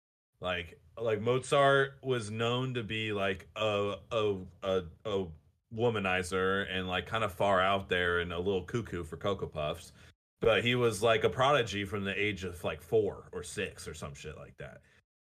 Like 0.40 0.80
like 1.00 1.20
mozart 1.20 1.98
was 2.02 2.30
known 2.30 2.74
to 2.74 2.82
be 2.82 3.12
like 3.12 3.48
a 3.56 3.96
a 4.10 4.36
a, 4.62 4.82
a 5.04 5.26
womanizer 5.74 6.66
and 6.72 6.88
like 6.88 7.06
kind 7.06 7.24
of 7.24 7.32
far 7.32 7.60
out 7.60 7.88
there 7.88 8.20
and 8.20 8.32
a 8.32 8.38
little 8.38 8.62
cuckoo 8.62 9.04
for 9.04 9.16
cocoa 9.18 9.46
puffs 9.46 9.92
but 10.40 10.62
he 10.62 10.74
was 10.74 11.02
like 11.02 11.24
a 11.24 11.28
prodigy 11.28 11.84
from 11.84 12.04
the 12.04 12.20
age 12.20 12.44
of 12.44 12.62
like 12.62 12.80
four 12.80 13.28
or 13.32 13.42
six 13.42 13.88
or 13.88 13.94
some 13.94 14.14
shit 14.14 14.36
like 14.36 14.56
that. 14.58 14.78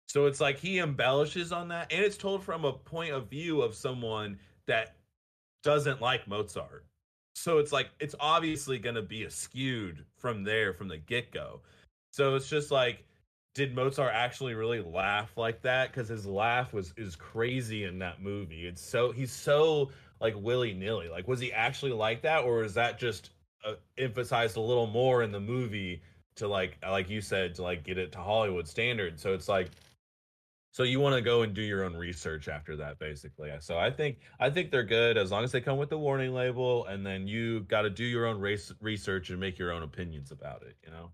So 0.08 0.26
it's 0.26 0.42
like 0.42 0.60
he 0.60 0.80
embellishes 0.80 1.52
on 1.52 1.68
that 1.70 1.92
and 1.92 2.04
it's 2.04 2.18
told 2.18 2.44
from 2.44 2.66
a 2.66 2.74
point 2.74 3.14
of 3.14 3.30
view 3.30 3.62
of 3.62 3.76
someone 3.76 4.38
that 4.68 4.96
doesn't 5.64 6.02
like 6.02 6.28
Mozart. 6.28 6.86
So 7.40 7.58
it's 7.58 7.72
like 7.72 7.90
it's 8.00 8.16
obviously 8.20 8.80
going 8.80 8.96
to 8.96 9.02
be 9.02 9.28
skewed 9.30 10.06
from 10.18 10.44
there 10.44 10.74
from 10.74 10.90
the 10.90 10.98
get-go. 10.98 11.62
So 12.12 12.36
it's 12.36 12.50
just 12.50 12.70
like 12.70 13.06
did 13.56 13.74
Mozart 13.74 14.12
actually 14.14 14.54
really 14.54 14.82
laugh 14.82 15.36
like 15.38 15.62
that 15.64 15.92
cuz 15.94 16.10
his 16.10 16.26
laugh 16.26 16.74
was 16.74 16.94
is 16.98 17.16
crazy 17.16 17.86
in 17.86 18.00
that 18.00 18.22
movie. 18.22 18.68
It's 18.68 18.82
so 18.82 19.12
he's 19.12 19.32
so 19.32 19.92
like 20.20 20.36
willy-nilly. 20.36 21.08
Like 21.08 21.28
was 21.28 21.40
he 21.40 21.54
actually 21.54 21.94
like 21.94 22.22
that 22.24 22.44
or 22.44 22.64
is 22.64 22.74
that 22.74 23.00
just 23.00 23.30
uh, 23.64 23.76
emphasized 23.98 24.58
a 24.58 24.62
little 24.62 24.88
more 24.88 25.24
in 25.24 25.32
the 25.32 25.40
movie 25.40 26.02
to 26.36 26.48
like 26.48 26.78
like 26.84 27.10
you 27.10 27.22
said 27.22 27.56
to 27.56 27.64
like 27.64 27.84
get 27.86 27.98
it 27.98 28.12
to 28.12 28.20
Hollywood 28.20 28.68
standard. 28.68 29.18
So 29.18 29.34
it's 29.34 29.48
like 29.48 29.72
so 30.72 30.84
you 30.84 31.00
want 31.00 31.16
to 31.16 31.22
go 31.22 31.42
and 31.42 31.54
do 31.54 31.62
your 31.62 31.84
own 31.84 31.96
research 31.96 32.48
after 32.48 32.76
that, 32.78 33.00
basically. 33.00 33.52
So 33.60 33.78
I 33.78 33.90
think 33.90 34.20
I 34.40 34.50
think 34.50 34.72
they're 34.72 34.84
good 34.84 35.18
as 35.18 35.32
long 35.32 35.44
as 35.44 35.52
they 35.52 35.62
come 35.62 35.78
with 35.78 35.90
the 35.90 35.98
warning 35.98 36.34
label, 36.34 36.86
and 36.86 37.06
then 37.06 37.28
you 37.28 37.62
got 37.62 37.82
to 37.84 37.90
do 37.90 38.04
your 38.04 38.28
own 38.28 38.40
race 38.40 38.72
research 38.80 39.30
and 39.30 39.40
make 39.40 39.58
your 39.58 39.72
own 39.72 39.84
opinions 39.84 40.32
about 40.32 40.62
it. 40.64 40.76
You 40.86 40.92
know? 40.92 41.12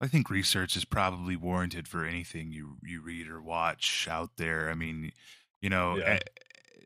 I 0.00 0.08
think 0.08 0.28
research 0.28 0.76
is 0.76 0.84
probably 0.84 1.36
warranted 1.36 1.86
for 1.88 2.04
anything 2.04 2.50
you 2.50 2.76
you 2.82 3.02
read 3.02 3.28
or 3.28 3.40
watch 3.40 4.08
out 4.10 4.30
there. 4.36 4.68
I 4.68 4.74
mean, 4.74 5.12
you 5.60 5.70
know, 5.70 5.96
Yeah. 5.98 6.04
eh, 6.14 6.18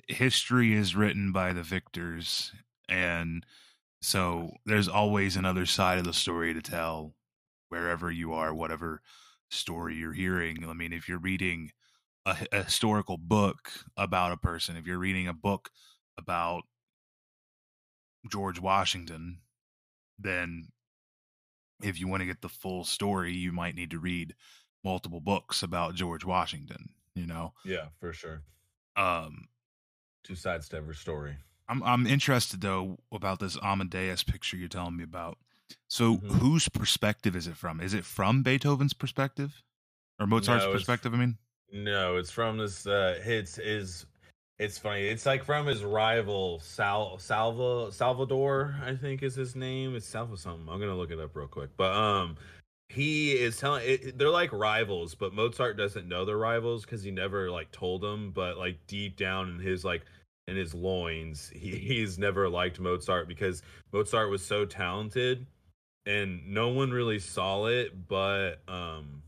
history 0.09 0.75
is 0.75 0.95
written 0.95 1.33
by 1.33 1.53
the 1.53 1.63
victors, 1.63 2.53
and 2.89 3.45
so 4.03 4.53
there's 4.67 4.89
always 4.89 5.37
another 5.37 5.67
side 5.67 5.99
of 5.99 6.05
the 6.05 6.13
story 6.13 6.53
to 6.55 6.63
tell 6.63 7.15
wherever 7.69 8.11
you 8.11 8.33
are, 8.33 8.53
whatever 8.55 9.01
story 9.51 9.97
you're 9.97 10.13
hearing. 10.13 10.69
I 10.69 10.73
mean, 10.73 10.93
if 10.93 11.09
you're 11.09 11.19
reading 11.19 11.73
a, 12.27 12.37
a 12.53 12.65
historical 12.65 13.19
book 13.19 13.73
about 13.97 14.33
a 14.33 14.37
person, 14.37 14.77
if 14.77 14.87
you're 14.87 14.99
reading 14.99 15.29
a 15.29 15.35
book 15.35 15.71
about 16.19 16.65
George 18.31 18.59
Washington, 18.59 19.43
then 20.19 20.73
if 21.83 21.99
you 21.99 22.09
want 22.09 22.21
to 22.21 22.27
get 22.27 22.43
the 22.43 22.49
full 22.49 22.85
story, 22.85 23.33
you 23.33 23.53
might 23.53 23.75
need 23.75 23.91
to 23.91 23.99
read 23.99 24.35
multiple 24.85 25.21
books 25.21 25.63
about 25.63 25.95
George 25.95 26.25
Washington, 26.25 26.95
you 27.15 27.27
know. 27.27 27.53
Yeah, 27.65 27.89
for 27.99 28.13
sure. 28.13 28.43
Um 28.97 29.49
Two 30.23 30.35
sides 30.37 30.69
to 30.71 30.77
every 30.77 30.95
story. 30.95 31.37
I'm 31.69 31.83
I'm 31.83 32.07
interested 32.07 32.61
though 32.61 32.99
about 33.13 33.39
this 33.39 33.57
Amadeus 33.63 34.23
picture 34.25 34.57
you're 34.57 34.69
telling 34.69 34.97
me 34.97 35.05
about. 35.05 35.39
So 35.89 36.19
Mhm. 36.19 36.39
whose 36.39 36.69
perspective 36.69 37.35
is 37.37 37.47
it 37.47 37.57
from? 37.57 37.81
Is 37.81 37.95
it 37.95 38.05
from 38.05 38.43
Beethoven's 38.43 38.93
perspective? 38.93 39.63
Or 40.19 40.27
Mozart's 40.27 40.67
No, 40.67 40.73
perspective, 40.73 41.15
I 41.15 41.17
mean? 41.17 41.39
No, 41.73 42.17
it's 42.17 42.31
from 42.31 42.59
this. 42.59 42.87
uh 42.87 43.21
It's 43.25 43.59
is. 43.59 44.07
It's 44.59 44.77
funny. 44.77 45.07
It's 45.07 45.25
like 45.25 45.43
from 45.43 45.67
his 45.67 45.83
rival 45.83 46.61
Sal 46.61 47.17
Salva 47.19 47.91
Salvador, 47.93 48.77
I 48.85 48.95
think 48.95 49.23
is 49.23 49.35
his 49.35 49.57
name. 49.57 49.95
It's 49.97 50.07
Salva 50.07 50.37
something. 50.37 50.69
I'm 50.69 50.79
gonna 50.79 50.97
look 50.97 51.11
it 51.11 51.19
up 51.19 51.35
real 51.35 51.49
quick. 51.49 51.71
But 51.79 51.95
um, 51.95 52.37
he 52.91 53.33
is 53.33 53.57
telling. 53.57 53.83
It, 53.89 54.19
they're 54.19 54.29
like 54.29 54.53
rivals, 54.53 55.15
but 55.15 55.33
Mozart 55.33 55.79
doesn't 55.79 56.07
know 56.09 56.25
they're 56.27 56.37
rivals 56.37 56.85
because 56.85 57.03
he 57.03 57.11
never 57.11 57.51
like 57.51 57.71
told 57.73 58.03
them. 58.03 58.33
But 58.33 58.59
like 58.59 58.87
deep 58.87 59.17
down 59.17 59.49
in 59.49 59.59
his 59.61 59.85
like 59.85 60.03
in 60.49 60.57
his 60.57 60.75
loins, 60.75 61.51
he, 61.55 61.71
he's 61.79 62.19
never 62.19 62.49
liked 62.49 62.81
Mozart 62.81 63.29
because 63.29 63.63
Mozart 63.93 64.29
was 64.29 64.45
so 64.45 64.67
talented, 64.67 65.47
and 66.11 66.49
no 66.49 66.69
one 66.69 66.91
really 66.91 67.19
saw 67.19 67.67
it. 67.67 68.09
But 68.09 68.61
um, 68.69 69.23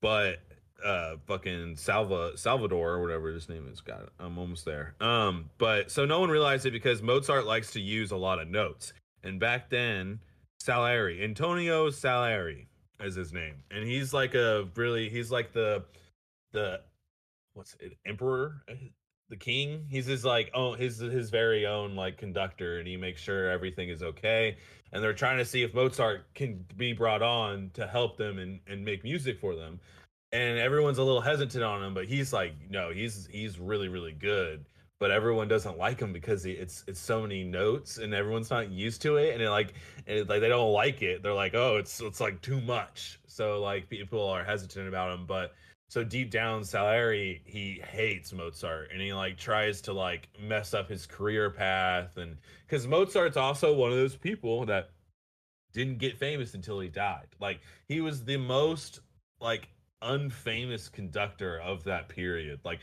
but 0.00 0.38
uh 0.84 1.16
fucking 1.26 1.76
Salva 1.76 2.36
Salvador 2.36 2.92
or 2.92 3.02
whatever 3.02 3.32
his 3.32 3.48
name 3.48 3.68
is. 3.70 3.80
Got 3.80 4.02
it. 4.02 4.10
I'm 4.18 4.38
almost 4.38 4.64
there. 4.64 4.94
Um, 5.00 5.50
but 5.58 5.90
so 5.90 6.04
no 6.04 6.20
one 6.20 6.30
realized 6.30 6.66
it 6.66 6.70
because 6.70 7.02
Mozart 7.02 7.46
likes 7.46 7.72
to 7.72 7.80
use 7.80 8.10
a 8.10 8.16
lot 8.16 8.38
of 8.38 8.48
notes. 8.48 8.92
And 9.24 9.40
back 9.40 9.70
then, 9.70 10.20
Salieri, 10.60 11.22
Antonio 11.24 11.90
Salieri 11.90 12.68
is 13.00 13.16
his 13.16 13.32
name. 13.32 13.64
And 13.70 13.84
he's 13.84 14.14
like 14.14 14.34
a 14.34 14.68
really 14.76 15.08
he's 15.08 15.30
like 15.30 15.52
the 15.52 15.84
the 16.52 16.80
what's 17.54 17.76
it, 17.80 17.96
emperor 18.06 18.62
the 19.28 19.36
king. 19.36 19.86
He's 19.88 20.06
his 20.06 20.24
like 20.24 20.50
oh 20.54 20.74
his 20.74 20.98
his 20.98 21.30
very 21.30 21.66
own 21.66 21.94
like 21.94 22.16
conductor 22.16 22.78
and 22.78 22.88
he 22.88 22.96
makes 22.96 23.20
sure 23.20 23.50
everything 23.50 23.88
is 23.88 24.02
okay. 24.02 24.56
And 24.92 25.02
they're 25.02 25.12
trying 25.12 25.38
to 25.38 25.44
see 25.44 25.62
if 25.62 25.74
mozart 25.74 26.32
can 26.34 26.64
be 26.76 26.92
brought 26.92 27.22
on 27.22 27.70
to 27.74 27.86
help 27.86 28.16
them 28.16 28.38
and, 28.38 28.60
and 28.66 28.84
make 28.84 29.04
music 29.04 29.38
for 29.38 29.54
them. 29.54 29.80
And 30.32 30.58
everyone's 30.58 30.98
a 30.98 31.02
little 31.02 31.20
hesitant 31.20 31.62
on 31.62 31.82
him 31.82 31.94
but 31.94 32.06
he's 32.06 32.32
like 32.32 32.54
no 32.70 32.90
he's 32.90 33.28
he's 33.30 33.58
really 33.58 33.88
really 33.88 34.12
good. 34.12 34.64
But 35.00 35.12
everyone 35.12 35.46
doesn't 35.46 35.78
like 35.78 36.00
him 36.00 36.12
because 36.12 36.42
he, 36.42 36.52
it's 36.52 36.82
it's 36.88 36.98
so 36.98 37.22
many 37.22 37.44
notes 37.44 37.98
and 37.98 38.12
everyone's 38.12 38.50
not 38.50 38.70
used 38.70 39.00
to 39.02 39.16
it. 39.16 39.34
And 39.34 39.42
it 39.42 39.50
like 39.50 39.74
and 40.06 40.18
it, 40.18 40.28
like 40.28 40.40
they 40.40 40.48
don't 40.48 40.72
like 40.72 41.02
it. 41.02 41.22
They're 41.22 41.34
like 41.34 41.54
oh 41.54 41.76
it's 41.76 42.00
it's 42.00 42.20
like 42.20 42.40
too 42.40 42.60
much. 42.62 43.20
So 43.26 43.60
like 43.60 43.88
people 43.88 44.26
are 44.26 44.42
hesitant 44.42 44.88
about 44.88 45.12
him 45.12 45.26
but 45.26 45.52
so 45.88 46.04
deep 46.04 46.30
down 46.30 46.64
Salieri 46.64 47.40
he 47.44 47.82
hates 47.90 48.32
Mozart 48.32 48.90
and 48.92 49.00
he 49.00 49.12
like 49.12 49.36
tries 49.36 49.80
to 49.82 49.92
like 49.92 50.28
mess 50.40 50.74
up 50.74 50.88
his 50.88 51.06
career 51.06 51.50
path 51.50 52.16
and 52.16 52.36
cuz 52.68 52.86
Mozart's 52.86 53.36
also 53.36 53.74
one 53.74 53.90
of 53.90 53.96
those 53.96 54.16
people 54.16 54.66
that 54.66 54.90
didn't 55.72 55.98
get 55.98 56.16
famous 56.16 56.54
until 56.54 56.80
he 56.80 56.88
died. 56.88 57.28
Like 57.40 57.60
he 57.86 58.00
was 58.00 58.24
the 58.24 58.36
most 58.36 59.00
like 59.40 59.68
unfamous 60.02 60.90
conductor 60.90 61.60
of 61.60 61.84
that 61.84 62.08
period. 62.08 62.60
Like 62.64 62.80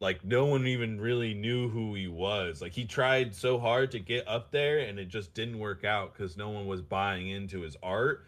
like 0.00 0.24
no 0.24 0.44
one 0.44 0.66
even 0.66 1.00
really 1.00 1.34
knew 1.34 1.68
who 1.68 1.94
he 1.94 2.08
was. 2.08 2.60
Like 2.60 2.72
he 2.72 2.84
tried 2.84 3.34
so 3.34 3.58
hard 3.58 3.90
to 3.92 3.98
get 3.98 4.28
up 4.28 4.50
there 4.50 4.80
and 4.80 4.98
it 4.98 5.08
just 5.08 5.34
didn't 5.34 5.58
work 5.58 5.84
out 5.84 6.14
cuz 6.14 6.36
no 6.36 6.50
one 6.50 6.66
was 6.66 6.82
buying 6.82 7.28
into 7.28 7.60
his 7.60 7.76
art 7.82 8.26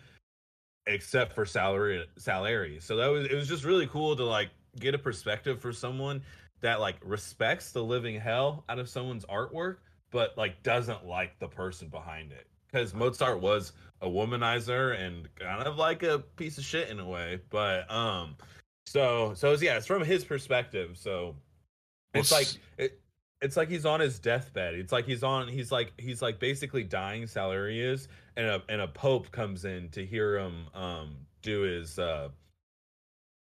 except 0.86 1.34
for 1.34 1.44
Salieri 1.44 2.06
Salieri. 2.16 2.78
So 2.80 2.96
that 2.96 3.08
was 3.08 3.26
it 3.26 3.34
was 3.34 3.48
just 3.48 3.64
really 3.64 3.86
cool 3.86 4.16
to 4.16 4.24
like 4.24 4.50
get 4.78 4.94
a 4.94 4.98
perspective 4.98 5.60
for 5.60 5.72
someone 5.72 6.22
that 6.60 6.80
like 6.80 6.96
respects 7.04 7.72
the 7.72 7.82
living 7.82 8.18
hell 8.18 8.64
out 8.68 8.78
of 8.78 8.88
someone's 8.88 9.24
artwork 9.26 9.76
but 10.10 10.36
like 10.36 10.62
doesn't 10.62 11.04
like 11.04 11.38
the 11.38 11.48
person 11.48 11.88
behind 11.88 12.32
it 12.32 12.46
because 12.70 12.94
Mozart 12.94 13.40
was 13.40 13.72
a 14.02 14.08
womanizer 14.08 14.98
and 14.98 15.28
kind 15.36 15.62
of 15.62 15.76
like 15.76 16.02
a 16.02 16.18
piece 16.36 16.58
of 16.58 16.64
shit 16.64 16.90
in 16.90 17.00
a 17.00 17.06
way. 17.06 17.40
But 17.50 17.90
um, 17.90 18.36
so 18.86 19.32
so 19.34 19.52
it's, 19.52 19.62
yeah, 19.62 19.76
it's 19.76 19.86
from 19.86 20.02
his 20.02 20.24
perspective. 20.24 20.96
So 20.98 21.36
it's 22.14 22.30
well, 22.30 22.40
like 22.40 22.48
it, 22.78 23.00
it's 23.42 23.56
like 23.56 23.68
he's 23.68 23.86
on 23.86 24.00
his 24.00 24.18
deathbed. 24.18 24.74
It's 24.74 24.92
like 24.92 25.06
he's 25.06 25.22
on 25.22 25.48
he's 25.48 25.72
like 25.72 25.92
he's 25.98 26.22
like 26.22 26.38
basically 26.38 26.84
dying. 26.84 27.26
Salieri 27.26 27.80
is, 27.80 28.08
and 28.36 28.46
a 28.46 28.62
and 28.68 28.80
a 28.80 28.88
pope 28.88 29.30
comes 29.30 29.64
in 29.64 29.88
to 29.90 30.04
hear 30.04 30.38
him 30.38 30.66
um 30.74 31.16
do 31.42 31.62
his 31.62 31.98
uh 31.98 32.28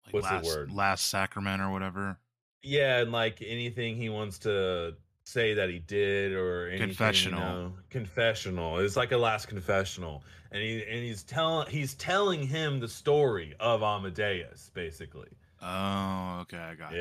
like 0.06 0.14
what's 0.14 0.26
last, 0.26 0.44
the 0.44 0.50
word 0.50 0.72
last 0.72 1.10
sacrament 1.10 1.62
or 1.62 1.72
whatever. 1.72 2.18
Yeah, 2.62 3.00
and 3.00 3.12
like 3.12 3.42
anything 3.46 3.96
he 3.96 4.10
wants 4.10 4.40
to 4.40 4.96
say 5.24 5.54
that 5.54 5.70
he 5.70 5.80
did 5.80 6.34
or 6.34 6.68
anything, 6.68 6.88
confessional. 6.88 7.40
You 7.40 7.46
know, 7.46 7.74
confessional. 7.90 8.80
It's 8.80 8.98
like 8.98 9.12
a 9.12 9.18
last 9.18 9.48
confessional, 9.48 10.24
and 10.52 10.62
he 10.62 10.84
and 10.84 11.04
he's 11.04 11.24
telling 11.24 11.70
he's 11.70 11.94
telling 11.96 12.46
him 12.46 12.80
the 12.80 12.88
story 12.88 13.56
of 13.60 13.84
Amadeus, 13.84 14.72
basically. 14.74 15.30
Oh, 15.62 16.40
okay, 16.42 16.58
I 16.58 16.76
got 16.76 16.94
yeah. 16.94 17.00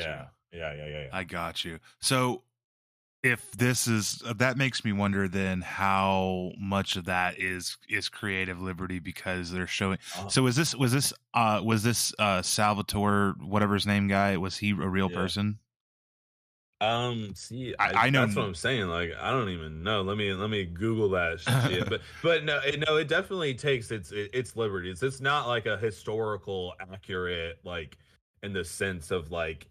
you. 0.53 0.59
Yeah, 0.59 0.75
yeah, 0.75 0.87
yeah, 0.87 1.01
yeah. 1.03 1.09
I 1.13 1.25
got 1.25 1.65
you. 1.65 1.79
So, 2.01 2.43
if 3.23 3.51
this 3.53 3.89
is 3.89 4.23
that 4.37 4.57
makes 4.57 4.85
me 4.85 4.93
wonder 4.93 5.27
then 5.27 5.61
how 5.61 6.53
much 6.59 6.97
of 6.97 7.07
that 7.07 7.39
is 7.39 7.77
is 7.89 8.09
creative 8.09 8.61
liberty 8.61 9.01
because 9.01 9.51
they're 9.51 9.67
showing. 9.67 9.99
Uh, 10.17 10.29
so, 10.29 10.43
was 10.43 10.57
this 10.57 10.75
was 10.75 10.93
this 10.93 11.13
uh 11.35 11.61
was 11.65 11.83
this 11.83 12.15
uh 12.19 12.43
Salvatore 12.43 13.35
whatever 13.41 13.75
his 13.75 13.87
name 13.87 14.09
guy 14.09 14.37
was 14.37 14.59
he 14.59 14.71
a 14.71 14.75
real 14.75 15.11
yeah. 15.11 15.17
person? 15.17 15.59
Um, 16.81 17.33
see, 17.35 17.75
I, 17.77 18.07
I 18.07 18.11
know 18.11 18.25
that's 18.25 18.37
what 18.37 18.45
I'm 18.45 18.55
saying. 18.55 18.87
Like, 18.87 19.11
I 19.21 19.33
don't 19.33 19.49
even 19.49 19.83
know. 19.83 20.03
Let 20.03 20.17
me 20.17 20.33
let 20.33 20.49
me 20.49 20.65
Google 20.65 21.09
that. 21.11 21.41
Shit. 21.41 21.89
but 21.89 22.03
but 22.23 22.45
no, 22.45 22.61
it, 22.65 22.85
no, 22.87 22.97
it 22.97 23.09
definitely 23.09 23.55
takes 23.55 23.91
its 23.91 24.13
it, 24.13 24.31
its 24.33 24.55
liberties. 24.55 25.03
It's 25.03 25.21
not 25.21 25.49
like 25.49 25.67
a 25.67 25.77
historical 25.77 26.75
accurate 26.93 27.59
like 27.65 27.99
in 28.45 28.53
the 28.53 28.65
sense 28.65 29.11
of 29.11 29.33
like. 29.33 29.69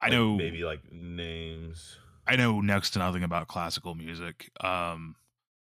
I 0.00 0.08
know 0.08 0.36
maybe 0.36 0.64
like 0.64 0.90
names. 0.90 1.98
I 2.26 2.36
know 2.36 2.60
next 2.60 2.90
to 2.90 2.98
nothing 2.98 3.22
about 3.22 3.48
classical 3.48 3.94
music, 3.94 4.50
um, 4.60 5.16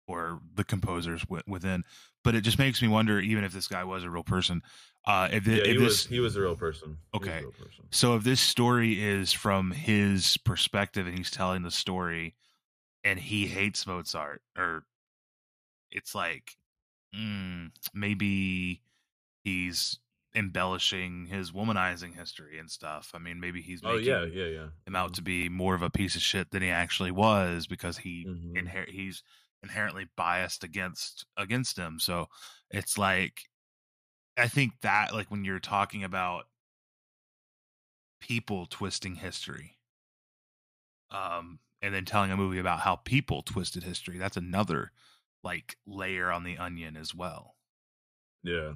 or 0.06 0.40
the 0.54 0.64
composers 0.64 1.22
w- 1.22 1.42
within, 1.46 1.84
but 2.22 2.34
it 2.34 2.42
just 2.42 2.58
makes 2.58 2.82
me 2.82 2.88
wonder, 2.88 3.20
even 3.20 3.44
if 3.44 3.52
this 3.52 3.68
guy 3.68 3.84
was 3.84 4.04
a 4.04 4.10
real 4.10 4.22
person, 4.22 4.62
uh, 5.06 5.28
if, 5.30 5.46
yeah, 5.46 5.56
if 5.56 5.66
he 5.66 5.72
this, 5.74 5.82
was 5.82 6.06
he 6.06 6.20
was 6.20 6.36
a 6.36 6.40
real 6.40 6.56
person. 6.56 6.98
Okay, 7.14 7.40
real 7.40 7.52
person. 7.52 7.84
so 7.90 8.16
if 8.16 8.24
this 8.24 8.40
story 8.40 9.02
is 9.02 9.32
from 9.32 9.70
his 9.70 10.36
perspective 10.38 11.06
and 11.06 11.16
he's 11.16 11.30
telling 11.30 11.62
the 11.62 11.70
story, 11.70 12.34
and 13.02 13.18
he 13.18 13.46
hates 13.46 13.86
Mozart, 13.86 14.42
or 14.56 14.84
it's 15.90 16.14
like 16.14 16.56
mm, 17.14 17.70
maybe 17.92 18.82
he's 19.44 19.98
embellishing 20.34 21.26
his 21.26 21.52
womanizing 21.52 22.16
history 22.16 22.58
and 22.58 22.70
stuff. 22.70 23.12
I 23.14 23.18
mean, 23.18 23.40
maybe 23.40 23.62
he's 23.62 23.80
oh 23.84 23.96
yeah 23.96 24.24
yeah 24.24 24.46
yeah 24.46 24.66
him 24.86 24.96
out 24.96 25.08
mm-hmm. 25.08 25.14
to 25.14 25.22
be 25.22 25.48
more 25.48 25.74
of 25.74 25.82
a 25.82 25.90
piece 25.90 26.16
of 26.16 26.22
shit 26.22 26.50
than 26.50 26.62
he 26.62 26.70
actually 26.70 27.10
was 27.12 27.66
because 27.66 27.98
he 27.98 28.26
mm-hmm. 28.26 28.56
inher- 28.56 28.88
he's 28.88 29.22
inherently 29.62 30.06
biased 30.16 30.64
against 30.64 31.26
against 31.36 31.78
him. 31.78 31.98
So 31.98 32.26
it's 32.70 32.98
like 32.98 33.42
I 34.36 34.48
think 34.48 34.72
that 34.82 35.14
like 35.14 35.30
when 35.30 35.44
you're 35.44 35.60
talking 35.60 36.02
about 36.02 36.44
people 38.20 38.66
twisting 38.66 39.14
history, 39.16 39.78
um, 41.10 41.60
and 41.80 41.94
then 41.94 42.04
telling 42.04 42.32
a 42.32 42.36
movie 42.36 42.58
about 42.58 42.80
how 42.80 42.96
people 42.96 43.42
twisted 43.42 43.84
history, 43.84 44.18
that's 44.18 44.36
another 44.36 44.90
like 45.44 45.76
layer 45.86 46.32
on 46.32 46.42
the 46.42 46.58
onion 46.58 46.96
as 46.96 47.14
well. 47.14 47.54
Yeah. 48.42 48.72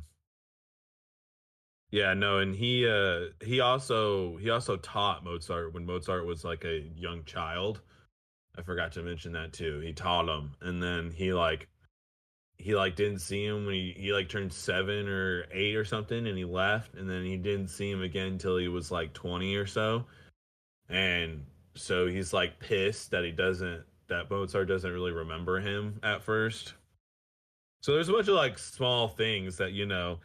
Yeah, 1.90 2.12
no, 2.14 2.38
and 2.38 2.54
he 2.54 2.86
uh 2.86 3.26
he 3.42 3.60
also 3.60 4.36
he 4.36 4.50
also 4.50 4.76
taught 4.76 5.24
Mozart 5.24 5.72
when 5.72 5.86
Mozart 5.86 6.26
was 6.26 6.44
like 6.44 6.64
a 6.64 6.80
young 6.96 7.24
child. 7.24 7.80
I 8.58 8.62
forgot 8.62 8.92
to 8.92 9.02
mention 9.02 9.32
that 9.32 9.52
too. 9.52 9.80
He 9.80 9.92
taught 9.92 10.28
him 10.28 10.52
and 10.60 10.82
then 10.82 11.10
he 11.10 11.32
like 11.32 11.68
he 12.58 12.74
like 12.74 12.96
didn't 12.96 13.20
see 13.20 13.44
him 13.44 13.66
when 13.66 13.74
he, 13.74 13.94
he 13.96 14.12
like 14.12 14.28
turned 14.28 14.52
seven 14.52 15.08
or 15.08 15.46
eight 15.52 15.76
or 15.76 15.84
something 15.84 16.26
and 16.26 16.36
he 16.36 16.44
left 16.44 16.94
and 16.94 17.08
then 17.08 17.24
he 17.24 17.36
didn't 17.36 17.68
see 17.68 17.90
him 17.90 18.02
again 18.02 18.32
until 18.32 18.56
he 18.56 18.68
was 18.68 18.90
like 18.90 19.12
20 19.12 19.54
or 19.54 19.66
so 19.66 20.04
and 20.88 21.44
so 21.76 22.08
he's 22.08 22.32
like 22.32 22.58
pissed 22.58 23.12
that 23.12 23.24
he 23.24 23.30
doesn't 23.30 23.84
that 24.08 24.28
mozart 24.28 24.66
doesn't 24.66 24.92
really 24.92 25.12
remember 25.12 25.60
him 25.60 26.00
at 26.02 26.22
first 26.22 26.74
so 27.80 27.92
there's 27.94 28.08
a 28.08 28.12
bunch 28.12 28.26
of 28.26 28.34
like 28.34 28.58
small 28.58 29.06
things 29.06 29.56
that 29.56 29.72
you 29.72 29.86
know 29.86 30.18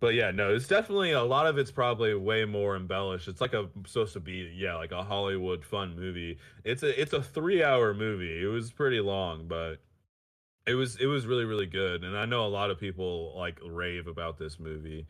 but 0.00 0.14
yeah 0.14 0.30
no 0.30 0.54
it's 0.54 0.68
definitely 0.68 1.12
a 1.12 1.22
lot 1.22 1.46
of 1.46 1.58
it's 1.58 1.70
probably 1.70 2.14
way 2.14 2.44
more 2.44 2.76
embellished. 2.76 3.28
It's 3.28 3.40
like 3.40 3.54
a 3.54 3.68
supposed 3.86 4.12
to 4.14 4.20
be 4.20 4.52
yeah 4.56 4.74
like 4.76 4.92
a 4.92 5.02
hollywood 5.02 5.64
fun 5.64 5.96
movie. 5.96 6.38
It's 6.64 6.82
a 6.82 7.00
it's 7.00 7.12
a 7.12 7.22
three 7.22 7.62
hour 7.62 7.94
movie. 7.94 8.42
It 8.42 8.46
was 8.46 8.70
pretty 8.70 9.00
long 9.00 9.46
but 9.48 9.76
it 10.66 10.74
was 10.74 10.96
it 10.96 11.06
was 11.06 11.26
really 11.26 11.44
really 11.44 11.66
good. 11.66 12.04
And 12.04 12.16
i 12.16 12.24
know 12.24 12.46
a 12.46 12.48
lot 12.48 12.70
of 12.70 12.78
people 12.78 13.34
like 13.36 13.58
rave 13.64 14.06
about 14.06 14.38
this 14.38 14.58
movie. 14.60 15.06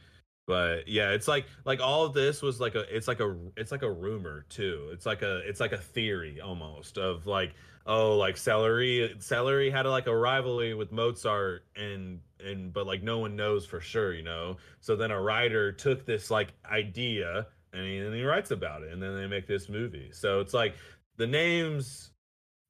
But 0.46 0.88
yeah 0.88 1.10
it's 1.10 1.28
like 1.28 1.46
like 1.64 1.80
all 1.80 2.06
of 2.06 2.14
this 2.14 2.40
was 2.40 2.60
like 2.60 2.74
a 2.74 2.94
it's 2.94 3.08
like 3.08 3.20
a 3.20 3.36
it's 3.56 3.72
like 3.72 3.82
a 3.82 3.90
rumor 3.92 4.46
too. 4.48 4.88
It's 4.92 5.04
like 5.06 5.22
a 5.22 5.38
it's 5.48 5.60
like 5.60 5.72
a 5.72 5.78
theory 5.78 6.40
almost 6.40 6.96
of 6.96 7.26
like 7.26 7.54
oh 7.86 8.16
like 8.16 8.38
Salieri 8.38 9.16
Salieri 9.18 9.70
had 9.70 9.84
a, 9.84 9.90
like 9.90 10.06
a 10.06 10.16
rivalry 10.16 10.72
with 10.72 10.92
mozart 10.92 11.64
and 11.76 12.20
and 12.44 12.72
but 12.72 12.86
like 12.86 13.02
no 13.02 13.18
one 13.18 13.36
knows 13.36 13.66
for 13.66 13.80
sure 13.80 14.12
you 14.14 14.22
know 14.22 14.56
so 14.80 14.96
then 14.96 15.10
a 15.10 15.20
writer 15.20 15.72
took 15.72 16.04
this 16.04 16.30
like 16.30 16.52
idea 16.70 17.46
and 17.72 17.84
he, 17.84 17.98
and 17.98 18.14
he 18.14 18.22
writes 18.22 18.50
about 18.50 18.82
it 18.82 18.92
and 18.92 19.02
then 19.02 19.16
they 19.16 19.26
make 19.26 19.46
this 19.46 19.68
movie 19.68 20.10
so 20.12 20.40
it's 20.40 20.54
like 20.54 20.74
the 21.16 21.26
names 21.26 22.10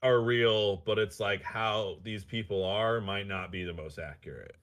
are 0.03 0.21
real, 0.21 0.77
but 0.85 0.99
it's 0.99 1.21
like 1.21 1.43
how 1.43 1.99
these 2.03 2.25
people 2.25 2.65
are 2.65 3.01
might 3.01 3.27
not 3.27 3.51
be 3.51 3.65
the 3.65 3.75
most 3.75 3.99
accurate. 3.99 4.57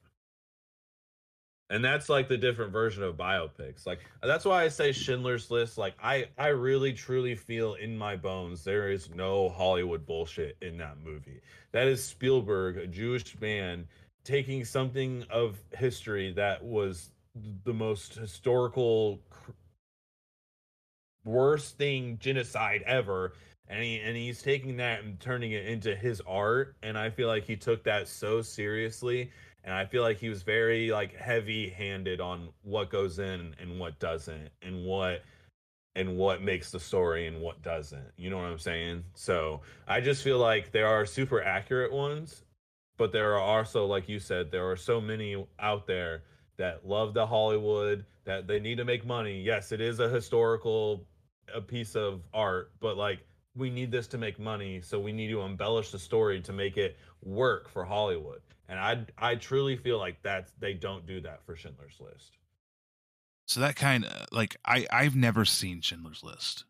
And 1.71 1.83
that's 1.83 2.09
like 2.09 2.27
the 2.27 2.37
different 2.37 2.71
version 2.71 3.01
of 3.01 3.17
biopics. 3.17 3.87
Like 3.87 3.99
that's 4.21 4.45
why 4.45 4.63
I 4.63 4.67
say 4.67 4.91
Schindler's 4.91 5.49
List. 5.49 5.77
Like 5.79 5.95
I, 6.01 6.27
I 6.37 6.49
really 6.49 6.93
truly 6.93 7.35
feel 7.35 7.73
in 7.73 7.97
my 7.97 8.15
bones 8.15 8.63
there 8.63 8.91
is 8.91 9.09
no 9.09 9.49
Hollywood 9.49 10.05
bullshit 10.05 10.57
in 10.61 10.77
that 10.77 10.97
movie. 11.03 11.41
That 11.71 11.87
is 11.87 12.03
Spielberg, 12.03 12.77
a 12.77 12.87
Jewish 12.87 13.39
man, 13.41 13.87
taking 14.25 14.65
something 14.65 15.23
of 15.29 15.57
history 15.77 16.33
that 16.33 16.63
was 16.63 17.11
the 17.63 17.73
most 17.73 18.15
historical 18.15 19.21
worst 21.23 21.77
thing 21.77 22.17
genocide 22.19 22.83
ever 22.85 23.33
and 23.67 23.81
he 23.81 23.99
and 23.99 24.15
he's 24.15 24.41
taking 24.41 24.77
that 24.77 25.03
and 25.03 25.19
turning 25.19 25.51
it 25.51 25.65
into 25.65 25.95
his 25.95 26.21
art 26.27 26.75
and 26.83 26.97
i 26.97 27.09
feel 27.09 27.27
like 27.27 27.45
he 27.45 27.55
took 27.55 27.83
that 27.83 28.07
so 28.07 28.41
seriously 28.41 29.31
and 29.63 29.73
i 29.73 29.85
feel 29.85 30.03
like 30.03 30.17
he 30.17 30.29
was 30.29 30.43
very 30.43 30.91
like 30.91 31.15
heavy 31.15 31.69
handed 31.69 32.21
on 32.21 32.49
what 32.63 32.89
goes 32.89 33.19
in 33.19 33.55
and 33.59 33.79
what 33.79 33.97
doesn't 33.99 34.49
and 34.61 34.85
what 34.85 35.23
and 35.95 36.17
what 36.17 36.41
makes 36.41 36.71
the 36.71 36.79
story 36.79 37.25
and 37.25 37.39
what 37.39 37.61
doesn't. 37.61 38.11
You 38.17 38.29
know 38.29 38.37
what 38.37 38.45
i'm 38.45 38.59
saying? 38.59 39.03
So 39.13 39.61
i 39.87 39.99
just 39.99 40.23
feel 40.23 40.37
like 40.37 40.71
there 40.71 40.87
are 40.87 41.05
super 41.05 41.41
accurate 41.41 41.91
ones 41.91 42.43
but 42.97 43.11
there 43.11 43.33
are 43.33 43.41
also 43.41 43.85
like 43.85 44.07
you 44.09 44.19
said 44.19 44.51
there 44.51 44.69
are 44.69 44.75
so 44.75 44.99
many 44.99 45.45
out 45.59 45.85
there 45.87 46.23
that 46.57 46.87
love 46.87 47.13
the 47.13 47.25
hollywood 47.25 48.05
that 48.23 48.47
they 48.47 48.59
need 48.59 48.77
to 48.77 48.85
make 48.85 49.05
money 49.05 49.41
yes 49.41 49.71
it 49.71 49.81
is 49.81 49.99
a 49.99 50.09
historical 50.09 51.05
a 51.53 51.61
piece 51.61 51.95
of 51.95 52.21
art 52.33 52.71
but 52.79 52.97
like 52.97 53.19
we 53.55 53.69
need 53.69 53.91
this 53.91 54.07
to 54.07 54.17
make 54.17 54.37
money, 54.37 54.81
so 54.81 54.99
we 54.99 55.13
need 55.13 55.29
to 55.29 55.41
embellish 55.41 55.91
the 55.91 55.99
story 55.99 56.41
to 56.41 56.53
make 56.53 56.77
it 56.77 56.97
work 57.23 57.69
for 57.69 57.85
Hollywood. 57.85 58.41
And 58.67 58.79
I 58.79 59.05
I 59.17 59.35
truly 59.35 59.77
feel 59.77 59.97
like 59.97 60.21
that's 60.21 60.51
they 60.59 60.73
don't 60.73 61.05
do 61.05 61.21
that 61.21 61.45
for 61.45 61.55
Schindler's 61.55 61.99
List. 61.99 62.37
So 63.47 63.59
that 63.61 63.75
kind 63.75 64.05
of 64.05 64.27
like 64.31 64.57
I 64.65 64.85
I've 64.91 65.15
never 65.15 65.45
seen 65.45 65.81
Schindler's 65.81 66.23
List. 66.23 66.65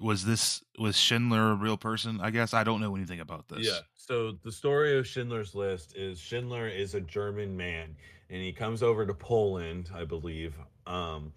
Was 0.00 0.24
this 0.24 0.62
was 0.78 0.96
Schindler 0.96 1.52
a 1.52 1.54
real 1.54 1.76
person? 1.76 2.20
I 2.20 2.30
guess 2.30 2.54
I 2.54 2.64
don't 2.64 2.80
know 2.80 2.94
anything 2.94 3.20
about 3.20 3.48
this. 3.48 3.66
Yeah. 3.66 3.80
So 3.94 4.32
the 4.42 4.52
story 4.52 4.98
of 4.98 5.06
Schindler's 5.06 5.54
List 5.54 5.96
is 5.96 6.18
Schindler 6.18 6.68
is 6.68 6.94
a 6.94 7.00
German 7.00 7.56
man 7.56 7.94
and 8.30 8.42
he 8.42 8.52
comes 8.52 8.82
over 8.82 9.06
to 9.06 9.14
Poland, 9.14 9.90
I 9.94 10.04
believe, 10.04 10.54
um, 10.86 11.32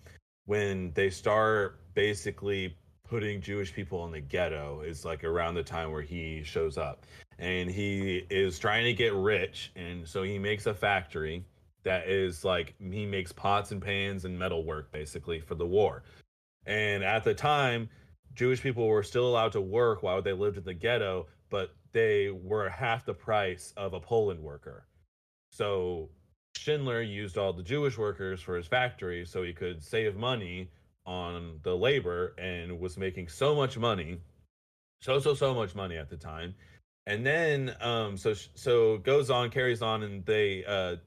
when 0.46 0.92
they 0.94 1.10
start 1.10 1.80
basically 1.94 2.76
putting 3.08 3.42
Jewish 3.42 3.74
people 3.74 4.06
in 4.06 4.12
the 4.12 4.22
ghetto 4.22 4.82
is 4.82 5.04
like 5.06 5.24
around 5.24 5.56
the 5.56 5.64
time 5.64 5.92
where 5.92 6.02
he 6.02 6.44
shows 6.44 6.78
up. 6.78 7.06
And 7.40 7.70
he 7.70 8.26
is 8.30 8.60
trying 8.60 8.86
to 8.86 8.94
get 8.94 9.14
rich 9.14 9.72
and 9.76 10.08
so 10.08 10.24
he 10.24 10.40
makes 10.40 10.66
a 10.66 10.74
factory 10.74 11.44
that 11.84 12.08
is 12.08 12.46
like 12.46 12.76
he 12.80 13.06
makes 13.06 13.32
pots 13.32 13.72
and 13.72 13.82
pans 13.82 14.26
and 14.26 14.38
metal 14.38 14.64
work 14.64 14.92
basically 14.92 15.40
for 15.40 15.56
the 15.56 15.66
war. 15.66 16.04
And 16.66 17.04
at 17.04 17.24
the 17.24 17.34
time, 17.34 17.90
Jewish 18.36 18.62
people 18.62 18.88
were 18.88 19.04
still 19.04 19.28
allowed 19.28 19.52
to 19.54 19.62
work 19.62 20.04
while 20.04 20.22
they 20.22 20.34
lived 20.34 20.58
in 20.58 20.64
the 20.64 20.74
ghetto, 20.74 21.28
but 21.50 21.76
they 21.92 22.30
were 22.30 22.70
half 22.70 23.06
the 23.06 23.14
price 23.14 23.74
of 23.78 23.94
a 23.94 24.00
Poland 24.00 24.42
worker. 24.42 24.86
So 25.52 26.10
Schindler 26.56 27.02
used 27.02 27.38
all 27.38 27.54
the 27.54 27.64
Jewish 27.64 27.98
workers 27.98 28.42
for 28.42 28.56
his 28.56 28.68
factory 28.68 29.26
so 29.26 29.44
he 29.44 29.54
could 29.54 29.84
save 29.84 30.16
money 30.16 30.70
on 31.06 31.60
the 31.64 31.76
labor 31.76 32.34
and 32.38 32.80
was 32.80 32.98
making 32.98 33.28
so 33.28 33.56
much 33.56 33.78
money, 33.78 34.20
so 35.02 35.20
so 35.20 35.34
so 35.34 35.54
much 35.54 35.76
money 35.76 35.98
at 35.98 36.10
the 36.10 36.18
time. 36.18 36.54
And 37.08 37.26
then 37.26 37.76
um 37.82 38.16
so 38.18 38.34
so 38.56 39.00
goes 39.00 39.30
on 39.30 39.50
carries 39.50 39.82
on 39.82 40.04
and 40.04 40.26
they 40.26 40.64
uh 40.66 40.98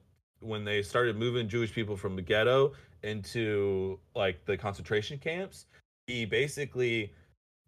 when 0.41 0.65
they 0.65 0.81
started 0.81 1.17
moving 1.17 1.47
Jewish 1.47 1.73
people 1.73 1.95
from 1.95 2.15
the 2.15 2.21
ghetto 2.21 2.73
into 3.03 3.99
like 4.15 4.45
the 4.45 4.57
concentration 4.57 5.17
camps, 5.17 5.65
he 6.07 6.25
basically 6.25 7.13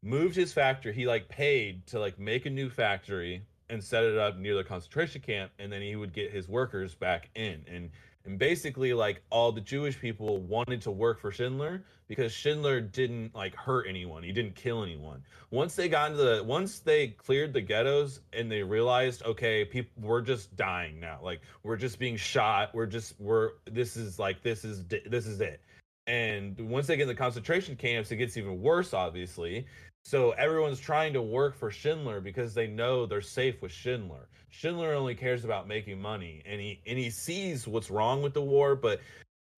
moved 0.02 0.36
his 0.36 0.54
factory. 0.54 0.94
He 0.94 1.08
like 1.08 1.28
paid 1.30 1.86
to 1.88 2.00
like 2.00 2.20
make 2.20 2.46
a 2.46 2.50
new 2.50 2.70
factory 2.70 3.44
and 3.70 3.84
set 3.84 4.04
it 4.04 4.18
up 4.18 4.38
near 4.38 4.56
the 4.56 4.64
concentration 4.64 5.22
camp, 5.22 5.52
and 5.60 5.72
then 5.72 5.82
he 5.82 5.96
would 5.96 6.14
get 6.14 6.32
his 6.32 6.48
workers 6.48 6.96
back 6.96 7.30
in. 7.36 7.64
And 7.68 7.90
and 8.26 8.38
basically 8.38 8.94
like 8.94 9.24
all 9.30 9.52
the 9.52 9.62
Jewish 9.62 10.00
people 10.00 10.38
wanted 10.40 10.82
to 10.82 10.92
work 10.92 11.20
for 11.20 11.32
Schindler 11.32 11.84
because 12.08 12.34
Schindler 12.34 12.82
didn't 12.82 13.34
like 13.34 13.56
hurt 13.56 13.88
anyone. 13.88 14.22
He 14.22 14.34
didn't 14.34 14.56
kill 14.56 14.84
anyone. 14.84 15.24
Once 15.50 15.76
they 15.76 15.88
got 15.88 16.12
into 16.12 16.24
the 16.24 16.44
once 16.44 16.80
they 16.80 17.08
cleared 17.08 17.54
the 17.54 17.62
ghettos 17.62 18.20
and 18.34 18.52
they 18.52 18.64
realized, 18.64 19.24
okay, 19.24 19.64
people 19.66 19.92
we're 20.02 20.22
just 20.22 20.56
dying 20.58 21.00
now. 21.00 21.20
Like 21.24 21.42
we're 21.64 21.78
just 21.78 22.00
being 22.00 22.18
shot. 22.18 22.76
We're 22.76 22.86
just 22.86 23.20
we're 23.20 23.52
this 23.66 23.96
is 23.96 24.20
like 24.20 24.44
this 24.44 24.64
is 24.66 24.84
this 24.86 25.26
is 25.26 25.42
it. 25.42 25.62
And 26.08 26.58
once 26.70 26.88
they 26.88 26.96
get 26.96 27.04
in 27.04 27.08
the 27.10 27.16
concentration 27.16 27.76
camps, 27.76 28.12
it 28.12 28.16
gets 28.16 28.38
even 28.38 28.62
worse, 28.62 28.94
obviously. 28.94 29.66
So 30.06 30.32
everyone's 30.32 30.80
trying 30.80 31.12
to 31.14 31.22
work 31.22 31.54
for 31.54 31.70
Schindler 31.70 32.22
because 32.22 32.54
they 32.54 32.66
know 32.68 33.06
they're 33.06 33.22
safe 33.22 33.62
with 33.62 33.74
Schindler. 33.74 34.30
Schindler 34.50 34.94
only 34.94 35.16
cares 35.16 35.44
about 35.44 35.68
making 35.68 36.02
money, 36.02 36.42
and 36.46 36.62
he 36.62 36.82
and 36.88 36.98
he 36.98 37.10
sees 37.10 37.68
what's 37.68 37.92
wrong 37.92 38.22
with 38.22 38.34
the 38.34 38.42
war, 38.42 38.74
but 38.74 39.02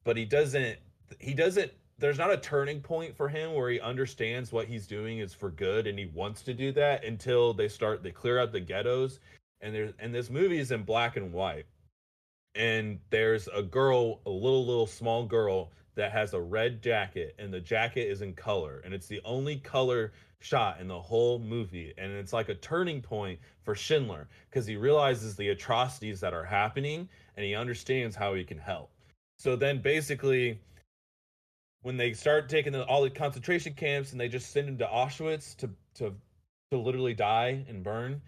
but 0.04 0.18
he 0.18 0.26
doesn't 0.26 0.80
he 1.20 1.34
doesn't 1.36 1.72
there's 2.00 2.18
not 2.18 2.32
a 2.32 2.38
turning 2.38 2.82
point 2.82 3.16
for 3.16 3.28
him 3.28 3.54
where 3.54 3.70
he 3.70 3.80
understands 3.80 4.52
what 4.52 4.68
he's 4.68 4.88
doing 4.88 5.20
is 5.20 5.34
for 5.34 5.52
good 5.52 5.86
and 5.86 6.00
he 6.00 6.06
wants 6.08 6.42
to 6.42 6.54
do 6.54 6.72
that 6.72 7.04
until 7.04 7.54
they 7.54 7.68
start 7.68 8.02
they 8.04 8.12
clear 8.12 8.40
out 8.40 8.52
the 8.52 8.60
ghettos 8.60 9.20
and 9.62 9.76
there's 9.76 9.94
and 10.00 10.16
this 10.16 10.30
movie 10.30 10.60
is 10.60 10.72
in 10.72 10.84
black 10.84 11.18
and 11.18 11.34
white 11.34 11.66
and 12.56 13.00
there's 13.10 13.48
a 13.50 13.62
girl 13.62 14.22
a 14.26 14.30
little 14.30 14.66
little 14.66 14.88
small 14.88 15.26
girl 15.26 15.72
that 15.96 16.12
has 16.12 16.34
a 16.34 16.40
red 16.40 16.82
jacket 16.82 17.36
and 17.40 17.54
the 17.54 17.60
jacket 17.60 18.10
is 18.10 18.22
in 18.22 18.34
color 18.34 18.82
and 18.86 18.94
it's 18.94 19.08
the 19.08 19.22
only 19.26 19.58
color 19.58 20.14
shot 20.40 20.80
in 20.80 20.88
the 20.88 21.00
whole 21.00 21.40
movie 21.40 21.94
and 21.98 22.12
it's 22.12 22.34
like 22.34 22.50
a 22.50 22.56
turning 22.56 23.02
point 23.02 23.40
for 23.64 23.76
Schindler 23.76 24.28
because 24.50 24.66
he 24.66 24.76
realizes 24.76 25.36
the 25.36 25.50
atrocities 25.50 26.20
that 26.20 26.34
are 26.34 26.46
happening 26.46 27.10
and 27.36 27.46
he 27.46 27.56
understands 27.56 28.16
how 28.16 28.34
he 28.34 28.44
can 28.44 28.58
help. 28.58 28.92
So 29.38 29.56
then 29.56 29.82
basically 29.82 30.60
when 31.82 31.98
they 31.98 32.14
start 32.14 32.50
taking 32.50 32.74
the, 32.74 32.86
all 32.86 33.02
the 33.02 33.10
concentration 33.10 33.74
camps 33.74 34.12
and 34.12 34.20
they 34.20 34.28
just 34.28 34.52
send 34.52 34.68
him 34.68 34.78
to 34.78 34.86
Auschwitz 34.86 35.56
to 35.58 35.70
to 35.96 36.14
to 36.72 36.78
literally 36.78 37.16
die 37.16 37.66
and 37.68 37.84
burn, 37.84 38.22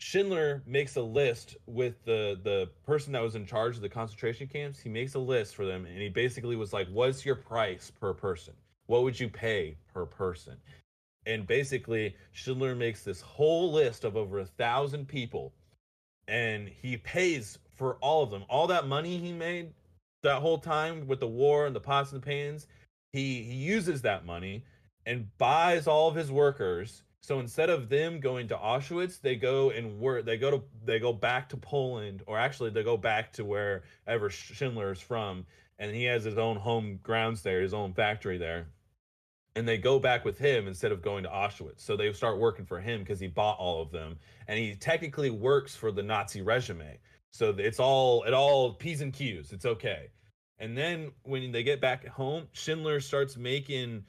Schindler 0.00 0.62
makes 0.64 0.96
a 0.96 1.02
list 1.02 1.56
with 1.66 2.04
the 2.04 2.38
the 2.42 2.70
person 2.86 3.12
that 3.12 3.22
was 3.22 3.34
in 3.34 3.46
charge 3.46 3.76
of 3.76 3.82
the 3.82 3.88
concentration 3.88 4.46
camps. 4.46 4.80
He 4.80 4.88
makes 4.88 5.14
a 5.14 5.18
list 5.18 5.56
for 5.56 5.66
them, 5.66 5.86
and 5.86 6.00
he 6.00 6.08
basically 6.08 6.56
was 6.56 6.72
like, 6.72 6.88
"What's 6.88 7.26
your 7.26 7.34
price 7.34 7.90
per 7.90 8.14
person? 8.14 8.54
What 8.86 9.02
would 9.02 9.18
you 9.18 9.28
pay 9.28 9.76
per 9.92 10.06
person?" 10.06 10.56
And 11.26 11.46
basically, 11.46 12.16
Schindler 12.32 12.74
makes 12.74 13.02
this 13.02 13.20
whole 13.20 13.72
list 13.72 14.04
of 14.04 14.16
over 14.16 14.38
a 14.38 14.46
thousand 14.46 15.08
people, 15.08 15.52
and 16.28 16.68
he 16.68 16.96
pays 16.96 17.58
for 17.74 17.96
all 17.96 18.22
of 18.22 18.30
them. 18.30 18.44
All 18.48 18.68
that 18.68 18.86
money 18.86 19.18
he 19.18 19.32
made 19.32 19.72
that 20.22 20.40
whole 20.40 20.58
time 20.58 21.06
with 21.06 21.20
the 21.20 21.28
war 21.28 21.66
and 21.66 21.74
the 21.74 21.80
pots 21.80 22.12
and 22.12 22.22
the 22.22 22.26
pans, 22.26 22.68
he 23.12 23.42
he 23.42 23.54
uses 23.54 24.02
that 24.02 24.24
money 24.24 24.64
and 25.06 25.36
buys 25.38 25.86
all 25.86 26.08
of 26.08 26.14
his 26.14 26.30
workers 26.30 27.02
so 27.20 27.40
instead 27.40 27.68
of 27.68 27.88
them 27.88 28.20
going 28.20 28.48
to 28.48 28.56
Auschwitz, 28.56 29.20
they 29.20 29.36
go 29.36 29.70
and 29.70 29.98
work. 29.98 30.24
They 30.24 30.36
go 30.36 30.50
to 30.50 30.62
they 30.84 30.98
go 30.98 31.12
back 31.12 31.48
to 31.50 31.56
Poland, 31.56 32.22
or 32.26 32.38
actually 32.38 32.70
they 32.70 32.82
go 32.82 32.96
back 32.96 33.32
to 33.34 33.44
wherever 33.44 34.30
Schindler 34.30 34.92
is 34.92 35.00
from, 35.00 35.44
and 35.78 35.94
he 35.94 36.04
has 36.04 36.24
his 36.24 36.38
own 36.38 36.56
home 36.56 37.00
grounds 37.02 37.42
there, 37.42 37.60
his 37.60 37.74
own 37.74 37.92
factory 37.92 38.38
there. 38.38 38.68
And 39.56 39.66
they 39.66 39.76
go 39.76 39.98
back 39.98 40.24
with 40.24 40.38
him 40.38 40.68
instead 40.68 40.92
of 40.92 41.02
going 41.02 41.24
to 41.24 41.28
Auschwitz. 41.28 41.80
So 41.80 41.96
they 41.96 42.12
start 42.12 42.38
working 42.38 42.64
for 42.64 42.80
him 42.80 43.00
because 43.00 43.18
he 43.18 43.26
bought 43.26 43.58
all 43.58 43.82
of 43.82 43.90
them, 43.90 44.18
and 44.46 44.58
he 44.58 44.74
technically 44.74 45.30
works 45.30 45.74
for 45.74 45.90
the 45.90 46.02
Nazi 46.02 46.42
regime. 46.42 46.98
So 47.30 47.54
it's 47.58 47.80
all 47.80 48.22
it 48.22 48.32
all 48.32 48.74
p's 48.74 49.00
and 49.00 49.12
q's. 49.12 49.52
It's 49.52 49.66
okay. 49.66 50.10
And 50.60 50.76
then 50.76 51.12
when 51.22 51.52
they 51.52 51.62
get 51.62 51.80
back 51.80 52.06
home, 52.06 52.48
Schindler 52.52 53.00
starts 53.00 53.36
making 53.36 54.04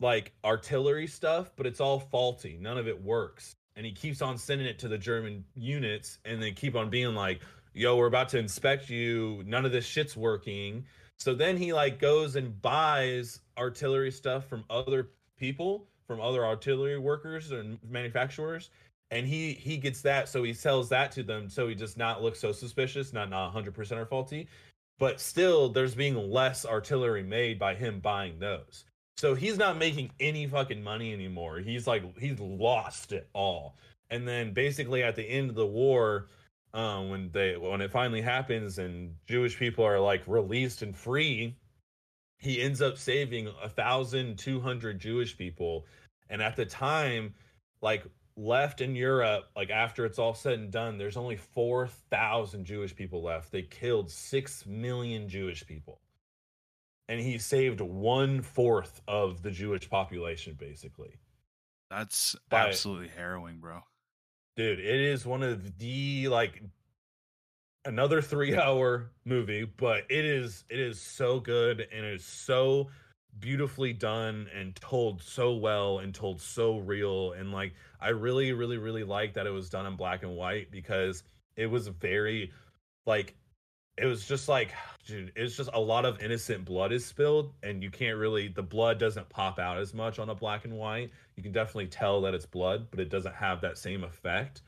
like 0.00 0.32
artillery 0.44 1.06
stuff, 1.06 1.52
but 1.56 1.66
it's 1.66 1.80
all 1.80 2.00
faulty. 2.00 2.58
None 2.60 2.78
of 2.78 2.88
it 2.88 3.00
works. 3.02 3.54
And 3.76 3.86
he 3.86 3.92
keeps 3.92 4.22
on 4.22 4.36
sending 4.36 4.66
it 4.66 4.78
to 4.80 4.88
the 4.88 4.98
German 4.98 5.44
units 5.54 6.18
and 6.24 6.42
they 6.42 6.52
keep 6.52 6.74
on 6.74 6.90
being 6.90 7.14
like, 7.14 7.40
yo, 7.74 7.96
we're 7.96 8.06
about 8.06 8.28
to 8.30 8.38
inspect 8.38 8.90
you. 8.90 9.42
None 9.46 9.64
of 9.64 9.72
this 9.72 9.86
shit's 9.86 10.16
working. 10.16 10.84
So 11.18 11.34
then 11.34 11.56
he 11.56 11.72
like 11.72 11.98
goes 11.98 12.36
and 12.36 12.60
buys 12.62 13.40
artillery 13.58 14.10
stuff 14.10 14.46
from 14.46 14.64
other 14.70 15.10
people, 15.38 15.86
from 16.06 16.20
other 16.20 16.44
artillery 16.44 16.98
workers 16.98 17.52
and 17.52 17.78
manufacturers. 17.88 18.70
And 19.12 19.26
he 19.26 19.52
he 19.52 19.76
gets 19.76 20.02
that, 20.02 20.28
so 20.28 20.42
he 20.44 20.52
sells 20.52 20.88
that 20.90 21.10
to 21.12 21.22
them, 21.24 21.48
so 21.48 21.66
he 21.66 21.74
does 21.74 21.96
not 21.96 22.22
look 22.22 22.36
so 22.36 22.52
suspicious, 22.52 23.12
not 23.12 23.28
not 23.28 23.52
100% 23.52 23.96
are 23.96 24.06
faulty, 24.06 24.48
but 24.98 25.20
still 25.20 25.68
there's 25.68 25.96
being 25.96 26.14
less 26.14 26.64
artillery 26.64 27.24
made 27.24 27.58
by 27.58 27.74
him 27.74 27.98
buying 27.98 28.38
those. 28.38 28.84
So 29.16 29.34
he's 29.34 29.58
not 29.58 29.76
making 29.76 30.12
any 30.18 30.46
fucking 30.46 30.82
money 30.82 31.12
anymore. 31.12 31.58
He's 31.58 31.86
like 31.86 32.18
he's 32.18 32.40
lost 32.40 33.12
it 33.12 33.28
all. 33.34 33.76
And 34.10 34.26
then 34.26 34.52
basically 34.52 35.02
at 35.02 35.14
the 35.14 35.24
end 35.24 35.50
of 35.50 35.56
the 35.56 35.66
war, 35.66 36.28
um, 36.72 37.10
when 37.10 37.30
they 37.32 37.56
when 37.56 37.80
it 37.80 37.90
finally 37.90 38.22
happens 38.22 38.78
and 38.78 39.14
Jewish 39.28 39.58
people 39.58 39.84
are 39.84 40.00
like 40.00 40.22
released 40.26 40.82
and 40.82 40.96
free, 40.96 41.56
he 42.38 42.62
ends 42.62 42.80
up 42.80 42.96
saving 42.96 43.52
a 43.62 43.68
thousand 43.68 44.38
two 44.38 44.60
hundred 44.60 44.98
Jewish 44.98 45.36
people. 45.36 45.86
And 46.30 46.40
at 46.40 46.56
the 46.56 46.64
time, 46.64 47.34
like 47.82 48.04
left 48.36 48.80
in 48.80 48.96
Europe, 48.96 49.50
like 49.54 49.70
after 49.70 50.06
it's 50.06 50.18
all 50.18 50.34
said 50.34 50.58
and 50.60 50.70
done, 50.70 50.96
there's 50.96 51.16
only 51.18 51.36
four 51.36 51.88
thousand 51.88 52.64
Jewish 52.64 52.96
people 52.96 53.22
left. 53.22 53.52
They 53.52 53.62
killed 53.62 54.10
six 54.10 54.64
million 54.64 55.28
Jewish 55.28 55.66
people 55.66 56.00
and 57.10 57.20
he 57.20 57.38
saved 57.38 57.80
one 57.80 58.40
fourth 58.40 59.02
of 59.08 59.42
the 59.42 59.50
Jewish 59.50 59.90
population, 59.90 60.54
basically. 60.56 61.18
That's 61.90 62.36
but, 62.48 62.68
absolutely 62.68 63.08
harrowing, 63.08 63.58
bro. 63.58 63.80
Dude, 64.56 64.78
it 64.78 65.00
is 65.00 65.26
one 65.26 65.42
of 65.42 65.76
the 65.78 66.28
like 66.28 66.62
another 67.84 68.22
three 68.22 68.56
hour 68.56 69.10
movie, 69.24 69.64
but 69.64 70.04
it 70.08 70.24
is 70.24 70.64
it 70.70 70.78
is 70.78 71.00
so 71.00 71.40
good 71.40 71.80
and 71.92 72.06
it 72.06 72.14
is 72.14 72.24
so 72.24 72.88
beautifully 73.40 73.92
done 73.92 74.46
and 74.56 74.76
told 74.76 75.20
so 75.20 75.54
well 75.54 75.98
and 75.98 76.14
told 76.14 76.40
so 76.40 76.78
real 76.78 77.32
and 77.32 77.52
like 77.52 77.74
I 78.00 78.10
really 78.10 78.52
really 78.52 78.78
really 78.78 79.04
like 79.04 79.34
that 79.34 79.46
it 79.46 79.50
was 79.50 79.68
done 79.68 79.86
in 79.86 79.96
black 79.96 80.22
and 80.22 80.36
white 80.36 80.70
because 80.70 81.22
it 81.56 81.66
was 81.66 81.88
very 81.88 82.52
like 83.06 83.34
it 84.00 84.06
was 84.06 84.26
just 84.26 84.48
like 84.48 84.72
dude 85.06 85.30
it's 85.36 85.56
just 85.56 85.68
a 85.74 85.80
lot 85.80 86.04
of 86.04 86.20
innocent 86.22 86.64
blood 86.64 86.90
is 86.90 87.04
spilled 87.04 87.52
and 87.62 87.82
you 87.82 87.90
can't 87.90 88.16
really 88.16 88.48
the 88.48 88.62
blood 88.62 88.98
doesn't 88.98 89.28
pop 89.28 89.58
out 89.58 89.78
as 89.78 89.92
much 89.92 90.18
on 90.18 90.30
a 90.30 90.34
black 90.34 90.64
and 90.64 90.74
white. 90.76 91.10
You 91.36 91.42
can 91.42 91.52
definitely 91.52 91.86
tell 91.86 92.20
that 92.22 92.34
it's 92.34 92.46
blood 92.46 92.88
but 92.90 92.98
it 92.98 93.10
doesn't 93.10 93.34
have 93.34 93.60
that 93.60 93.78
same 93.78 94.02
effect. 94.02 94.62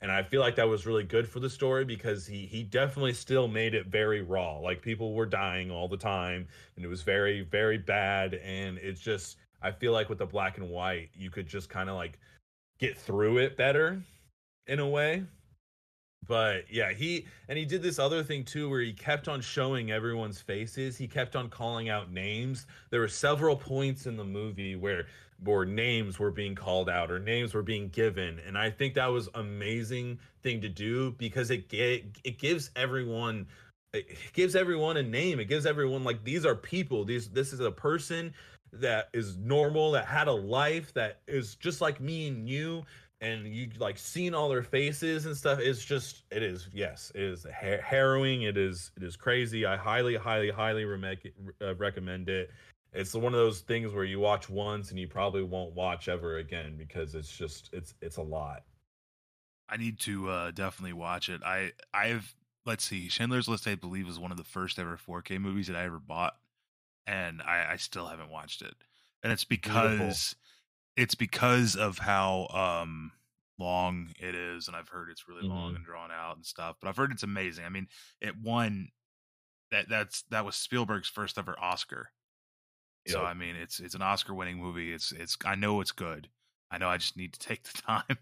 And 0.00 0.12
i 0.12 0.22
feel 0.22 0.42
like 0.42 0.56
that 0.56 0.68
was 0.68 0.86
really 0.86 1.04
good 1.04 1.26
for 1.26 1.40
the 1.40 1.48
story 1.48 1.84
because 1.84 2.26
he 2.26 2.44
he 2.44 2.62
definitely 2.62 3.14
still 3.14 3.48
made 3.48 3.74
it 3.74 3.86
very 3.86 4.20
raw. 4.20 4.58
Like 4.58 4.82
people 4.82 5.14
were 5.14 5.26
dying 5.26 5.70
all 5.70 5.88
the 5.88 5.96
time 5.96 6.46
and 6.76 6.84
it 6.84 6.88
was 6.88 7.02
very 7.02 7.40
very 7.40 7.78
bad. 7.78 8.34
And 8.34 8.76
it's 8.78 9.00
just 9.00 9.38
I 9.62 9.70
feel 9.70 9.92
like 9.92 10.10
with 10.10 10.18
the 10.18 10.26
black 10.26 10.58
and 10.58 10.68
white, 10.68 11.08
you 11.14 11.30
could 11.30 11.46
just 11.46 11.70
kind 11.70 11.88
of 11.88 11.96
like 11.96 12.18
get 12.78 12.98
through 12.98 13.38
it 13.38 13.56
better 13.56 14.02
in 14.66 14.78
a 14.78 14.88
way. 14.88 15.24
But 16.26 16.64
yeah, 16.70 16.92
he 16.92 17.26
and 17.48 17.58
he 17.58 17.64
did 17.64 17.82
this 17.82 17.98
other 17.98 18.22
thing 18.22 18.44
too 18.44 18.68
where 18.70 18.80
he 18.80 18.92
kept 18.92 19.28
on 19.28 19.40
showing 19.40 19.90
everyone's 19.90 20.40
faces. 20.40 20.96
He 20.96 21.06
kept 21.06 21.36
on 21.36 21.48
calling 21.48 21.88
out 21.88 22.10
names. 22.12 22.66
There 22.90 23.00
were 23.00 23.08
several 23.08 23.56
points 23.56 24.06
in 24.06 24.16
the 24.16 24.24
movie 24.24 24.76
where 24.76 25.06
where 25.42 25.64
names 25.64 26.18
were 26.18 26.30
being 26.30 26.54
called 26.54 26.88
out 26.88 27.10
or 27.10 27.18
names 27.18 27.54
were 27.54 27.62
being 27.62 27.88
given 27.88 28.40
and 28.46 28.56
i 28.56 28.70
think 28.70 28.94
that 28.94 29.08
was 29.08 29.28
amazing 29.34 30.16
thing 30.42 30.60
to 30.60 30.68
do 30.68 31.10
because 31.18 31.50
it 31.50 31.64
it, 31.72 32.04
it 32.22 32.38
gives 32.38 32.70
everyone 32.76 33.44
it 33.92 34.06
gives 34.32 34.54
everyone 34.54 34.96
a 34.96 35.02
name 35.02 35.40
it 35.40 35.46
gives 35.46 35.66
everyone 35.66 36.04
like 36.04 36.22
these 36.24 36.46
are 36.46 36.54
people 36.54 37.04
these 37.04 37.28
this 37.30 37.52
is 37.52 37.60
a 37.60 37.70
person 37.70 38.32
that 38.72 39.08
is 39.12 39.36
normal 39.36 39.92
that 39.92 40.06
had 40.06 40.28
a 40.28 40.32
life 40.32 40.92
that 40.94 41.20
is 41.28 41.54
just 41.56 41.80
like 41.80 42.00
me 42.00 42.28
and 42.28 42.48
you 42.48 42.84
and 43.24 43.46
you 43.46 43.68
like 43.78 43.98
seeing 43.98 44.34
all 44.34 44.48
their 44.48 44.62
faces 44.62 45.26
and 45.26 45.36
stuff 45.36 45.58
it's 45.58 45.84
just 45.84 46.22
it 46.30 46.42
is 46.42 46.68
yes 46.72 47.10
it 47.14 47.22
is 47.22 47.46
har- 47.60 47.80
harrowing 47.80 48.42
it 48.42 48.56
is 48.56 48.90
it 48.96 49.02
is 49.02 49.16
crazy 49.16 49.64
i 49.66 49.76
highly 49.76 50.14
highly 50.14 50.50
highly 50.50 50.84
re- 50.84 51.18
uh, 51.62 51.74
recommend 51.76 52.28
it 52.28 52.50
it's 52.94 53.12
one 53.12 53.34
of 53.34 53.40
those 53.40 53.60
things 53.60 53.92
where 53.92 54.04
you 54.04 54.20
watch 54.20 54.48
once 54.48 54.90
and 54.90 54.98
you 54.98 55.08
probably 55.08 55.42
won't 55.42 55.74
watch 55.74 56.08
ever 56.08 56.38
again 56.38 56.76
because 56.78 57.14
it's 57.14 57.36
just 57.36 57.68
it's 57.72 57.94
it's 58.00 58.18
a 58.18 58.22
lot. 58.22 58.62
I 59.68 59.76
need 59.76 59.98
to 60.00 60.30
uh 60.30 60.50
definitely 60.52 60.92
watch 60.92 61.28
it. 61.28 61.42
I 61.44 61.72
I've 61.92 62.34
let's 62.64 62.84
see, 62.84 63.08
Schindler's 63.08 63.48
List 63.48 63.66
I 63.66 63.74
believe 63.74 64.06
was 64.06 64.20
one 64.20 64.30
of 64.30 64.36
the 64.36 64.44
first 64.44 64.78
ever 64.78 64.96
4K 64.96 65.40
movies 65.40 65.66
that 65.66 65.76
I 65.76 65.84
ever 65.84 65.98
bought, 65.98 66.36
and 67.06 67.42
I, 67.42 67.72
I 67.72 67.76
still 67.76 68.06
haven't 68.06 68.30
watched 68.30 68.62
it. 68.62 68.74
And 69.22 69.32
it's 69.32 69.44
because 69.44 69.98
Beautiful. 69.98 70.14
It's 70.96 71.14
because 71.14 71.76
of 71.76 71.98
how 71.98 72.48
um 72.48 73.12
long 73.58 74.08
it 74.18 74.34
is, 74.34 74.68
and 74.68 74.76
I've 74.76 74.88
heard 74.88 75.10
it's 75.10 75.28
really 75.28 75.42
mm-hmm. 75.42 75.52
long 75.52 75.76
and 75.76 75.84
drawn 75.84 76.10
out 76.10 76.36
and 76.36 76.44
stuff. 76.46 76.76
But 76.80 76.88
I've 76.88 76.96
heard 76.96 77.12
it's 77.12 77.22
amazing. 77.22 77.64
I 77.64 77.68
mean, 77.68 77.88
it 78.20 78.34
won 78.42 78.88
that 79.70 79.88
that's 79.88 80.22
that 80.30 80.44
was 80.44 80.56
Spielberg's 80.56 81.08
first 81.08 81.38
ever 81.38 81.56
Oscar 81.60 82.10
so 83.06 83.22
I 83.22 83.34
mean, 83.34 83.56
it's 83.56 83.80
it's 83.80 83.94
an 83.94 84.02
Oscar-winning 84.02 84.58
movie. 84.58 84.92
It's 84.92 85.12
it's 85.12 85.36
I 85.44 85.54
know 85.54 85.80
it's 85.80 85.92
good. 85.92 86.28
I 86.70 86.78
know 86.78 86.88
I 86.88 86.96
just 86.96 87.16
need 87.16 87.32
to 87.34 87.38
take 87.38 87.62
the 87.64 87.82
time 87.86 88.18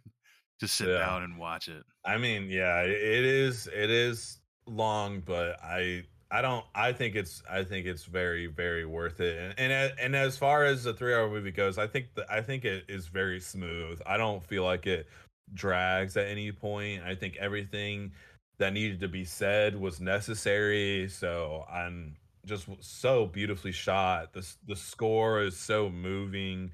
to 0.61 0.69
sit 0.69 0.89
yeah. 0.89 0.99
down 0.99 1.23
and 1.23 1.39
watch 1.39 1.69
it. 1.69 1.85
I 2.05 2.19
mean, 2.19 2.51
yeah, 2.51 2.81
it 2.83 3.25
is 3.25 3.69
it 3.73 3.91
is 3.91 4.41
long, 4.67 5.23
but 5.25 5.63
I 5.63 6.05
I 6.33 6.41
don't 6.41 6.65
I 6.75 6.93
think 6.93 7.15
it's 7.15 7.43
I 7.49 7.63
think 7.63 7.87
it's 7.87 8.05
very 8.05 8.47
very 8.47 8.87
worth 8.87 9.21
it. 9.21 9.55
And 9.59 9.73
and 9.73 9.93
and 10.01 10.17
as 10.17 10.39
far 10.39 10.65
as 10.65 10.85
the 10.85 10.95
3-hour 10.95 11.29
movie 11.29 11.51
goes, 11.53 11.77
I 11.77 11.87
think 11.87 12.15
the, 12.15 12.27
I 12.33 12.41
think 12.41 12.65
it 12.65 12.85
is 12.89 13.07
very 13.09 13.39
smooth. 13.39 14.01
I 14.07 14.17
don't 14.17 14.43
feel 14.43 14.65
like 14.65 14.87
it 14.87 15.07
drags 15.53 16.17
at 16.17 16.27
any 16.29 16.51
point. 16.51 17.03
I 17.05 17.15
think 17.15 17.37
everything 17.37 18.13
that 18.59 18.73
needed 18.73 19.01
to 19.01 19.09
be 19.09 19.25
said 19.25 19.79
was 19.79 20.01
necessary. 20.01 21.07
So 21.11 21.67
I'm 21.71 22.17
just 22.47 22.67
so 22.81 23.27
beautifully 23.27 23.73
shot. 23.73 24.33
The 24.33 24.51
the 24.67 24.77
score 24.77 25.43
is 25.43 25.59
so 25.59 25.91
moving. 25.91 26.73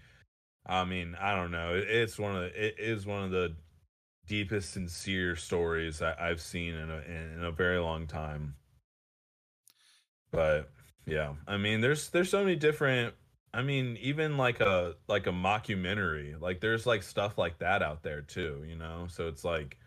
I 0.67 0.85
mean, 0.85 1.17
I 1.21 1.35
don't 1.35 1.51
know. 1.51 1.75
It, 1.75 1.89
it's 1.89 2.19
one 2.19 2.37
of 2.37 2.43
the, 2.43 2.67
it 2.67 2.77
is 2.79 3.07
one 3.07 3.25
of 3.25 3.33
the 3.33 3.57
deepest, 4.29 4.73
sincere 4.73 5.35
stories 5.35 6.01
I, 6.01 6.15
have 6.29 6.41
seen 6.41 6.75
in 6.75 6.91
a 6.91 6.99
in 6.99 7.43
a 7.43 7.51
very 7.51 7.79
long 7.79 8.07
time. 8.07 8.55
But 10.31 10.71
yeah, 11.07 11.35
I 11.47 11.57
mean, 11.57 11.81
there's 11.81 12.11
there's 12.11 12.31
so 12.31 12.45
many 12.45 12.57
different. 12.57 13.15
I 13.53 13.63
mean, 13.63 13.97
even 14.01 14.37
like 14.37 14.61
a 14.61 14.95
like 15.09 15.27
a 15.27 15.33
mockumentary, 15.33 16.41
like 16.41 16.61
there's 16.61 16.87
like 16.87 17.03
stuff 17.03 17.39
like 17.39 17.59
that 17.59 17.83
out 17.83 18.03
there 18.03 18.21
too. 18.21 18.65
You 18.69 18.77
know, 18.77 19.07
so 19.09 19.29
it's 19.29 19.45
like. 19.45 19.79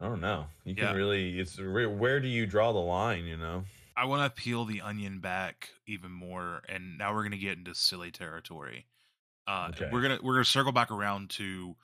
I 0.00 0.06
don't 0.06 0.20
know. 0.20 0.46
You 0.64 0.74
can 0.74 0.84
yeah. 0.84 0.92
really. 0.94 1.38
It's 1.38 1.58
where 1.60 2.18
do 2.18 2.26
you 2.26 2.44
draw 2.44 2.72
the 2.72 2.80
line? 2.80 3.24
You 3.24 3.36
know. 3.36 3.64
I 3.96 4.06
want 4.06 4.34
to 4.34 4.42
peel 4.42 4.64
the 4.64 4.80
onion 4.80 5.20
back 5.20 5.68
even 5.86 6.10
more, 6.10 6.62
and 6.68 6.98
now 6.98 7.14
we're 7.14 7.22
gonna 7.22 7.36
get 7.36 7.56
into 7.56 7.74
silly 7.74 8.10
territory. 8.10 8.86
Uh, 9.46 9.68
okay. 9.70 9.88
We're 9.92 10.02
gonna 10.02 10.18
we're 10.22 10.34
gonna 10.34 10.44
circle 10.44 10.72
back 10.72 10.90
around 10.90 11.30
to 11.30 11.76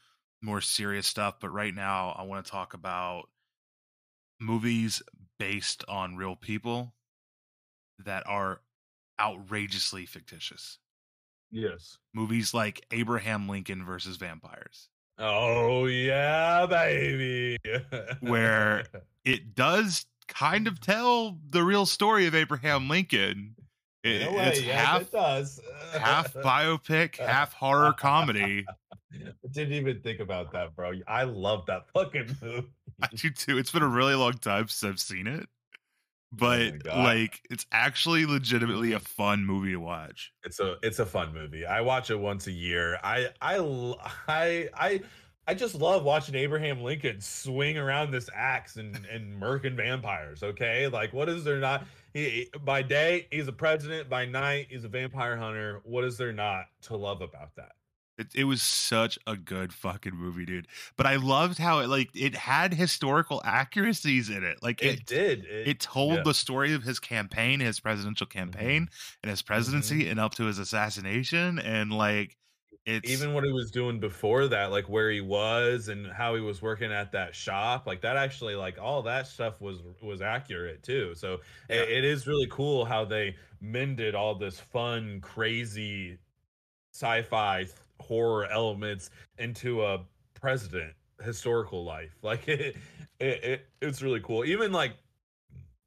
more 0.43 0.61
serious 0.61 1.07
stuff, 1.07 1.37
but 1.41 1.51
right 1.51 1.75
now 1.75 2.15
I 2.19 2.23
want 2.23 2.45
to 2.45 2.51
talk 2.51 2.75
about 2.75 3.29
movies 4.41 5.03
based 5.39 5.85
on 5.89 6.17
real 6.17 6.37
people 6.37 6.95
that 8.05 8.27
are 8.27 8.61
outrageously 9.21 10.07
fictitious. 10.07 10.79
Yes, 11.51 11.99
movies 12.15 12.53
like 12.53 12.85
Abraham 12.91 13.49
Lincoln 13.49 13.85
versus 13.85 14.17
vampires. 14.17 14.89
Oh 15.19 15.87
yeah, 15.87 16.67
baby. 16.67 17.57
where 18.21 18.85
it 19.25 19.55
does 19.55 20.07
kind 20.29 20.69
of 20.69 20.81
tell 20.81 21.39
the 21.51 21.63
real 21.65 21.87
story 21.87 22.27
of 22.27 22.35
Abraham 22.35 22.89
Lincoln. 22.89 23.57
It, 24.05 24.23
it's 24.23 24.63
yes, 24.63 24.77
half 24.77 25.03
it 25.03 25.13
does. 25.13 25.61
half 25.93 26.33
biopic, 26.35 27.17
half 27.17 27.53
horror 27.53 27.93
comedy. 27.93 28.65
I 29.13 29.25
didn't 29.51 29.75
even 29.75 30.01
think 30.01 30.21
about 30.21 30.53
that, 30.53 30.77
bro. 30.77 30.93
I 31.09 31.25
love 31.25 31.67
that 31.67 31.87
fucking 31.93 32.37
movie. 32.43 32.69
I 33.03 33.09
do 33.15 33.31
too. 33.31 33.59
It's 33.59 33.73
been 33.73 33.83
a 33.83 33.89
really 33.89 34.15
long 34.15 34.35
time 34.35 34.69
since 34.69 34.89
I've 34.89 35.01
seen 35.01 35.27
it. 35.27 35.49
Oh 36.35 36.37
but 36.37 36.75
oh 36.91 36.99
like 37.03 37.41
it's 37.51 37.65
actually 37.73 38.27
legitimately 38.27 38.93
a 38.93 39.01
fun 39.01 39.45
movie 39.45 39.73
to 39.73 39.81
watch. 39.81 40.33
It's 40.45 40.61
a 40.61 40.77
it's 40.83 40.99
a 40.99 41.07
fun 41.07 41.33
movie. 41.33 41.65
I 41.65 41.81
watch 41.81 42.11
it 42.11 42.19
once 42.19 42.47
a 42.47 42.53
year. 42.53 42.99
I 43.03 43.31
I 43.41 43.59
I 44.29 44.69
I 44.75 45.01
I 45.47 45.55
just 45.55 45.75
love 45.75 46.05
watching 46.05 46.35
Abraham 46.35 46.83
Lincoln 46.83 47.23
swing 47.23 47.79
around 47.79 48.11
this 48.11 48.29
axe 48.35 48.77
and 48.77 48.95
and 49.11 49.41
murking 49.41 49.75
vampires. 49.75 50.43
Okay, 50.43 50.87
like 50.89 51.15
what 51.15 51.31
is 51.31 51.45
there 51.45 51.59
not? 51.59 51.87
He, 52.13 52.51
by 52.63 52.83
day 52.83 53.27
he's 53.31 53.49
a 53.49 53.53
president. 53.53 54.11
By 54.11 54.27
night 54.27 54.67
he's 54.69 54.85
a 54.85 54.89
vampire 54.89 55.37
hunter. 55.37 55.81
What 55.85 56.05
is 56.05 56.19
there 56.19 56.33
not 56.35 56.67
to 56.83 56.97
love 56.97 57.23
about 57.23 57.57
that? 57.57 57.73
It, 58.19 58.27
it 58.35 58.45
was 58.45 58.63
such 58.63 59.19
a 59.27 59.37
good 59.37 59.73
fucking 59.73 60.15
movie, 60.15 60.45
dude. 60.45 60.67
But 60.97 61.07
I 61.07 61.17
loved 61.17 61.59
how 61.59 61.79
it 61.79 61.89
like 61.89 62.11
it 62.15 62.35
had 62.35 62.75
historical 62.75 63.41
accuracies 63.45 64.29
in 64.29 64.43
it. 64.43 64.63
Like 64.63 64.83
it, 64.83 65.01
it 65.01 65.07
did. 65.07 65.45
It, 65.45 65.69
it 65.69 65.81
told 65.81 66.17
yeah. 66.17 66.23
the 66.25 66.35
story 66.35 66.75
of 66.75 66.83
his 66.83 66.99
campaign, 66.99 67.61
his 67.61 67.79
presidential 67.79 68.27
campaign, 68.27 68.83
mm-hmm. 68.83 69.19
and 69.23 69.31
his 69.31 69.43
presidency, 69.43 70.01
mm-hmm. 70.01 70.11
and 70.11 70.21
up 70.21 70.35
to 70.35 70.45
his 70.45 70.59
assassination, 70.59 71.61
and 71.61 71.93
like 71.93 72.37
it's 72.89 73.11
even 73.11 73.35
what 73.35 73.45
he 73.45 73.53
was 73.53 73.71
doing 73.71 74.01
before 74.01 74.49
that 74.49 74.71
like 74.71 74.89
where 74.89 75.11
he 75.11 75.21
was 75.21 75.89
and 75.89 76.11
how 76.11 76.35
he 76.35 76.41
was 76.41 76.63
working 76.63 76.91
at 76.91 77.13
that 77.13 77.35
shop 77.35 77.87
like 77.87 78.01
that 78.01 78.17
actually 78.17 78.55
like 78.55 78.79
all 78.81 79.03
that 79.03 79.27
stuff 79.27 79.61
was 79.61 79.83
was 80.03 80.23
accurate 80.23 80.83
too 80.83 81.15
so 81.15 81.39
yeah. 81.69 81.77
it, 81.77 81.91
it 81.91 82.05
is 82.05 82.27
really 82.27 82.47
cool 82.51 82.87
how 82.87 83.05
they 83.05 83.37
mended 83.61 84.15
all 84.15 84.35
this 84.35 84.59
fun 84.59 85.21
crazy 85.21 86.17
sci-fi 86.99 87.67
horror 88.01 88.47
elements 88.47 89.11
into 89.39 89.85
a 89.85 90.01
president 90.35 90.93
historical 91.23 91.85
life. 91.85 92.17
Like 92.23 92.47
it, 92.49 92.77
it, 93.21 93.45
it 93.45 93.67
it's 93.81 94.03
really 94.03 94.21
cool. 94.21 94.45
Even 94.45 94.73
like 94.73 94.93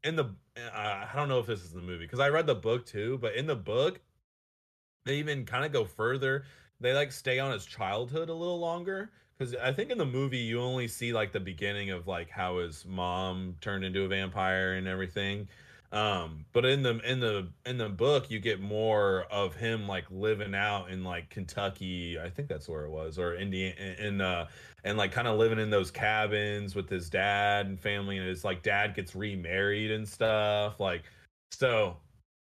in 0.03 0.15
the 0.15 0.25
uh, 0.57 0.71
i 0.73 1.11
don't 1.15 1.29
know 1.29 1.39
if 1.39 1.45
this 1.45 1.63
is 1.63 1.71
the 1.71 1.79
movie 1.79 2.05
because 2.05 2.19
i 2.19 2.27
read 2.27 2.47
the 2.47 2.55
book 2.55 2.85
too 2.87 3.19
but 3.21 3.35
in 3.35 3.45
the 3.45 3.55
book 3.55 4.01
they 5.05 5.17
even 5.17 5.45
kind 5.45 5.65
of 5.65 5.71
go 5.71 5.85
further. 5.85 6.43
They 6.79 6.93
like 6.93 7.11
stay 7.11 7.39
on 7.39 7.51
his 7.51 7.65
childhood 7.65 8.29
a 8.29 8.33
little 8.33 8.59
longer 8.59 9.11
because 9.37 9.55
I 9.55 9.71
think 9.71 9.91
in 9.91 9.97
the 9.97 10.05
movie 10.05 10.37
you 10.37 10.59
only 10.61 10.87
see 10.87 11.13
like 11.13 11.31
the 11.31 11.39
beginning 11.39 11.91
of 11.91 12.07
like 12.07 12.29
how 12.29 12.59
his 12.59 12.85
mom 12.85 13.55
turned 13.61 13.83
into 13.83 14.03
a 14.03 14.07
vampire 14.07 14.73
and 14.73 14.87
everything. 14.87 15.47
Um, 15.91 16.45
but 16.53 16.63
in 16.65 16.83
the 16.83 16.99
in 16.99 17.19
the 17.19 17.49
in 17.65 17.77
the 17.77 17.89
book 17.89 18.31
you 18.31 18.39
get 18.39 18.61
more 18.61 19.23
of 19.29 19.55
him 19.55 19.89
like 19.89 20.05
living 20.09 20.55
out 20.55 20.89
in 20.89 21.03
like 21.03 21.29
Kentucky, 21.29 22.17
I 22.19 22.29
think 22.29 22.47
that's 22.47 22.69
where 22.69 22.85
it 22.85 22.91
was, 22.91 23.19
or 23.19 23.35
Indiana, 23.35 23.75
in 23.99 24.21
uh, 24.21 24.47
and 24.85 24.97
like 24.97 25.11
kind 25.11 25.27
of 25.27 25.37
living 25.37 25.59
in 25.59 25.69
those 25.69 25.91
cabins 25.91 26.75
with 26.75 26.89
his 26.89 27.09
dad 27.09 27.65
and 27.65 27.79
family, 27.79 28.17
and 28.17 28.27
his 28.27 28.45
like 28.45 28.63
dad 28.63 28.95
gets 28.95 29.15
remarried 29.15 29.91
and 29.91 30.07
stuff. 30.07 30.79
Like, 30.79 31.03
so 31.51 31.97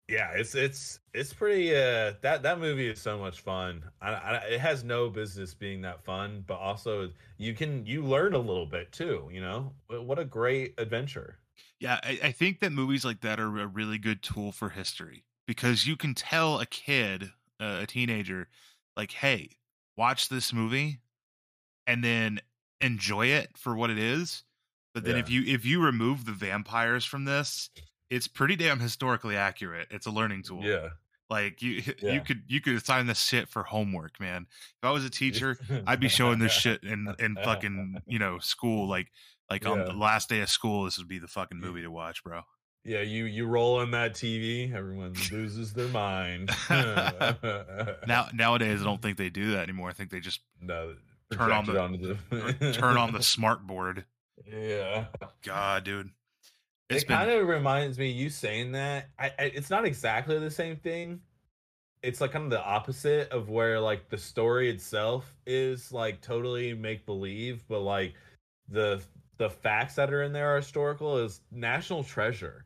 yeah, 0.08 0.32
it's 0.36 0.56
it's 0.56 1.00
it's 1.14 1.34
pretty. 1.34 1.72
Uh, 1.76 2.14
that 2.22 2.44
that 2.44 2.60
movie 2.60 2.90
is 2.90 3.02
so 3.02 3.18
much 3.18 3.42
fun. 3.42 3.84
I, 4.02 4.14
I, 4.14 4.36
it 4.52 4.60
has 4.60 4.84
no 4.84 5.10
business 5.10 5.54
being 5.56 5.82
that 5.82 6.04
fun, 6.04 6.44
but 6.48 6.60
also 6.60 7.10
you 7.38 7.56
can 7.56 7.86
you 7.88 8.04
learn 8.04 8.34
a 8.36 8.40
little 8.40 8.68
bit 8.68 8.92
too. 8.92 9.30
You 9.32 9.42
know, 9.42 9.74
what 9.88 10.20
a 10.20 10.26
great 10.26 10.76
adventure. 10.78 11.41
Yeah, 11.82 12.00
I, 12.04 12.20
I 12.26 12.32
think 12.32 12.60
that 12.60 12.72
movies 12.72 13.04
like 13.04 13.22
that 13.22 13.40
are 13.40 13.60
a 13.60 13.66
really 13.66 13.98
good 13.98 14.22
tool 14.22 14.52
for 14.52 14.70
history 14.70 15.24
because 15.48 15.88
you 15.88 15.98
can 15.98 16.14
tell 16.14 16.60
a 16.60 16.66
kid, 16.68 17.32
uh, 17.60 17.80
a 17.82 17.88
teenager, 17.88 18.48
like, 18.96 19.12
hey, 19.12 19.50
watch 19.98 20.30
this 20.30 20.54
movie, 20.54 21.00
and 21.88 22.04
then 22.04 22.40
enjoy 22.82 23.28
it 23.28 23.58
for 23.58 23.76
what 23.76 23.90
it 23.90 23.98
is. 23.98 24.44
But 24.94 25.06
then 25.06 25.16
yeah. 25.16 25.22
if 25.22 25.30
you 25.32 25.44
if 25.46 25.66
you 25.66 25.84
remove 25.84 26.26
the 26.26 26.34
vampires 26.34 27.04
from 27.04 27.26
this, 27.26 27.72
it's 28.12 28.28
pretty 28.28 28.56
damn 28.56 28.80
historically 28.80 29.36
accurate. 29.36 29.88
It's 29.90 30.06
a 30.06 30.12
learning 30.12 30.44
tool. 30.44 30.64
Yeah. 30.64 30.90
Like 31.32 31.64
you 31.64 31.82
Yeah. 32.02 32.14
you 32.14 32.22
could 32.22 32.44
you 32.48 32.62
could 32.62 32.76
assign 32.76 33.08
this 33.08 33.24
shit 33.24 33.50
for 33.50 33.64
homework, 33.64 34.20
man. 34.20 34.46
If 34.52 34.84
I 34.84 34.92
was 34.92 35.04
a 35.04 35.10
teacher, 35.22 35.58
I'd 35.88 36.00
be 36.00 36.10
showing 36.10 36.38
this 36.38 36.52
shit 36.52 36.84
in 36.84 37.14
in 37.18 37.36
fucking 37.36 38.04
you 38.06 38.20
know 38.20 38.38
school 38.38 38.88
like 38.88 39.12
like 39.52 39.66
on 39.68 39.80
Yeah. 39.80 39.86
the 39.86 39.94
last 39.94 40.30
day 40.30 40.42
of 40.42 40.50
school. 40.50 40.86
This 40.86 40.98
would 40.98 41.08
be 41.08 41.20
the 41.20 41.28
fucking 41.28 41.60
movie 41.60 41.82
to 41.84 41.92
watch, 41.92 42.24
bro. 42.24 42.42
Yeah, 42.84 43.02
you 43.02 43.26
you 43.26 43.46
roll 43.46 43.78
on 43.78 43.92
that 43.92 44.14
TV, 44.16 44.74
everyone 44.74 45.14
loses 45.32 45.74
their 45.74 45.88
mind. 45.90 46.50
Now 48.08 48.28
nowadays, 48.34 48.82
I 48.82 48.84
don't 48.86 49.02
think 49.02 49.18
they 49.18 49.30
do 49.30 49.52
that 49.52 49.64
anymore. 49.64 49.90
I 49.90 49.94
think 49.94 50.10
they 50.10 50.20
just 50.20 50.42
no, 50.60 50.96
turn 51.34 51.52
on 51.52 51.66
the- 51.66 52.18
the 52.60 52.74
turn 52.74 52.98
on 52.98 53.14
the 53.14 53.22
smart 53.24 53.66
board. 53.68 54.06
Yeah, 54.52 55.06
God, 55.44 55.84
dude, 55.84 56.10
it's 56.90 57.04
it 57.04 57.08
been 57.08 57.18
kind 57.18 57.30
of 57.30 57.48
reminds 57.48 58.00
me. 58.00 58.10
You 58.10 58.30
saying 58.30 58.72
that, 58.72 59.10
I, 59.20 59.28
I 59.38 59.44
it's 59.44 59.70
not 59.70 59.86
exactly 59.86 60.40
the 60.40 60.50
same 60.52 60.78
thing. 60.78 61.22
It's 62.02 62.20
like 62.20 62.32
kind 62.32 62.46
of 62.46 62.50
the 62.50 62.64
opposite 62.64 63.30
of 63.30 63.50
where 63.50 63.80
like 63.80 64.10
the 64.10 64.18
story 64.18 64.72
itself 64.72 65.36
is 65.46 65.92
like 65.92 66.22
totally 66.22 66.74
make 66.74 67.06
believe, 67.06 67.64
but 67.68 67.82
like 67.82 68.16
the 68.70 69.00
the 69.42 69.50
facts 69.50 69.96
that 69.96 70.14
are 70.14 70.22
in 70.22 70.34
there 70.34 70.54
are 70.54 70.58
historical. 70.58 71.18
Is 71.18 71.42
National 71.52 72.04
Treasure. 72.04 72.64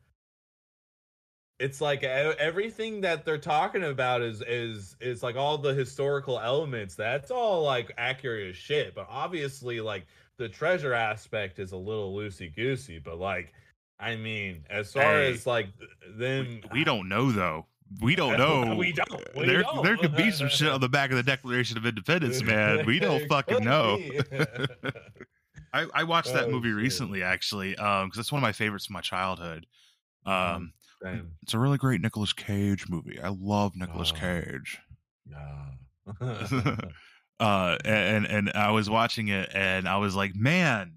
It's 1.58 1.80
like 1.80 2.02
everything 2.02 3.00
that 3.00 3.24
they're 3.24 3.38
talking 3.38 3.82
about 3.82 4.20
is 4.20 4.42
is 4.46 4.94
is 5.00 5.22
like 5.22 5.36
all 5.36 5.56
the 5.56 5.72
historical 5.72 6.38
elements. 6.38 6.94
That's 6.94 7.30
all 7.30 7.62
like 7.62 7.92
accurate 7.96 8.50
as 8.50 8.56
shit. 8.56 8.94
But 8.94 9.06
obviously, 9.08 9.80
like 9.80 10.06
the 10.36 10.50
treasure 10.50 10.92
aspect 10.92 11.58
is 11.58 11.72
a 11.72 11.78
little 11.78 12.14
loosey 12.14 12.54
goosey. 12.54 12.98
But 12.98 13.18
like, 13.18 13.54
I 13.98 14.16
mean, 14.16 14.62
as 14.68 14.92
far 14.92 15.02
Hey, 15.02 15.32
as 15.32 15.46
like 15.46 15.68
then 16.10 16.60
them, 16.60 16.70
we 16.72 16.84
don't 16.84 17.08
know 17.08 17.32
though. 17.32 17.64
We 18.02 18.16
don't 18.16 18.36
know. 18.38 18.76
We 18.76 18.92
don't. 18.92 19.34
We 19.34 19.46
there, 19.46 19.62
don't. 19.62 19.82
there 19.82 19.96
could 19.96 20.14
be 20.14 20.30
some 20.40 20.50
shit 20.50 20.68
on 20.68 20.82
the 20.82 20.90
back 20.90 21.08
of 21.08 21.16
the 21.16 21.22
Declaration 21.22 21.78
of 21.78 21.86
Independence, 21.86 22.42
man. 22.42 22.84
We 22.84 22.98
don't 22.98 23.26
fucking 23.28 23.64
know. 23.64 23.98
I, 25.72 25.86
I 25.94 26.04
watched 26.04 26.32
that 26.32 26.44
Oh, 26.44 26.50
movie 26.50 26.68
shit. 26.70 26.76
recently, 26.76 27.22
actually, 27.22 27.76
um, 27.76 28.08
because 28.08 28.18
it's 28.20 28.32
one 28.32 28.38
of 28.40 28.42
my 28.42 28.52
favorites 28.52 28.86
from 28.86 28.94
my 28.94 29.00
childhood. 29.00 29.66
Um, 30.24 30.72
Damn. 31.02 31.32
it's 31.42 31.54
a 31.54 31.58
really 31.58 31.78
great 31.78 32.00
Nicolas 32.00 32.32
Cage 32.32 32.88
movie. 32.88 33.20
I 33.20 33.28
love 33.28 33.72
Nicolas 33.76 34.12
Oh. 34.14 34.18
Cage. 34.18 34.78
Yeah. 35.28 35.66
uh 37.40 37.76
and 37.84 38.24
and 38.26 38.50
I 38.54 38.70
was 38.70 38.88
watching 38.88 39.28
it 39.28 39.50
and 39.52 39.86
I 39.88 39.98
was 39.98 40.14
like, 40.16 40.34
man, 40.34 40.94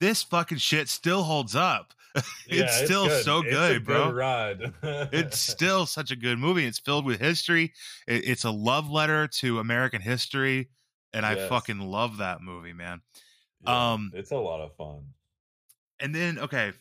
this 0.00 0.22
fucking 0.22 0.58
shit 0.58 0.88
still 0.88 1.22
holds 1.22 1.54
up. 1.54 1.92
Yeah, 2.48 2.64
it's 2.64 2.76
still 2.84 3.08
so 3.08 3.38
It's 3.38 3.48
a 3.48 3.50
good, 3.52 3.84
bro. 3.84 4.10
ride. 4.10 4.72
It's 4.82 5.38
still 5.38 5.86
such 5.86 6.10
a 6.10 6.16
good 6.16 6.38
movie. 6.40 6.64
It's 6.66 6.80
filled 6.80 7.04
with 7.04 7.20
history. 7.20 7.72
It, 8.08 8.28
it's 8.28 8.42
a 8.44 8.50
love 8.50 8.90
letter 8.90 9.28
to 9.38 9.60
American 9.60 10.02
history, 10.02 10.70
and 11.14 11.24
I 11.24 11.48
fucking 11.48 11.78
love 11.78 12.16
that 12.16 12.40
movie, 12.42 12.72
man. 12.72 13.00
Yeah, 13.64 13.92
um, 13.92 14.10
it's 14.14 14.30
a 14.30 14.36
lot 14.38 14.60
of 14.60 14.74
fun. 14.76 15.04
And 16.00 16.14
then 16.14 16.38
okay, 16.38 16.72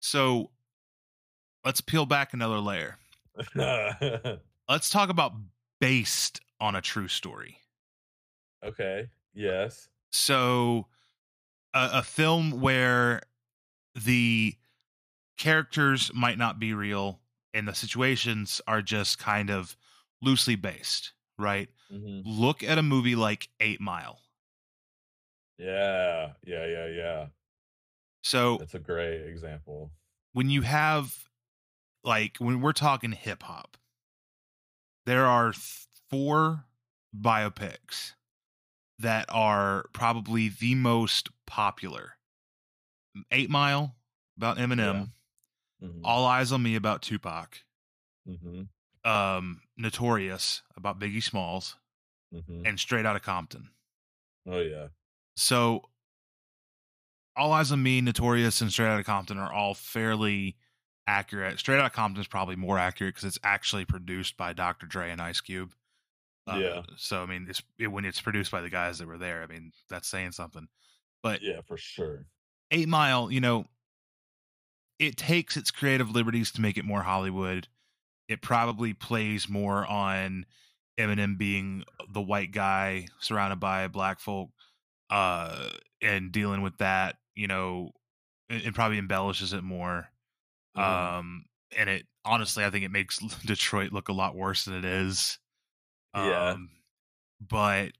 so 0.00 0.50
let's 1.64 1.80
peel 1.80 2.06
back 2.06 2.32
another 2.34 2.58
layer. 2.58 2.98
Let's 4.68 4.90
talk 4.90 5.08
about 5.10 5.32
based 5.80 6.40
on 6.60 6.74
a 6.76 6.80
true 6.80 7.08
story. 7.08 7.58
okay. 8.64 9.08
Yes. 9.34 9.88
so 10.12 10.86
a, 11.74 11.90
a 11.94 12.02
film 12.04 12.60
where 12.60 13.20
the 13.96 14.54
characters 15.36 16.12
might 16.14 16.38
not 16.38 16.58
be 16.60 16.72
real 16.72 17.20
and 17.52 17.66
the 17.66 17.74
situations 17.74 18.60
are 18.68 18.80
just 18.82 19.18
kind 19.18 19.50
of 19.50 19.76
loosely 20.22 20.54
based 20.54 21.12
right 21.38 21.68
Mhm. 21.92 22.22
look 22.24 22.62
at 22.62 22.78
a 22.78 22.82
movie 22.82 23.16
like 23.16 23.48
eight 23.60 23.80
mile 23.80 24.20
Yeah. 25.58 26.32
Yeah. 26.44 26.66
Yeah. 26.66 26.86
Yeah. 26.88 27.26
so 28.22 28.56
That's 28.58 28.74
a 28.74 28.78
great 28.78 29.26
example. 29.26 29.90
when 30.32 30.50
you 30.50 30.62
have 30.62 31.28
like 32.02 32.36
when 32.38 32.60
we're 32.60 32.72
talking 32.72 33.12
hip 33.12 33.42
hop 33.42 33.76
there 35.06 35.26
are 35.26 35.52
th- 35.52 35.86
four 36.10 36.64
biopics 37.16 38.12
that 38.98 39.26
are 39.28 39.84
probably 39.92 40.48
the 40.48 40.74
most 40.74 41.28
popular 41.46 42.16
8 43.30 43.50
mile 43.50 43.94
about 44.36 44.56
Eminem 44.58 45.10
Mhm. 45.82 46.00
All 46.04 46.26
Eyez 46.28 46.52
on 46.52 46.62
Me 46.62 46.74
about 46.76 47.02
Tupac 47.02 47.64
Mhm. 48.26 48.68
um 49.04 49.60
Notorious 49.76 50.62
about 50.76 50.98
Biggie 50.98 51.22
Smalls 51.22 51.76
Mhm. 52.32 52.66
and 52.66 52.80
Straight 52.80 53.04
Outta 53.06 53.20
Compton 53.20 53.70
Oh 54.46 54.60
yeah. 54.60 54.88
So 55.36 55.82
All 57.36 57.50
Eyez 57.50 57.72
on 57.72 57.82
Me 57.82 58.00
notorious 58.00 58.60
and 58.60 58.70
straight 58.72 58.88
Outta 58.88 59.04
compton 59.04 59.38
are 59.38 59.52
all 59.52 59.74
fairly 59.74 60.56
accurate. 61.06 61.58
Straight 61.58 61.78
Outta 61.80 61.90
compton 61.90 62.20
is 62.20 62.28
probably 62.28 62.56
more 62.56 62.78
accurate 62.78 63.14
because 63.14 63.24
it's 63.26 63.38
actually 63.42 63.84
produced 63.84 64.36
by 64.36 64.52
dr 64.52 64.86
dre 64.86 65.10
and 65.10 65.20
ice 65.20 65.40
cube. 65.40 65.74
Uh, 66.46 66.58
Yeah. 66.60 66.82
so 66.96 67.22
i 67.22 67.26
mean 67.26 67.46
it's 67.48 67.62
it, 67.78 67.86
when 67.88 68.04
it's 68.04 68.20
produced 68.20 68.50
by 68.50 68.60
the 68.60 68.68
guys 68.70 68.98
that 68.98 69.06
were 69.08 69.16
there 69.18 69.42
i 69.42 69.46
mean 69.46 69.72
that's 69.88 70.08
saying 70.08 70.32
something. 70.32 70.68
But 71.22 71.40
Yeah, 71.42 71.62
for 71.62 71.76
sure. 71.78 72.26
eight 72.70 72.88
mile 72.88 73.30
you 73.30 73.40
know 73.40 73.66
it 74.98 75.16
takes 75.16 75.56
its 75.56 75.70
creative 75.70 76.10
liberties 76.10 76.52
to 76.52 76.60
make 76.60 76.78
it 76.78 76.84
more 76.84 77.02
hollywood. 77.02 77.68
It 78.28 78.40
probably 78.42 78.94
plays 78.94 79.48
more 79.48 79.84
on 79.86 80.46
eminem 80.98 81.36
being 81.36 81.84
the 82.08 82.22
white 82.22 82.52
guy 82.52 83.08
surrounded 83.20 83.58
by 83.60 83.88
black 83.88 84.20
folk 84.20 84.50
uh 85.10 85.68
and 86.02 86.32
dealing 86.32 86.62
with 86.62 86.76
that 86.78 87.16
you 87.34 87.46
know 87.46 87.90
it, 88.48 88.66
it 88.66 88.74
probably 88.74 88.98
embellishes 88.98 89.52
it 89.52 89.62
more 89.62 90.08
Mhm. 90.76 90.82
um 90.82 91.44
and 91.76 91.88
it 91.90 92.06
honestly 92.24 92.64
i 92.64 92.70
think 92.70 92.84
it 92.84 92.90
makes 92.90 93.18
detroit 93.46 93.92
look 93.92 94.08
a 94.08 94.12
lot 94.12 94.34
worse 94.34 94.64
than 94.64 94.74
it 94.74 94.84
is 94.84 95.38
Yeah. 96.14 96.50
um 96.52 96.70
but 97.46 97.90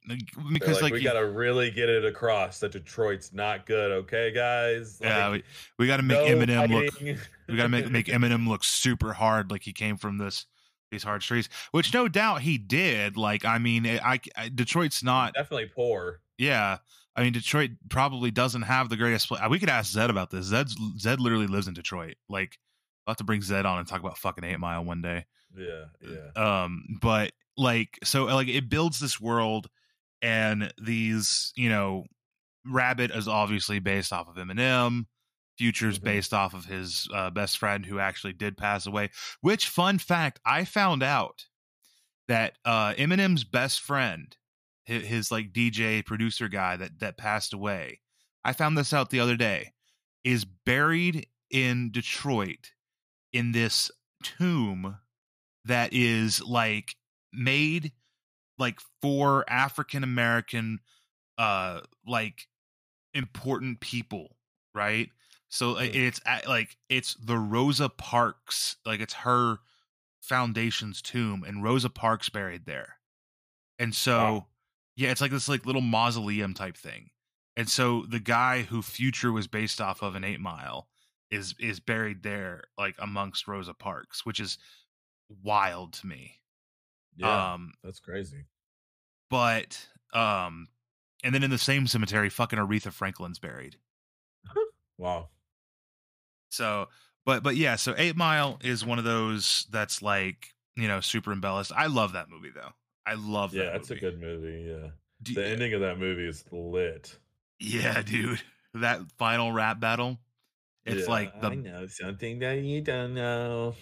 because 0.52 0.76
like, 0.76 0.84
like, 0.84 0.92
we 0.94 1.02
gotta 1.02 1.26
really 1.28 1.70
get 1.70 1.88
it 1.90 2.04
across 2.04 2.60
that 2.60 2.72
Detroit's 2.72 3.32
not 3.32 3.66
good, 3.66 3.90
okay, 3.90 4.30
guys? 4.30 4.98
yeah 5.02 5.30
we, 5.30 5.42
we 5.78 5.86
got 5.86 5.98
to 5.98 6.02
make 6.02 6.18
no 6.18 6.24
eminem 6.36 6.70
look 6.70 7.18
we 7.48 7.56
got 7.56 7.64
to 7.64 7.68
make 7.68 7.90
make 7.90 8.06
Eminem 8.08 8.48
look 8.48 8.64
super 8.64 9.12
hard, 9.12 9.50
like 9.50 9.62
he 9.62 9.72
came 9.72 9.96
from 9.98 10.16
this 10.18 10.46
these 10.90 11.02
hard 11.02 11.22
streets, 11.22 11.48
which 11.72 11.92
no 11.92 12.08
doubt 12.08 12.42
he 12.42 12.56
did. 12.56 13.16
Like, 13.16 13.44
I 13.44 13.58
mean, 13.58 13.84
I, 13.86 14.20
I 14.36 14.48
Detroit's 14.48 15.02
not. 15.02 15.34
definitely 15.34 15.66
poor. 15.74 16.20
Yeah, 16.38 16.78
I 17.16 17.22
mean, 17.22 17.32
Detroit 17.32 17.70
probably 17.88 18.30
doesn't 18.30 18.62
have 18.62 18.88
the 18.88 18.96
greatest. 18.96 19.28
Play. 19.28 19.40
We 19.48 19.58
could 19.58 19.68
ask 19.68 19.92
Zed 19.92 20.10
about 20.10 20.30
this. 20.30 20.46
Zed's 20.46 20.76
Zed 20.98 21.20
literally 21.20 21.46
lives 21.46 21.68
in 21.68 21.74
Detroit. 21.74 22.14
Like, 22.28 22.58
I'll 23.06 23.12
have 23.12 23.18
to 23.18 23.24
bring 23.24 23.42
Zed 23.42 23.66
on 23.66 23.78
and 23.78 23.86
talk 23.86 24.00
about 24.00 24.18
fucking 24.18 24.44
Eight 24.44 24.58
Mile 24.58 24.84
one 24.84 25.02
day. 25.02 25.26
Yeah, 25.56 25.84
yeah. 26.02 26.62
Um, 26.64 26.84
but 27.00 27.32
like, 27.56 27.98
so 28.02 28.24
like, 28.24 28.48
it 28.48 28.68
builds 28.68 28.98
this 28.98 29.20
world, 29.20 29.68
and 30.22 30.72
these, 30.82 31.52
you 31.54 31.68
know, 31.68 32.04
Rabbit 32.66 33.10
is 33.12 33.28
obviously 33.28 33.78
based 33.78 34.12
off 34.12 34.26
of 34.28 34.36
Eminem. 34.36 35.06
Future's 35.56 36.00
Mhm. 36.00 36.04
based 36.04 36.34
off 36.34 36.52
of 36.54 36.64
his 36.64 37.08
uh, 37.14 37.30
best 37.30 37.58
friend 37.58 37.86
who 37.86 38.00
actually 38.00 38.32
did 38.32 38.56
pass 38.56 38.86
away. 38.86 39.10
Which 39.40 39.68
fun 39.68 39.98
fact 39.98 40.40
I 40.44 40.64
found 40.64 41.04
out 41.04 41.44
that 42.26 42.58
uh, 42.64 42.94
Eminem's 42.94 43.44
best 43.44 43.80
friend, 43.80 44.36
his, 44.84 45.04
his 45.06 45.30
like 45.30 45.52
DJ 45.52 46.04
producer 46.04 46.48
guy 46.48 46.76
that 46.76 47.00
that 47.00 47.16
passed 47.16 47.52
away. 47.52 48.00
I 48.44 48.52
found 48.52 48.76
this 48.76 48.92
out 48.92 49.10
the 49.10 49.20
other 49.20 49.36
day. 49.36 49.72
Is 50.22 50.44
buried 50.44 51.26
in 51.50 51.90
Detroit 51.90 52.72
in 53.32 53.52
this 53.52 53.90
tomb 54.22 54.98
that 55.64 55.92
is 55.92 56.42
like 56.42 56.96
made 57.32 57.92
like 58.58 58.78
for 59.02 59.44
African 59.48 60.02
American 60.04 60.80
uh 61.36 61.80
like 62.06 62.48
important 63.12 63.80
people, 63.80 64.36
right? 64.74 65.10
So 65.48 65.76
it's 65.78 66.20
at, 66.26 66.48
like 66.48 66.76
it's 66.88 67.14
the 67.14 67.38
Rosa 67.38 67.88
Parks, 67.88 68.76
like 68.84 69.00
it's 69.00 69.14
her 69.14 69.58
foundation's 70.20 71.00
tomb, 71.00 71.44
and 71.46 71.62
Rosa 71.62 71.90
Parks 71.90 72.28
buried 72.28 72.66
there. 72.66 72.96
And 73.78 73.94
so, 73.94 74.18
Wow. 74.18 74.46
Yeah, 74.96 75.10
it's 75.10 75.20
like 75.20 75.30
this 75.30 75.48
like 75.48 75.66
little 75.66 75.80
mausoleum 75.82 76.54
type 76.54 76.76
thing. 76.76 77.10
And 77.56 77.68
so 77.68 78.04
the 78.08 78.18
guy 78.20 78.62
who 78.62 78.82
Future 78.82 79.30
was 79.32 79.46
based 79.46 79.80
off 79.80 80.02
of 80.02 80.16
in 80.16 80.24
Eight 80.24 80.40
Mile 80.40 80.88
is 81.30 81.54
is 81.60 81.80
buried 81.80 82.22
there, 82.22 82.64
like 82.78 82.94
amongst 82.98 83.46
Rosa 83.48 83.74
Parks, 83.74 84.24
which 84.26 84.40
is 84.40 84.58
wild 85.42 85.92
to 85.94 86.06
me. 86.06 86.40
Yeah, 87.16 87.54
Um, 87.54 87.72
that's 87.82 88.00
crazy. 88.00 88.46
but 89.30 89.88
um, 90.12 90.68
and 91.22 91.34
then 91.34 91.42
in 91.44 91.50
the 91.50 91.58
same 91.58 91.86
cemetery, 91.86 92.28
fucking 92.28 92.58
Aretha 92.58 92.92
Franklin's 92.92 93.38
buried. 93.38 93.76
Wow. 94.96 95.30
So, 96.50 96.86
but 97.26 97.42
but 97.42 97.56
yeah, 97.56 97.74
so 97.76 97.94
Eight 97.98 98.14
Mile 98.16 98.58
is 98.62 98.84
one 98.84 98.98
of 98.98 99.04
those 99.04 99.66
that's 99.72 100.02
like 100.02 100.50
you 100.76 100.86
know, 100.88 101.00
super 101.00 101.32
embellished. 101.32 101.72
I 101.74 101.86
love 101.86 102.12
that 102.12 102.28
movie 102.30 102.50
though. 102.54 102.70
I 103.06 103.14
love 103.14 103.50
that. 103.52 103.56
Yeah, 103.58 103.64
that 103.64 103.72
that's 103.74 103.90
a 103.90 103.96
good 103.96 104.20
movie. 104.20 104.68
Yeah, 104.70 104.90
Do- 105.22 105.34
the 105.34 105.46
ending 105.46 105.74
of 105.74 105.80
that 105.82 105.98
movie 105.98 106.26
is 106.26 106.44
lit. 106.50 107.16
Yeah, 107.60 108.02
dude. 108.02 108.40
That 108.76 109.02
final 109.18 109.52
rap 109.52 109.78
battle. 109.78 110.18
It's 110.84 111.02
Yeah, 111.06 111.10
like 111.12 111.40
the 111.40 111.46
I 111.50 111.54
know 111.54 111.86
something 111.86 112.40
that 112.40 112.54
you 112.58 112.80
don't 112.80 113.14
know. 113.14 113.76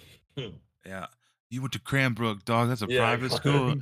yeah. 0.85 1.07
You 1.49 1.62
went 1.62 1.73
to 1.73 1.79
Cranbrook, 1.81 2.45
dog. 2.45 2.68
That's 2.68 2.83
a 2.83 2.87
Yeah, 2.91 2.99
private 3.16 3.33
school. 3.33 3.77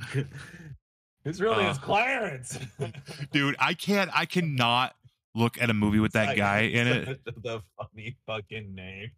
it's 1.25 1.41
really 1.41 1.65
is 1.65 1.77
Uh, 1.77 1.81
Clarence. 1.81 2.57
Dude, 3.33 3.57
I 3.59 3.73
can't 3.73 4.09
I 4.13 4.25
cannot 4.25 4.95
look 5.35 5.61
at 5.61 5.69
a 5.69 5.73
movie 5.73 5.99
with 5.99 6.13
that 6.13 6.27
Like, 6.27 6.37
guy 6.37 6.59
in 6.61 6.87
it. 6.87 7.19
The 7.43 7.61
funny 7.77 8.15
fucking 8.25 8.73
name. 8.73 9.11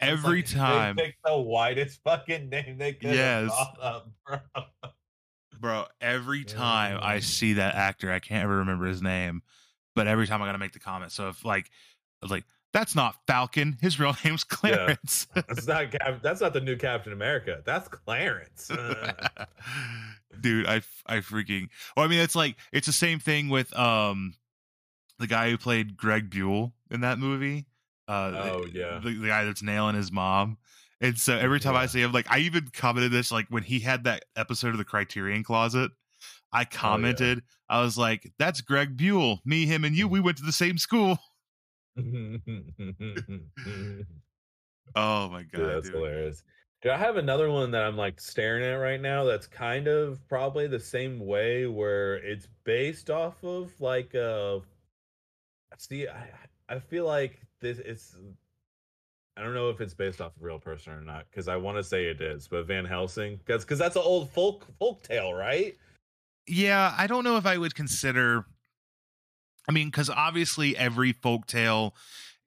Every 0.00 0.36
like, 0.40 0.46
time. 0.46 0.96
they 0.96 1.02
pick 1.08 1.16
the 1.22 1.36
whitest 1.38 2.00
fucking 2.04 2.48
name 2.48 2.78
they 2.78 2.94
could. 2.94 3.14
Yes. 3.14 3.50
Bro. 4.26 4.38
Bro, 5.60 5.86
every 6.00 6.44
time 6.44 6.98
I 7.02 7.18
Mm. 7.18 7.22
see 7.22 7.52
that 7.54 7.74
actor, 7.74 8.10
I 8.10 8.18
can't 8.18 8.42
ever 8.44 8.56
remember 8.58 8.86
his 8.86 9.02
name, 9.02 9.42
but 9.94 10.06
every 10.06 10.26
time 10.26 10.40
I 10.42 10.46
gotta 10.46 10.58
make 10.58 10.72
the 10.72 10.80
comment. 10.80 11.12
So 11.12 11.28
if 11.28 11.44
like 11.44 11.70
like, 12.28 12.44
that's 12.72 12.94
not 12.94 13.16
Falcon, 13.26 13.76
his 13.80 13.98
real 14.00 14.16
name's 14.24 14.44
Clarence. 14.44 15.26
That's 15.34 15.66
not 15.66 15.90
Cap- 15.90 16.22
that's 16.22 16.40
not 16.40 16.52
the 16.54 16.60
new 16.60 16.76
Captain 16.76 17.12
America. 17.12 17.62
That's 17.64 17.88
Clarence. 17.88 18.70
dude 20.40 20.66
I 20.66 20.76
I 21.06 21.16
freaking 21.18 21.68
well 21.96 22.06
i 22.06 22.08
mean 22.08 22.20
it's 22.20 22.36
like 22.36 22.56
it's 22.72 22.86
the 22.86 22.92
same 22.92 23.18
thing 23.18 23.48
with 23.48 23.76
um 23.76 24.34
the 25.18 25.26
guy 25.26 25.50
who 25.50 25.58
played 25.58 25.96
greg 25.96 26.30
buell 26.30 26.72
in 26.90 27.00
that 27.00 27.18
movie 27.18 27.66
uh 28.08 28.32
Oh, 28.34 28.66
yeah. 28.72 29.00
the, 29.02 29.12
the 29.18 29.26
guy 29.26 29.44
that's 29.44 29.62
nailing 29.62 29.96
his 29.96 30.10
mom 30.12 30.56
and 31.00 31.18
so 31.18 31.36
every 31.36 31.60
time 31.60 31.76
i 31.76 31.86
see 31.86 32.00
him 32.02 32.12
like 32.12 32.26
i 32.30 32.38
even 32.38 32.68
commented 32.72 33.12
this 33.12 33.30
like 33.32 33.46
when 33.48 33.62
he 33.62 33.78
had 33.78 34.04
that 34.04 34.24
episode 34.36 34.70
of 34.70 34.78
the 34.78 34.84
criterion 34.84 35.42
closet 35.42 35.90
Oh, 36.52 36.58
i 36.58 36.64
commented 36.64 37.42
i 37.68 37.80
was 37.80 37.96
like 37.96 38.32
that's 38.38 38.60
greg 38.60 38.96
buell 38.96 39.40
me 39.44 39.66
him 39.66 39.84
and 39.84 39.94
you 39.96 40.08
we 40.08 40.20
went 40.20 40.36
to 40.38 40.44
the 40.44 40.52
same 40.52 40.78
school 40.78 41.18
oh 44.94 45.28
my 45.28 45.42
god 45.42 45.50
that's 45.52 45.86
dude. 45.86 45.94
hilarious. 45.94 46.42
Dude, 46.82 46.92
I 46.92 46.96
have 46.96 47.16
another 47.16 47.50
one 47.50 47.70
that 47.72 47.82
I'm 47.82 47.96
like 47.96 48.20
staring 48.20 48.64
at 48.64 48.74
right 48.74 49.00
now 49.00 49.24
that's 49.24 49.46
kind 49.46 49.86
of 49.86 50.26
probably 50.28 50.66
the 50.66 50.80
same 50.80 51.18
way 51.20 51.66
where 51.66 52.16
it's 52.16 52.48
based 52.64 53.10
off 53.10 53.42
of 53.44 53.78
like 53.80 54.14
uh 54.14 54.60
see 55.76 56.08
I 56.08 56.30
I 56.68 56.78
feel 56.78 57.04
like 57.06 57.40
this 57.60 57.78
it's 57.78 58.16
I 59.40 59.42
don't 59.44 59.54
know 59.54 59.70
if 59.70 59.80
it's 59.80 59.94
based 59.94 60.20
off 60.20 60.32
a 60.38 60.44
real 60.44 60.58
person 60.58 60.92
or 60.92 61.00
not 61.00 61.24
because 61.30 61.48
I 61.48 61.56
want 61.56 61.78
to 61.78 61.82
say 61.82 62.06
it 62.06 62.20
is, 62.20 62.46
but 62.46 62.66
Van 62.66 62.84
Helsing 62.84 63.36
because 63.36 63.64
because 63.64 63.78
that's 63.78 63.96
an 63.96 64.02
old 64.04 64.30
folk 64.30 64.66
folk 64.78 65.02
tale, 65.02 65.32
right? 65.32 65.76
Yeah, 66.46 66.94
I 66.98 67.06
don't 67.06 67.24
know 67.24 67.38
if 67.38 67.46
I 67.46 67.56
would 67.56 67.74
consider. 67.74 68.44
I 69.66 69.72
mean, 69.72 69.88
because 69.88 70.10
obviously 70.10 70.76
every 70.76 71.12
folk 71.12 71.46
tale 71.46 71.94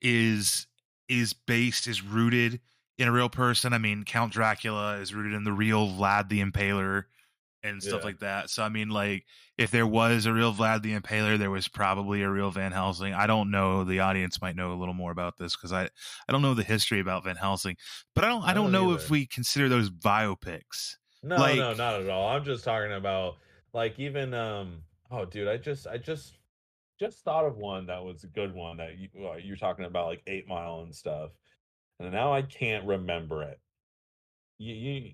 is 0.02 0.68
is 1.10 1.34
based 1.34 1.88
is 1.88 2.04
rooted 2.04 2.60
in 3.00 3.08
a 3.08 3.12
real 3.12 3.30
person. 3.30 3.74
I 3.74 3.80
mean, 3.80 4.04
Count 4.04 4.32
Dracula 4.32 4.98
is 4.98 5.16
rooted 5.16 5.34
in 5.34 5.46
the 5.46 5.52
real 5.52 5.88
Vlad 5.88 6.30
the 6.30 6.44
Impaler 6.44 7.06
and 7.64 7.82
stuff 7.82 8.02
Yeah. 8.02 8.06
like 8.06 8.20
that. 8.20 8.50
So 8.50 8.64
I 8.64 8.70
mean, 8.70 8.90
like 8.90 9.26
if 9.58 9.72
there 9.72 9.88
was 9.88 10.26
a 10.26 10.34
real 10.34 10.54
Vlad 10.54 10.82
the 10.82 10.98
Impaler, 11.00 11.38
there 11.38 11.50
was 11.52 11.68
probably 11.68 12.22
a 12.22 12.30
real 12.30 12.52
Van 12.52 12.72
Helsing. 12.72 13.14
I 13.14 13.26
don't 13.28 13.52
know. 13.52 13.84
The 13.84 14.00
audience 14.02 14.42
might 14.42 14.56
know 14.56 14.74
a 14.74 14.76
little 14.80 14.94
more 14.94 15.12
about 15.12 15.38
this 15.38 15.56
because 15.56 15.72
I 15.72 15.84
I 15.86 16.32
don't 16.32 16.42
know 16.42 16.54
the 16.54 16.64
history 16.64 17.00
about 17.00 17.24
Van 17.24 17.36
Helsing, 17.36 17.78
but 18.16 18.24
I 18.24 18.28
don't 18.28 18.44
I, 18.44 18.52
I 18.52 18.54
don't, 18.54 18.72
know 18.72 18.94
if 18.94 19.10
we 19.10 19.26
consider 19.26 19.70
those 19.70 19.90
biopics. 19.90 20.96
No, 21.22 21.38
Like- 21.38 21.56
no, 21.58 21.74
not 21.74 22.02
at 22.02 22.10
all. 22.10 22.30
I'm 22.30 22.44
just 22.44 22.64
talking 22.66 22.92
about 22.94 23.36
like 23.74 23.98
even 24.00 24.34
um 24.34 24.84
oh 25.10 25.26
dude, 25.26 25.48
I 25.48 25.58
just 25.58 25.88
I 25.88 25.98
just 25.98 26.38
just 27.00 27.24
thought 27.24 27.46
of 27.46 27.58
one 27.58 27.88
that 27.88 28.04
was 28.04 28.24
a 28.24 28.28
good 28.28 28.54
one 28.54 28.78
that 28.78 28.98
you 28.98 29.10
uh, 29.28 29.36
you're 29.36 29.58
talking 29.58 29.86
about 29.86 30.08
like 30.08 30.22
8 30.28 30.48
Mile 30.48 30.82
and 30.82 30.94
stuff. 30.94 31.32
And 32.00 32.12
now 32.12 32.34
I 32.34 32.42
can't 32.42 32.86
remember 32.86 33.44
it. 33.44 33.60
You 34.58 34.74
you 34.76 35.14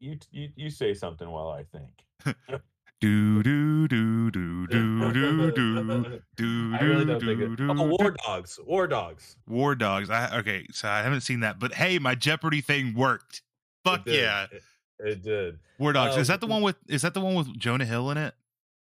you 0.00 0.18
you, 0.30 0.48
you 0.56 0.70
say 0.70 0.94
something 0.94 1.28
while 1.30 1.48
I 1.50 1.64
think. 1.64 2.36
Do 3.00 3.42
do 3.42 3.86
do 3.86 4.30
do 4.30 4.66
do 4.68 5.12
do 5.12 5.50
do 5.52 6.20
do 6.36 6.74
I 6.74 6.80
really 6.80 7.04
do 7.04 7.10
don't 7.10 7.20
think 7.20 7.38
do 7.40 7.52
it. 7.52 7.56
do 7.56 7.70
Oh. 7.70 7.86
War 8.00 8.12
Dogs. 8.24 8.58
War 8.64 8.86
Dogs. 8.86 9.36
War 9.46 9.74
Dogs. 9.74 10.08
I 10.08 10.38
okay, 10.38 10.66
so 10.72 10.88
I 10.88 11.02
haven't 11.02 11.20
seen 11.20 11.40
that, 11.40 11.58
but 11.58 11.74
hey, 11.74 11.98
my 11.98 12.14
Jeopardy 12.14 12.62
thing 12.62 12.94
worked. 12.94 13.42
Fuck 13.84 14.06
did. 14.06 14.14
yeah, 14.14 14.46
It, 14.50 14.62
it 15.00 15.22
did. 15.22 15.58
War 15.78 15.92
Dogs. 15.92 16.16
is 16.16 16.30
Uh, 16.30 16.34
that 16.34 16.40
the 16.40 16.46
one 16.46 16.62
with? 16.62 16.76
Is 16.88 17.02
that 17.02 17.12
the 17.12 17.20
one 17.20 17.34
with 17.34 17.58
Jonah 17.58 17.84
Hill 17.84 18.10
in 18.10 18.16
it? 18.16 18.32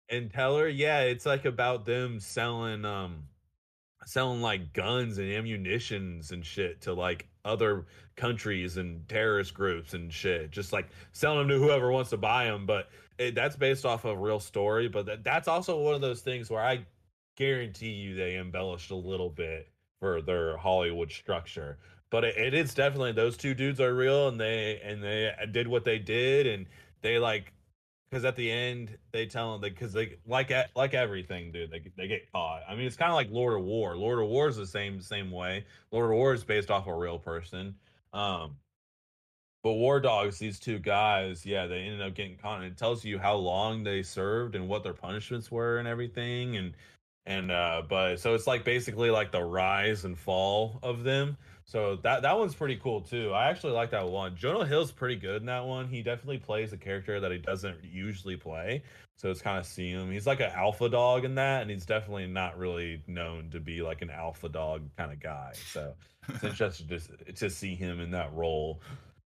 and 0.09 0.29
Teller, 0.29 0.67
yeah, 0.67 1.01
it's 1.01 1.25
like 1.25 1.45
about 1.45 1.85
them 1.85 2.19
selling 2.19 2.83
um 2.83 3.27
selling 4.05 4.41
like 4.41 4.73
guns 4.73 5.17
and 5.17 5.31
ammunitions 5.31 6.31
and 6.31 6.45
shit 6.45 6.81
to 6.81 6.93
like 6.93 7.27
other 7.45 7.85
countries 8.15 8.77
and 8.77 9.07
terrorist 9.07 9.53
groups 9.53 9.93
and 9.93 10.11
shit. 10.11 10.51
Just 10.51 10.73
like 10.73 10.89
selling 11.11 11.39
them 11.39 11.47
to 11.49 11.57
whoever 11.63 11.91
wants 11.91 12.09
to 12.11 12.17
buy 12.17 12.45
them. 12.45 12.65
But 12.65 12.89
it, 13.17 13.35
that's 13.35 13.55
based 13.55 13.85
off 13.85 14.05
of 14.05 14.11
a 14.11 14.21
real 14.21 14.39
story. 14.39 14.87
But 14.87 15.05
that, 15.05 15.23
that's 15.23 15.47
also 15.47 15.79
one 15.79 15.95
of 15.95 16.01
those 16.01 16.21
things 16.21 16.49
where 16.49 16.63
I 16.63 16.85
guarantee 17.35 17.91
you 17.91 18.15
they 18.15 18.37
embellished 18.37 18.91
a 18.91 18.95
little 18.95 19.29
bit 19.29 19.69
for 19.99 20.21
their 20.21 20.57
Hollywood 20.57 21.11
structure. 21.11 21.77
But 22.09 22.25
it, 22.25 22.37
it 22.37 22.53
is 22.53 22.73
definitely 22.73 23.13
those 23.13 23.37
two 23.37 23.53
dudes 23.53 23.79
are 23.79 23.93
real 23.93 24.27
and 24.27 24.39
they 24.39 24.81
and 24.83 25.01
they 25.01 25.29
uh, 25.29 25.45
did 25.45 25.67
what 25.67 25.85
they 25.85 25.99
did 25.99 26.47
and 26.47 26.65
they 27.01 27.19
like 27.19 27.53
because 28.11 28.25
at 28.25 28.35
the 28.35 28.51
end 28.51 28.97
they 29.13 29.25
tell 29.25 29.57
them 29.57 29.61
because 29.61 29.93
they 29.93 30.17
like 30.27 30.51
like 30.75 30.93
everything, 30.93 31.51
dude. 31.51 31.71
They 31.71 31.81
they 31.97 32.07
get 32.07 32.31
caught. 32.31 32.63
I 32.67 32.75
mean, 32.75 32.85
it's 32.85 32.97
kind 32.97 33.09
of 33.09 33.15
like 33.15 33.31
Lord 33.31 33.57
of 33.57 33.63
War. 33.65 33.95
Lord 33.95 34.19
of 34.19 34.27
War 34.27 34.47
is 34.47 34.57
the 34.57 34.67
same 34.67 35.01
same 35.01 35.31
way. 35.31 35.65
Lord 35.91 36.11
of 36.11 36.17
War 36.17 36.33
is 36.33 36.43
based 36.43 36.69
off 36.69 36.87
a 36.87 36.93
real 36.93 37.17
person. 37.17 37.75
Um, 38.13 38.57
but 39.63 39.73
War 39.73 39.99
Dogs, 39.99 40.39
these 40.39 40.59
two 40.59 40.79
guys, 40.79 41.45
yeah, 41.45 41.67
they 41.67 41.79
ended 41.81 42.01
up 42.01 42.15
getting 42.15 42.35
caught. 42.35 42.61
And 42.61 42.71
it 42.71 42.77
tells 42.77 43.05
you 43.05 43.19
how 43.19 43.35
long 43.35 43.83
they 43.83 44.01
served 44.03 44.55
and 44.55 44.67
what 44.67 44.83
their 44.83 44.93
punishments 44.93 45.51
were 45.51 45.77
and 45.77 45.87
everything. 45.87 46.57
And 46.57 46.73
and 47.25 47.51
uh, 47.51 47.83
but 47.87 48.17
so 48.17 48.33
it's 48.33 48.47
like 48.47 48.65
basically 48.65 49.09
like 49.09 49.31
the 49.31 49.43
rise 49.43 50.03
and 50.03 50.17
fall 50.17 50.79
of 50.83 51.03
them. 51.03 51.37
So 51.71 51.95
that 52.03 52.21
that 52.23 52.37
one's 52.37 52.53
pretty 52.53 52.75
cool 52.75 52.99
too. 52.99 53.31
I 53.31 53.49
actually 53.49 53.71
like 53.71 53.91
that 53.91 54.05
one. 54.09 54.35
Jonah 54.35 54.65
Hill's 54.65 54.91
pretty 54.91 55.15
good 55.15 55.37
in 55.39 55.45
that 55.45 55.63
one. 55.65 55.87
He 55.87 56.03
definitely 56.03 56.39
plays 56.39 56.73
a 56.73 56.77
character 56.77 57.21
that 57.21 57.31
he 57.31 57.37
doesn't 57.37 57.81
usually 57.81 58.35
play. 58.35 58.83
So 59.15 59.31
it's 59.31 59.41
kind 59.41 59.57
of 59.57 59.65
see 59.65 59.89
him. 59.89 60.11
He's 60.11 60.27
like 60.27 60.41
an 60.41 60.51
alpha 60.53 60.89
dog 60.89 61.23
in 61.23 61.33
that, 61.35 61.61
and 61.61 61.71
he's 61.71 61.85
definitely 61.85 62.27
not 62.27 62.57
really 62.57 63.01
known 63.07 63.49
to 63.51 63.61
be 63.61 63.81
like 63.81 64.01
an 64.01 64.09
alpha 64.09 64.49
dog 64.49 64.81
kind 64.97 65.13
of 65.13 65.21
guy. 65.21 65.53
So 65.71 65.93
it's 66.27 66.43
interesting 66.43 66.89
to 66.89 67.31
to 67.31 67.49
see 67.49 67.73
him 67.73 68.01
in 68.01 68.11
that 68.11 68.33
role. 68.33 68.81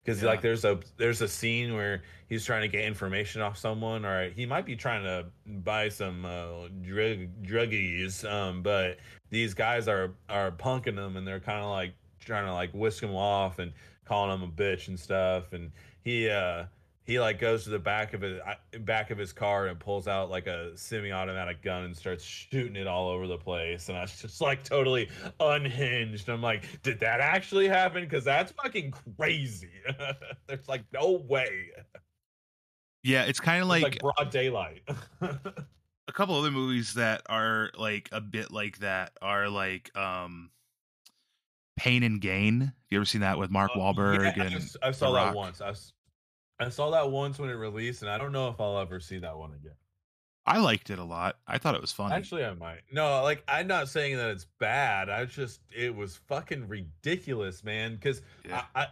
Because 0.05 0.21
Yeah. 0.23 0.29
like 0.29 0.43
there's 0.43 0.67
a 0.67 0.81
there's 0.99 1.23
a 1.23 1.29
scene 1.29 1.73
where 1.73 2.03
he's 2.29 2.45
trying 2.45 2.61
to 2.61 2.69
get 2.69 2.85
information 2.85 3.41
off 3.41 3.57
someone, 3.57 4.05
or 4.05 4.29
he 4.29 4.45
might 4.45 4.67
be 4.67 4.77
trying 4.77 5.03
to 5.05 5.25
buy 5.47 5.89
some 5.89 6.27
uh, 6.27 6.69
drug 6.83 7.27
druggies. 7.43 8.31
Um, 8.31 8.63
but 8.63 8.99
these 9.31 9.55
guys 9.55 9.89
are 9.89 10.13
are 10.29 10.51
punking 10.51 10.99
him, 10.99 11.17
and 11.17 11.27
they're 11.27 11.41
kind 11.41 11.61
of 11.65 11.71
like 11.71 11.95
trying 12.25 12.47
to 12.47 12.53
like 12.53 12.71
whisk 12.73 13.03
him 13.03 13.15
off 13.15 13.59
and 13.59 13.73
calling 14.05 14.33
him 14.33 14.43
a 14.43 14.53
bitch 14.53 14.89
and 14.89 14.99
stuff. 14.99 15.53
And 15.53 15.71
he 16.03 16.29
uh 16.29 16.65
he 17.05 17.21
like 17.21 17.39
goes 17.39 17.65
to 17.65 17.71
the 17.71 17.79
back 17.79 18.15
of 18.15 18.23
his 18.23 18.41
back 18.81 19.11
of 19.11 19.19
his 19.19 19.33
car 19.33 19.67
and 19.67 19.79
pulls 19.79 20.09
out 20.09 20.31
like 20.31 20.47
a 20.47 20.77
semi-automatic 20.77 21.63
gun 21.63 21.85
and 21.85 21.97
starts 21.97 22.25
shooting 22.25 22.77
it 22.77 22.87
all 22.87 23.09
over 23.09 23.27
the 23.27 23.37
place. 23.37 23.89
And 23.91 23.99
I 23.99 24.03
was 24.03 24.21
just 24.21 24.41
like 24.41 24.65
totally 24.65 25.11
unhinged. 25.39 26.29
I'm 26.31 26.43
like, 26.43 26.83
did 26.83 26.99
that 27.01 27.21
actually 27.21 27.69
happen? 27.69 28.05
Because 28.05 28.25
that's 28.25 28.53
fucking 28.53 28.95
crazy. 29.17 29.71
There's 30.47 30.69
like 30.69 30.85
no 30.93 31.13
way. 31.29 31.71
Yeah, 33.03 33.25
it's 33.25 33.41
kind 33.41 33.61
of 33.61 33.69
like, 33.69 33.83
like 33.83 33.99
broad 34.01 34.31
daylight. 34.31 34.83
a 35.21 36.13
couple 36.13 36.35
other 36.37 36.51
movies 36.51 36.95
that 36.95 37.21
are 37.29 37.71
like 37.77 38.09
a 38.13 38.21
bit 38.21 38.51
like 38.51 38.79
that 38.79 39.13
are 39.21 39.51
like 39.51 39.95
um 39.95 40.49
Pain 41.77 42.03
and 42.03 42.21
Gain. 42.21 42.61
Have 42.61 42.73
you 42.91 42.99
ever 42.99 43.05
seen 43.05 43.21
that 43.23 43.39
with 43.39 43.51
Mark 43.51 43.73
Uh, 43.75 43.79
Wahlberg 43.81 44.37
yeah, 44.37 44.43
I 44.43 44.47
and 44.47 44.55
s- 44.57 44.77
I, 44.83 44.91
saw 44.93 45.13
that 45.13 45.35
once. 45.35 45.61
I 45.61 46.69
saw 46.69 46.91
that 46.93 47.11
once 47.11 47.39
when 47.39 47.51
it 47.51 47.55
released, 47.55 48.03
and 48.03 48.11
I 48.11 48.19
don't 48.19 48.33
know 48.33 48.49
if 48.49 48.61
I'll 48.61 48.79
ever 48.79 49.01
see 49.01 49.19
that 49.19 49.37
one 49.37 49.53
again. 49.55 49.75
I 50.47 50.59
liked 50.59 50.91
it 50.91 50.99
a 50.99 51.05
lot. 51.05 51.39
I 51.47 51.57
thought 51.59 51.75
it 51.75 51.81
was 51.81 51.91
funny. 51.91 52.15
Actually, 52.15 52.45
I 52.45 52.53
might. 52.55 52.81
No, 52.93 53.23
like 53.23 53.43
I'm 53.49 53.67
not 53.67 53.89
saying 53.89 54.17
that 54.19 54.29
it's 54.31 54.47
bad. 54.61 55.09
I 55.09 55.25
just 55.25 55.61
it 55.75 55.95
was 55.95 56.17
fucking 56.29 56.69
ridiculous, 56.69 57.65
man. 57.65 57.95
Because 57.95 58.21
Yeah. 58.47 58.63
I, 58.75 58.83
I, 58.83 58.87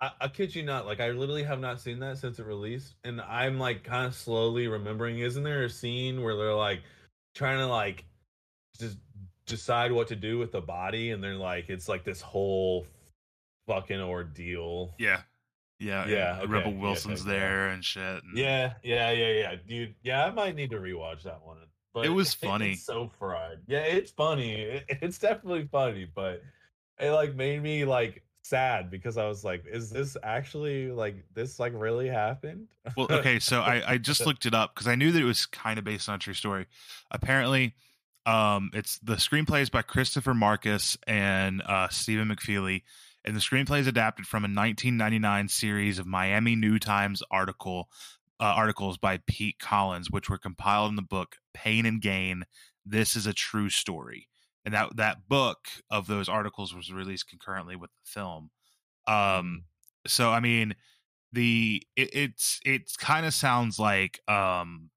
I, 0.00 0.10
I 0.22 0.28
kid 0.28 0.54
you 0.54 0.62
not. 0.64 0.84
Like 0.84 1.00
I 1.00 1.10
literally 1.12 1.44
have 1.44 1.60
not 1.60 1.80
seen 1.80 2.00
that 2.00 2.18
since 2.18 2.38
it 2.40 2.44
released, 2.44 2.96
and 3.04 3.20
I'm 3.20 3.58
like 3.58 3.84
kind 3.84 4.04
of 4.06 4.14
slowly 4.14 4.66
remembering. 4.66 5.20
Isn't 5.20 5.44
there 5.44 5.64
a 5.64 5.70
scene 5.70 6.22
where 6.22 6.36
they're 6.36 6.54
like 6.54 6.82
trying 7.36 7.58
to 7.58 7.66
like 7.68 8.04
just 8.80 8.98
decide 9.46 9.92
what 9.92 10.08
to 10.08 10.16
do 10.16 10.38
with 10.38 10.52
the 10.52 10.60
body, 10.60 11.10
and 11.10 11.22
they're 11.22 11.34
like 11.34 11.68
it's 11.68 11.88
like 11.88 12.04
this 12.04 12.20
whole 12.20 12.86
fucking 13.66 14.00
ordeal. 14.00 14.94
yeah. 14.98 15.22
Yeah, 15.78 16.06
Yeah, 16.06 16.40
Rebel 16.40 16.56
okay, 16.58 16.70
yeah, 16.70 16.80
Wilson's 16.80 17.26
yeah. 17.26 17.32
there 17.32 17.68
and 17.68 17.84
shit. 17.84 18.22
And 18.24 18.38
Yeah, 18.38 18.74
yeah, 18.82 19.10
yeah, 19.10 19.32
yeah, 19.32 19.54
dude. 19.68 19.94
Yeah, 20.02 20.24
I 20.24 20.30
might 20.30 20.56
need 20.56 20.70
to 20.70 20.78
rewatch 20.78 21.24
that 21.24 21.42
one. 21.44 21.58
But 21.92 22.06
It 22.06 22.10
was 22.10 22.32
funny. 22.32 22.76
So 22.76 23.10
fried. 23.18 23.58
Yeah, 23.66 23.80
it's 23.80 24.10
funny. 24.10 24.54
It, 24.54 24.84
it's 24.88 25.18
definitely 25.18 25.68
funny, 25.70 26.06
but 26.14 26.42
it 26.98 27.10
like 27.10 27.34
made 27.34 27.62
me 27.62 27.84
like 27.84 28.22
sad 28.42 28.90
because 28.90 29.18
I 29.18 29.26
was 29.26 29.44
like, 29.44 29.64
is 29.66 29.90
this 29.90 30.16
actually 30.22 30.90
like 30.90 31.16
this 31.34 31.58
like 31.58 31.72
really 31.74 32.08
happened? 32.08 32.68
Well, 32.96 33.08
okay, 33.10 33.38
so 33.38 33.60
I, 33.60 33.82
I 33.86 33.98
just 33.98 34.24
looked 34.24 34.46
it 34.46 34.54
up 34.54 34.74
because 34.74 34.88
I 34.88 34.94
knew 34.94 35.12
that 35.12 35.20
it 35.20 35.26
was 35.26 35.46
kind 35.46 35.78
of 35.78 35.84
based 35.84 36.08
on 36.08 36.14
a 36.14 36.18
true 36.18 36.34
story. 36.34 36.66
Apparently, 37.10 37.74
um, 38.26 38.70
it's 38.74 38.98
the 38.98 39.14
screenplay 39.14 39.62
is 39.62 39.70
by 39.70 39.82
Christopher 39.82 40.34
Marcus 40.34 40.98
and 41.06 41.62
uh, 41.62 41.88
Stephen 41.88 42.28
McFeely, 42.28 42.82
and 43.24 43.36
the 43.36 43.40
screenplay 43.40 43.78
is 43.78 43.86
adapted 43.86 44.26
from 44.26 44.42
a 44.42 44.50
1999 44.50 45.48
series 45.48 45.98
of 46.00 46.06
Miami 46.06 46.56
New 46.56 46.80
Times 46.80 47.22
article 47.30 47.88
uh, 48.40 48.44
articles 48.44 48.98
by 48.98 49.20
Pete 49.26 49.60
Collins, 49.60 50.10
which 50.10 50.28
were 50.28 50.38
compiled 50.38 50.90
in 50.90 50.96
the 50.96 51.02
book 51.02 51.36
Pain 51.54 51.86
and 51.86 52.02
Gain. 52.02 52.44
This 52.84 53.14
is 53.14 53.26
a 53.26 53.32
true 53.32 53.70
story, 53.70 54.26
and 54.64 54.74
that 54.74 54.96
that 54.96 55.28
book 55.28 55.68
of 55.88 56.08
those 56.08 56.28
articles 56.28 56.74
was 56.74 56.92
released 56.92 57.28
concurrently 57.28 57.76
with 57.76 57.90
the 57.90 58.10
film. 58.10 58.50
Um, 59.06 59.64
so 60.06 60.30
I 60.30 60.40
mean, 60.40 60.74
the 61.32 61.80
it, 61.94 62.10
it's 62.12 62.60
it's 62.64 62.96
kind 62.96 63.24
of 63.24 63.34
sounds 63.34 63.78
like 63.78 64.20
um 64.26 64.90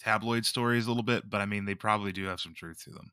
tabloid 0.00 0.44
stories 0.44 0.86
a 0.86 0.90
little 0.90 1.02
bit, 1.02 1.28
but 1.28 1.40
I 1.40 1.46
mean 1.46 1.64
they 1.64 1.74
probably 1.74 2.12
do 2.12 2.24
have 2.26 2.40
some 2.40 2.54
truth 2.54 2.82
to 2.84 2.90
them. 2.90 3.12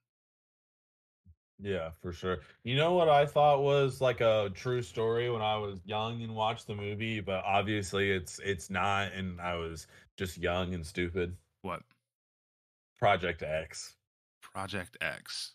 Yeah, 1.59 1.89
for 2.01 2.13
sure. 2.13 2.39
You 2.63 2.75
know 2.75 2.93
what 2.93 3.09
I 3.09 3.25
thought 3.25 3.63
was 3.63 3.99
like 3.99 4.21
a 4.21 4.51
true 4.53 4.81
story 4.81 5.29
when 5.29 5.41
I 5.41 5.57
was 5.57 5.79
young 5.85 6.21
and 6.21 6.35
watched 6.35 6.67
the 6.67 6.75
movie, 6.75 7.19
but 7.19 7.43
obviously 7.45 8.11
it's 8.11 8.39
it's 8.39 8.69
not, 8.69 9.11
and 9.13 9.41
I 9.41 9.55
was 9.55 9.87
just 10.17 10.37
young 10.37 10.73
and 10.73 10.85
stupid. 10.85 11.35
What 11.63 11.81
Project 12.99 13.43
X. 13.43 13.95
Project 14.41 14.97
X? 15.01 15.53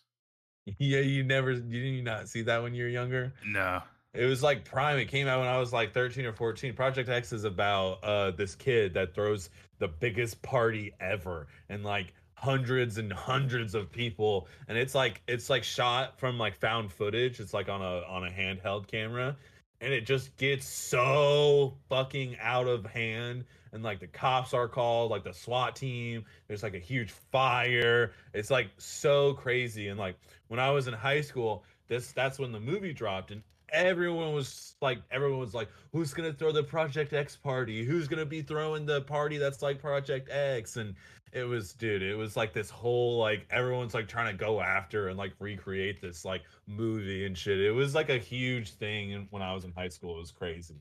Yeah, 0.79 0.99
you 0.99 1.25
never 1.25 1.51
you 1.51 1.59
did 1.59 1.93
you 1.93 2.03
not 2.03 2.29
see 2.29 2.41
that 2.43 2.63
when 2.63 2.73
you 2.73 2.83
were 2.83 2.89
younger? 2.89 3.33
No. 3.45 3.81
It 4.13 4.25
was 4.25 4.43
like 4.43 4.63
prime. 4.63 4.99
It 4.99 5.05
came 5.05 5.27
out 5.27 5.39
when 5.39 5.47
I 5.47 5.57
was 5.57 5.73
like 5.73 5.91
13 5.91 6.25
or 6.25 6.33
14. 6.33 6.73
Project 6.73 7.09
X 7.09 7.33
is 7.33 7.45
about 7.45 8.03
uh 8.03 8.31
this 8.31 8.53
kid 8.53 8.93
that 8.93 9.15
throws 9.15 9.49
the 9.79 9.87
biggest 9.87 10.41
party 10.43 10.93
ever 10.99 11.47
and 11.69 11.83
like 11.83 12.13
hundreds 12.35 12.99
and 12.99 13.11
hundreds 13.11 13.73
of 13.73 13.91
people. 13.91 14.47
And 14.67 14.77
it's 14.77 14.93
like 14.93 15.21
it's 15.27 15.49
like 15.49 15.63
shot 15.63 16.19
from 16.19 16.37
like 16.37 16.55
found 16.59 16.91
footage. 16.91 17.39
It's 17.39 17.55
like 17.55 17.69
on 17.69 17.81
a 17.81 18.03
on 18.07 18.25
a 18.25 18.29
handheld 18.29 18.85
camera. 18.87 19.35
And 19.81 19.91
it 19.91 20.05
just 20.05 20.37
gets 20.37 20.67
so 20.67 21.75
fucking 21.89 22.37
out 22.39 22.67
of 22.67 22.85
hand. 22.85 23.45
And 23.71 23.81
like 23.81 23.99
the 23.99 24.07
cops 24.07 24.53
are 24.53 24.67
called 24.67 25.09
like 25.09 25.23
the 25.23 25.33
SWAT 25.33 25.75
team. 25.75 26.23
There's 26.47 26.61
like 26.61 26.75
a 26.75 26.79
huge 26.79 27.11
fire. 27.31 28.11
It's 28.35 28.51
like 28.51 28.69
so 28.77 29.33
crazy. 29.33 29.87
And 29.87 29.99
like 29.99 30.17
when 30.49 30.59
I 30.59 30.69
was 30.69 30.87
in 30.87 30.93
high 30.93 31.21
school 31.21 31.65
this 31.87 32.11
that's 32.11 32.39
when 32.39 32.51
the 32.51 32.59
movie 32.59 32.93
dropped. 32.93 33.31
And 33.31 33.41
everyone 33.73 34.33
was 34.33 34.75
like 34.81 34.99
everyone 35.11 35.39
was 35.39 35.53
like 35.53 35.69
who's 35.91 36.13
gonna 36.13 36.31
throw 36.33 36.51
the 36.51 36.63
project 36.63 37.13
x 37.13 37.35
party 37.35 37.83
who's 37.83 38.07
gonna 38.07 38.25
be 38.25 38.41
throwing 38.41 38.85
the 38.85 39.01
party 39.01 39.37
that's 39.37 39.61
like 39.61 39.79
project 39.81 40.29
x 40.31 40.77
and 40.77 40.95
it 41.33 41.43
was 41.43 41.73
dude 41.73 42.03
it 42.03 42.15
was 42.15 42.37
like 42.37 42.53
this 42.53 42.69
whole 42.69 43.17
like 43.17 43.45
everyone's 43.49 43.93
like 43.95 44.07
trying 44.07 44.27
to 44.31 44.37
go 44.37 44.61
after 44.61 45.09
and 45.09 45.17
like 45.17 45.33
recreate 45.39 46.01
this 46.01 46.23
like 46.23 46.43
movie 46.67 47.25
and 47.25 47.37
shit 47.37 47.59
it 47.59 47.71
was 47.71 47.95
like 47.95 48.09
a 48.09 48.17
huge 48.19 48.73
thing 48.75 49.27
when 49.31 49.41
i 49.41 49.53
was 49.53 49.65
in 49.65 49.73
high 49.73 49.89
school 49.89 50.15
it 50.17 50.19
was 50.19 50.31
crazy 50.31 50.75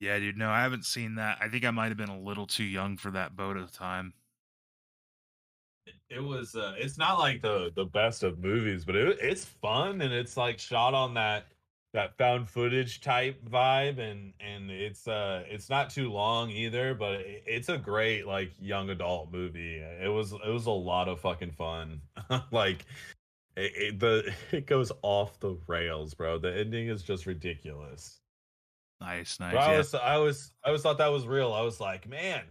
Yeah, 0.00 0.18
dude. 0.18 0.36
No, 0.36 0.50
I 0.50 0.62
haven't 0.62 0.84
seen 0.84 1.14
that. 1.16 1.38
I 1.40 1.48
think 1.48 1.64
I 1.64 1.70
might 1.70 1.88
have 1.88 1.96
been 1.96 2.08
a 2.10 2.18
little 2.20 2.46
too 2.46 2.64
young 2.64 2.96
for 2.96 3.10
that 3.12 3.36
boat 3.36 3.56
at 3.56 3.66
the 3.66 3.72
time. 3.76 4.12
It 6.10 6.22
was 6.22 6.54
uh 6.54 6.74
it's 6.78 6.98
not 6.98 7.18
like 7.18 7.42
the 7.42 7.70
the 7.74 7.84
best 7.84 8.22
of 8.22 8.38
movies 8.38 8.84
but 8.84 8.94
it, 8.94 9.18
it's 9.20 9.44
fun 9.44 10.00
and 10.00 10.12
it's 10.12 10.36
like 10.36 10.58
shot 10.58 10.94
on 10.94 11.14
that 11.14 11.46
that 11.92 12.16
found 12.18 12.48
footage 12.48 13.00
type 13.00 13.42
vibe 13.48 13.98
and 13.98 14.32
and 14.40 14.70
it's 14.70 15.08
uh 15.08 15.42
it's 15.48 15.70
not 15.70 15.88
too 15.90 16.10
long 16.12 16.50
either 16.50 16.94
but 16.94 17.14
it, 17.14 17.42
it's 17.46 17.68
a 17.68 17.78
great 17.78 18.26
like 18.26 18.52
young 18.60 18.90
adult 18.90 19.32
movie 19.32 19.76
it 19.76 20.12
was 20.12 20.32
it 20.32 20.50
was 20.50 20.66
a 20.66 20.70
lot 20.70 21.08
of 21.08 21.20
fucking 21.20 21.50
fun 21.50 22.00
like 22.50 22.84
it, 23.56 23.72
it 23.76 24.00
the 24.00 24.32
it 24.52 24.66
goes 24.66 24.92
off 25.02 25.40
the 25.40 25.56
rails 25.66 26.14
bro 26.14 26.38
the 26.38 26.54
ending 26.54 26.88
is 26.88 27.02
just 27.02 27.26
ridiculous 27.26 28.20
Nice, 29.00 29.38
nice. 29.38 29.52
but 29.52 29.60
I 29.60 29.72
yeah. 29.72 29.78
was 29.78 29.94
I 29.94 30.16
was 30.18 30.52
I 30.64 30.68
always 30.68 30.82
thought 30.82 30.98
that 30.98 31.08
was 31.08 31.26
real 31.26 31.52
I 31.52 31.60
was 31.60 31.80
like 31.80 32.08
man 32.08 32.42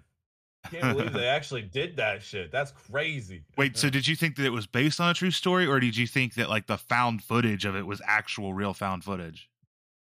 can't 0.71 0.97
believe 0.97 1.13
they 1.13 1.27
actually 1.27 1.61
did 1.61 1.95
that 1.97 2.21
shit 2.21 2.51
that's 2.51 2.71
crazy 2.71 3.41
Wait, 3.57 3.77
so 3.77 3.89
did 3.89 4.07
you 4.07 4.15
think 4.15 4.35
that 4.35 4.45
it 4.45 4.51
was 4.51 4.67
based 4.67 4.99
on 4.99 5.09
a 5.09 5.13
true 5.13 5.31
story, 5.31 5.65
or 5.65 5.79
did 5.79 5.95
you 5.95 6.07
think 6.07 6.33
that 6.35 6.49
like 6.49 6.67
the 6.67 6.77
found 6.77 7.23
footage 7.23 7.65
of 7.65 7.75
it 7.75 7.85
was 7.85 8.01
actual 8.05 8.53
real 8.53 8.73
found 8.73 9.03
footage? 9.03 9.49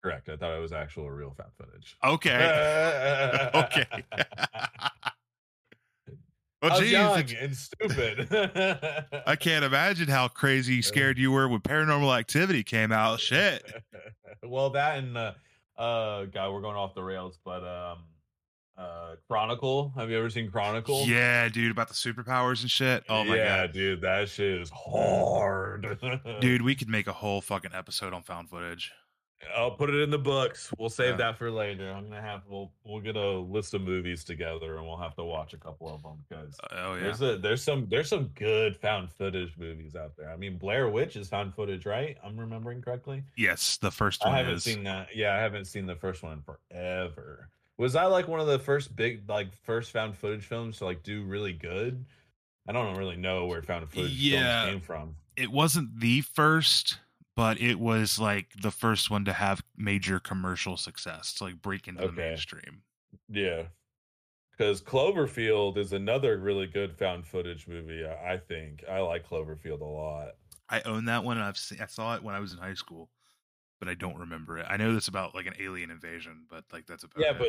Correct. 0.03 0.29
I 0.29 0.37
thought 0.37 0.57
it 0.57 0.61
was 0.61 0.73
actual 0.73 1.11
real 1.11 1.35
found 1.37 1.51
footage. 1.59 1.97
Okay. 2.03 3.51
okay. 3.55 3.87
well, 6.63 6.73
I 6.73 6.81
geez, 6.81 6.93
young 6.93 7.19
it's- 7.19 7.35
and 7.41 7.57
stupid. 7.57 8.29
I 9.27 9.37
can't 9.37 9.65
imagine 9.65 10.09
how 10.09 10.29
crazy 10.29 10.81
scared 10.83 11.19
you 11.19 11.33
were 11.33 11.49
when 11.49 11.61
Paranormal 11.61 12.19
Activity 12.19 12.63
came 12.63 12.93
out. 12.93 13.21
Shit. 13.21 13.63
well, 14.43 14.71
that 14.71 14.99
and 14.99 15.17
uh, 15.17 15.33
uh, 15.77 16.25
God, 16.27 16.53
we're 16.53 16.63
going 16.63 16.77
off 16.77 16.95
the 16.95 17.03
rails, 17.03 17.39
but 17.45 17.63
um, 17.65 17.99
uh, 18.81 19.17
Chronicle. 19.29 19.93
Have 19.97 20.11
you 20.11 20.19
ever 20.19 20.31
seen 20.31 20.51
Chronicle? 20.51 21.05
Yeah, 21.07 21.49
dude, 21.49 21.71
about 21.71 21.89
the 21.89 21.95
superpowers 21.95 22.63
and 22.63 22.71
shit. 22.71 23.05
Oh 23.09 23.25
my 23.25 23.37
yeah, 23.37 23.67
god, 23.67 23.73
dude, 23.73 24.01
that 24.01 24.29
shit 24.29 24.61
is 24.61 24.71
hard, 24.71 25.99
dude, 26.41 26.63
we 26.63 26.75
could 26.75 26.89
make 26.89 27.07
a 27.07 27.13
whole 27.13 27.41
fucking 27.41 27.73
episode 27.75 28.13
on 28.13 28.23
found 28.23 28.49
footage. 28.49 28.91
I'll 29.57 29.71
put 29.71 29.89
it 29.89 30.03
in 30.03 30.11
the 30.11 30.19
books. 30.19 30.71
We'll 30.79 30.91
save 30.91 31.13
Yeah. 31.13 31.17
that 31.17 31.39
for 31.39 31.51
later. 31.51 31.91
I'm 31.91 32.11
gonna 32.11 32.21
have 32.21 32.43
we'll 32.47 32.71
we'll 32.85 33.01
get 33.01 33.17
a 33.17 33.39
list 33.39 33.73
of 33.73 33.81
movies 33.81 34.23
together 34.23 34.77
and 34.77 34.85
we'll 34.87 34.99
have 34.99 35.15
to 35.17 35.25
watch 35.25 35.55
a 35.55 35.57
couple 35.57 35.89
of 35.93 36.03
them 36.03 36.23
because 36.29 36.55
Oh 36.71 36.93
yeah, 36.95 37.01
There's 37.05 37.23
a 37.23 37.39
there's 37.39 37.63
some 37.65 37.87
there's 37.89 38.11
some 38.11 38.25
good 38.35 38.77
found 38.77 39.11
footage 39.11 39.55
movies 39.59 39.97
out 39.97 40.13
there. 40.19 40.31
I 40.31 40.37
mean, 40.37 40.59
Blair 40.59 40.91
Witch 40.91 41.17
is 41.17 41.29
found 41.31 41.55
footage, 41.55 41.87
right? 41.87 42.19
I'm 42.23 42.39
remembering 42.39 42.83
correctly. 42.83 43.23
yes, 43.35 43.79
the 43.79 43.91
first 43.91 44.23
one. 44.23 44.35
I 44.35 44.39
haven't 44.39 44.57
is. 44.57 44.65
seen 44.65 44.85
that. 44.85 45.09
Yeah, 45.17 45.35
I 45.35 45.39
haven't 45.39 45.65
seen 45.65 45.87
the 45.87 45.97
first 45.97 46.23
one 46.23 46.35
in 46.35 46.43
forever. 46.43 47.49
Was 47.81 47.95
that 47.95 48.11
like 48.11 48.29
one 48.29 48.41
of 48.41 48.47
the 48.47 48.59
first 48.59 48.95
big 48.95 49.23
like 49.27 49.57
first 49.63 49.91
found 49.91 50.15
footage 50.15 50.45
films 50.45 50.77
to 50.79 50.85
like 50.85 51.03
do 51.03 51.23
really 51.25 51.55
good? 51.55 52.05
I 52.69 52.73
don't 52.73 52.95
really 52.95 53.17
know 53.17 53.47
where 53.47 53.63
found 53.63 53.89
footage 53.89 54.13
Yeah. 54.13 54.65
films 54.67 54.73
came 54.75 54.81
from. 54.83 55.17
It 55.35 55.51
wasn't 55.51 55.99
the 55.99 56.21
first, 56.21 56.99
but 57.37 57.59
it 57.59 57.81
was 57.81 58.19
like 58.19 58.49
the 58.61 58.71
first 58.71 59.11
one 59.11 59.25
to 59.25 59.33
have 59.33 59.63
major 59.79 60.21
commercial 60.21 60.77
success 60.77 61.33
to 61.35 61.45
like 61.45 61.63
break 61.63 61.89
into 61.89 62.07
the 62.07 62.13
mainstream. 62.13 62.83
Yeah. 63.31 63.63
Because 64.51 64.83
Cloverfield 64.83 65.79
is 65.79 65.95
another 65.95 66.37
really 66.37 66.67
good 66.67 66.95
found 66.99 67.27
footage 67.27 67.67
movie. 67.67 68.05
I 68.07 68.37
think 68.37 68.85
I 68.91 69.01
like 69.01 69.27
Cloverfield 69.27 69.81
a 69.81 69.85
lot. 69.85 70.33
I 70.69 70.83
own 70.83 71.07
that 71.07 71.25
one, 71.25 71.39
and 71.39 71.47
I've 71.47 71.57
seen. 71.57 71.81
I 71.81 71.87
saw 71.87 72.15
it 72.15 72.23
when 72.23 72.35
I 72.35 72.41
was 72.41 72.53
in 72.53 72.59
high 72.59 72.75
school, 72.75 73.09
but 73.79 73.89
I 73.89 73.95
don't 73.95 74.19
remember 74.19 74.59
it. 74.59 74.67
I 74.69 74.77
know 74.77 74.95
it's 74.95 75.09
about 75.09 75.35
like 75.35 75.47
an 75.47 75.55
alien 75.59 75.91
invasion, 75.91 76.45
but 76.51 76.65
like 76.75 76.87
that's 76.87 77.05
about 77.05 77.23
Yeah, 77.25 77.31
it. 77.31 77.39
but 77.39 77.49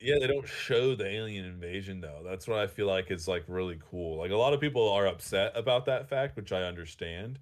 yeah, 0.00 0.18
they 0.20 0.26
don't 0.28 0.46
show 0.48 0.94
the 0.94 1.06
alien 1.06 1.44
invasion 1.44 2.00
though. 2.00 2.22
That's 2.24 2.46
what 2.46 2.58
I 2.58 2.66
feel 2.66 2.86
like 2.86 3.10
is 3.10 3.26
like 3.28 3.44
really 3.48 3.78
cool. 3.90 4.18
Like 4.18 4.30
a 4.30 4.36
lot 4.36 4.54
of 4.54 4.60
people 4.60 4.88
are 4.90 5.06
upset 5.06 5.52
about 5.56 5.86
that 5.86 6.08
fact, 6.08 6.36
which 6.36 6.52
I 6.52 6.62
understand. 6.62 7.38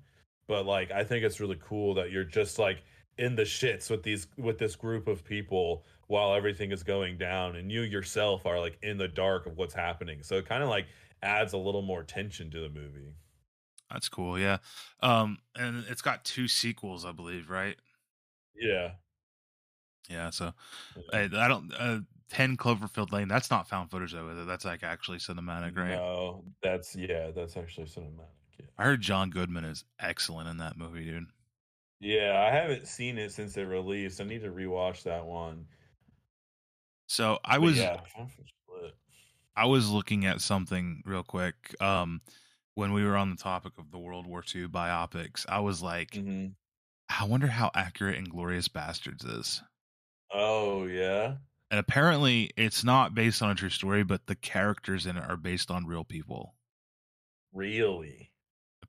But 0.49 0.65
like 0.67 0.91
I 0.91 1.05
think 1.05 1.25
it's 1.25 1.41
really 1.41 1.59
cool 1.61 1.95
that 1.95 2.11
you're 2.11 2.25
just 2.25 2.59
like 2.59 2.83
in 3.19 3.35
the 3.35 3.43
shits 3.43 3.91
with 3.91 4.03
these 4.03 4.27
with 4.39 4.59
this 4.59 4.77
group 4.77 5.09
of 5.09 5.25
people 5.25 5.85
while 6.09 6.35
everything 6.35 6.73
is 6.73 6.83
going 6.83 7.19
down 7.19 7.57
and 7.57 7.71
you 7.73 7.83
yourself 7.83 8.47
are 8.47 8.61
like 8.61 8.79
in 8.83 8.97
the 8.99 9.09
dark 9.09 9.47
of 9.47 9.57
what's 9.57 9.75
happening. 9.75 10.23
So 10.23 10.37
it 10.37 10.47
kind 10.49 10.63
of 10.63 10.69
like 10.69 10.87
adds 11.23 11.53
a 11.53 11.59
little 11.59 11.83
more 11.83 12.03
tension 12.05 12.51
to 12.53 12.61
the 12.61 12.69
movie. 12.69 13.15
that's 13.91 14.09
cool. 14.09 14.39
Yeah, 14.39 14.59
um, 15.01 15.39
and 15.55 15.85
it's 15.89 16.03
got 16.03 16.25
two 16.25 16.49
sequels, 16.49 17.05
I 17.05 17.13
believe, 17.13 17.51
right? 17.51 17.77
Yeah. 18.55 18.93
Yeah, 20.09 20.31
so. 20.31 20.53
I, 21.13 21.23
I 21.23 21.49
don't. 21.49 21.73
Uh, 21.77 22.01
Ten 22.29 22.57
Cloverfield 22.57 23.13
Lane. 23.13 23.29
That's 23.29 23.51
not 23.51 23.69
found 23.69 23.91
footage 23.91 24.13
though. 24.13 24.29
it? 24.31 24.45
That's 24.47 24.65
like 24.65 24.83
actually 24.83 25.19
cinematic, 25.19 25.77
right? 25.77 25.91
No, 25.91 26.45
that's 26.63 26.97
yeah, 26.97 27.31
that's 27.31 27.57
actually 27.57 27.87
cinematic. 27.87 28.35
Yeah. 28.59 28.67
I 28.79 28.85
heard 28.85 29.01
John 29.01 29.31
Goodman 29.31 29.65
is 29.65 29.85
excellent 30.01 30.49
in 30.49 30.57
that 30.59 30.77
movie, 30.77 31.05
dude. 31.05 31.27
Yeah, 32.01 32.45
I 32.47 32.55
haven't 32.55 32.89
seen 32.89 33.17
it 33.17 33.33
since 33.33 33.57
it 33.57 33.63
released. 33.65 34.21
I 34.21 34.25
need 34.25 34.43
to 34.43 34.51
rewatch 34.51 35.05
that 35.05 35.25
one. 35.25 35.67
So 37.09 37.39
I 37.45 37.59
was 37.59 37.79
yeah. 37.79 38.01
I 39.57 39.65
was 39.65 39.91
looking 39.91 40.27
at 40.27 40.41
something 40.41 41.03
real 41.07 41.23
quick. 41.23 41.75
Um, 41.81 42.21
when 42.75 42.93
we 42.93 43.05
were 43.05 43.17
on 43.17 43.31
the 43.31 43.37
topic 43.37 43.73
of 43.79 43.91
the 43.91 43.99
World 43.99 44.27
War 44.27 44.45
II 44.55 44.69
biopics, 44.69 45.47
I 45.49 45.61
was 45.61 45.83
like, 45.83 46.11
Mhm. 46.11 46.53
I 47.09 47.25
wonder 47.25 47.47
how 47.47 47.71
accurate 47.75 48.23
Inglourious 48.23 48.69
Basterds 48.69 49.25
is. 49.39 49.63
Oh 50.31 50.85
yeah. 50.85 51.37
And 51.71 51.81
apparently 51.81 52.51
it's 52.57 52.85
not 52.85 53.15
based 53.15 53.43
on 53.43 53.51
a 53.51 53.55
true 53.55 53.71
story, 53.71 54.05
but 54.05 54.27
the 54.27 54.37
characters 54.37 55.07
in 55.07 55.17
it 55.17 55.25
are 55.29 55.37
based 55.37 55.71
on 55.71 55.87
real 55.87 56.05
people. 56.05 56.55
Really? 57.53 58.31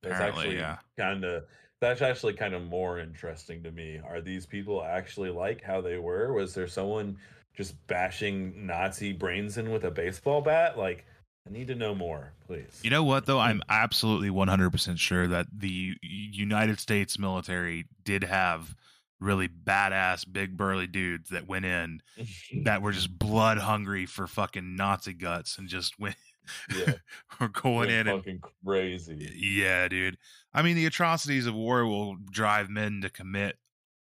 That's 0.01 0.15
Apparently, 0.15 0.43
actually 0.43 0.57
yeah. 0.57 0.77
kinda 0.97 1.43
that's 1.79 2.01
actually 2.01 2.33
kind 2.33 2.53
of 2.53 2.63
more 2.63 2.99
interesting 2.99 3.63
to 3.63 3.71
me. 3.71 3.99
Are 4.03 4.21
these 4.21 4.45
people 4.45 4.83
actually 4.83 5.29
like 5.29 5.61
how 5.61 5.81
they 5.81 5.97
were? 5.97 6.33
Was 6.33 6.53
there 6.53 6.67
someone 6.67 7.17
just 7.55 7.75
bashing 7.87 8.65
Nazi 8.65 9.13
brains 9.13 9.57
in 9.57 9.71
with 9.71 9.83
a 9.83 9.91
baseball 9.91 10.41
bat? 10.41 10.77
Like, 10.77 11.05
I 11.47 11.51
need 11.51 11.67
to 11.67 11.75
know 11.75 11.93
more, 11.93 12.33
please. 12.47 12.81
You 12.83 12.89
know 12.89 13.03
what 13.03 13.25
though? 13.25 13.37
Hmm. 13.37 13.43
I'm 13.43 13.61
absolutely 13.69 14.29
100% 14.29 14.97
sure 14.97 15.27
that 15.27 15.47
the 15.55 15.95
United 16.01 16.79
States 16.79 17.19
military 17.19 17.85
did 18.03 18.23
have 18.23 18.75
really 19.19 19.47
badass 19.47 20.31
big 20.31 20.55
burly 20.57 20.87
dudes 20.87 21.29
that 21.29 21.47
went 21.47 21.65
in 21.65 22.01
that 22.63 22.81
were 22.81 22.91
just 22.91 23.17
blood 23.19 23.57
hungry 23.57 24.05
for 24.05 24.27
fucking 24.27 24.75
Nazi 24.75 25.13
guts 25.13 25.57
and 25.57 25.67
just 25.67 25.99
went 25.99 26.15
Yeah. 26.75 26.93
were 27.39 27.49
going 27.49 27.77
Went 27.87 27.91
in 27.91 28.07
and 28.07 28.19
fucking 28.19 28.41
crazy. 28.65 29.31
yeah, 29.35 29.87
dude. 29.87 30.17
I 30.53 30.61
mean, 30.61 30.75
the 30.75 30.85
atrocities 30.85 31.45
of 31.45 31.55
war 31.55 31.85
will 31.85 32.15
drive 32.31 32.69
men 32.69 33.01
to 33.01 33.09
commit 33.09 33.57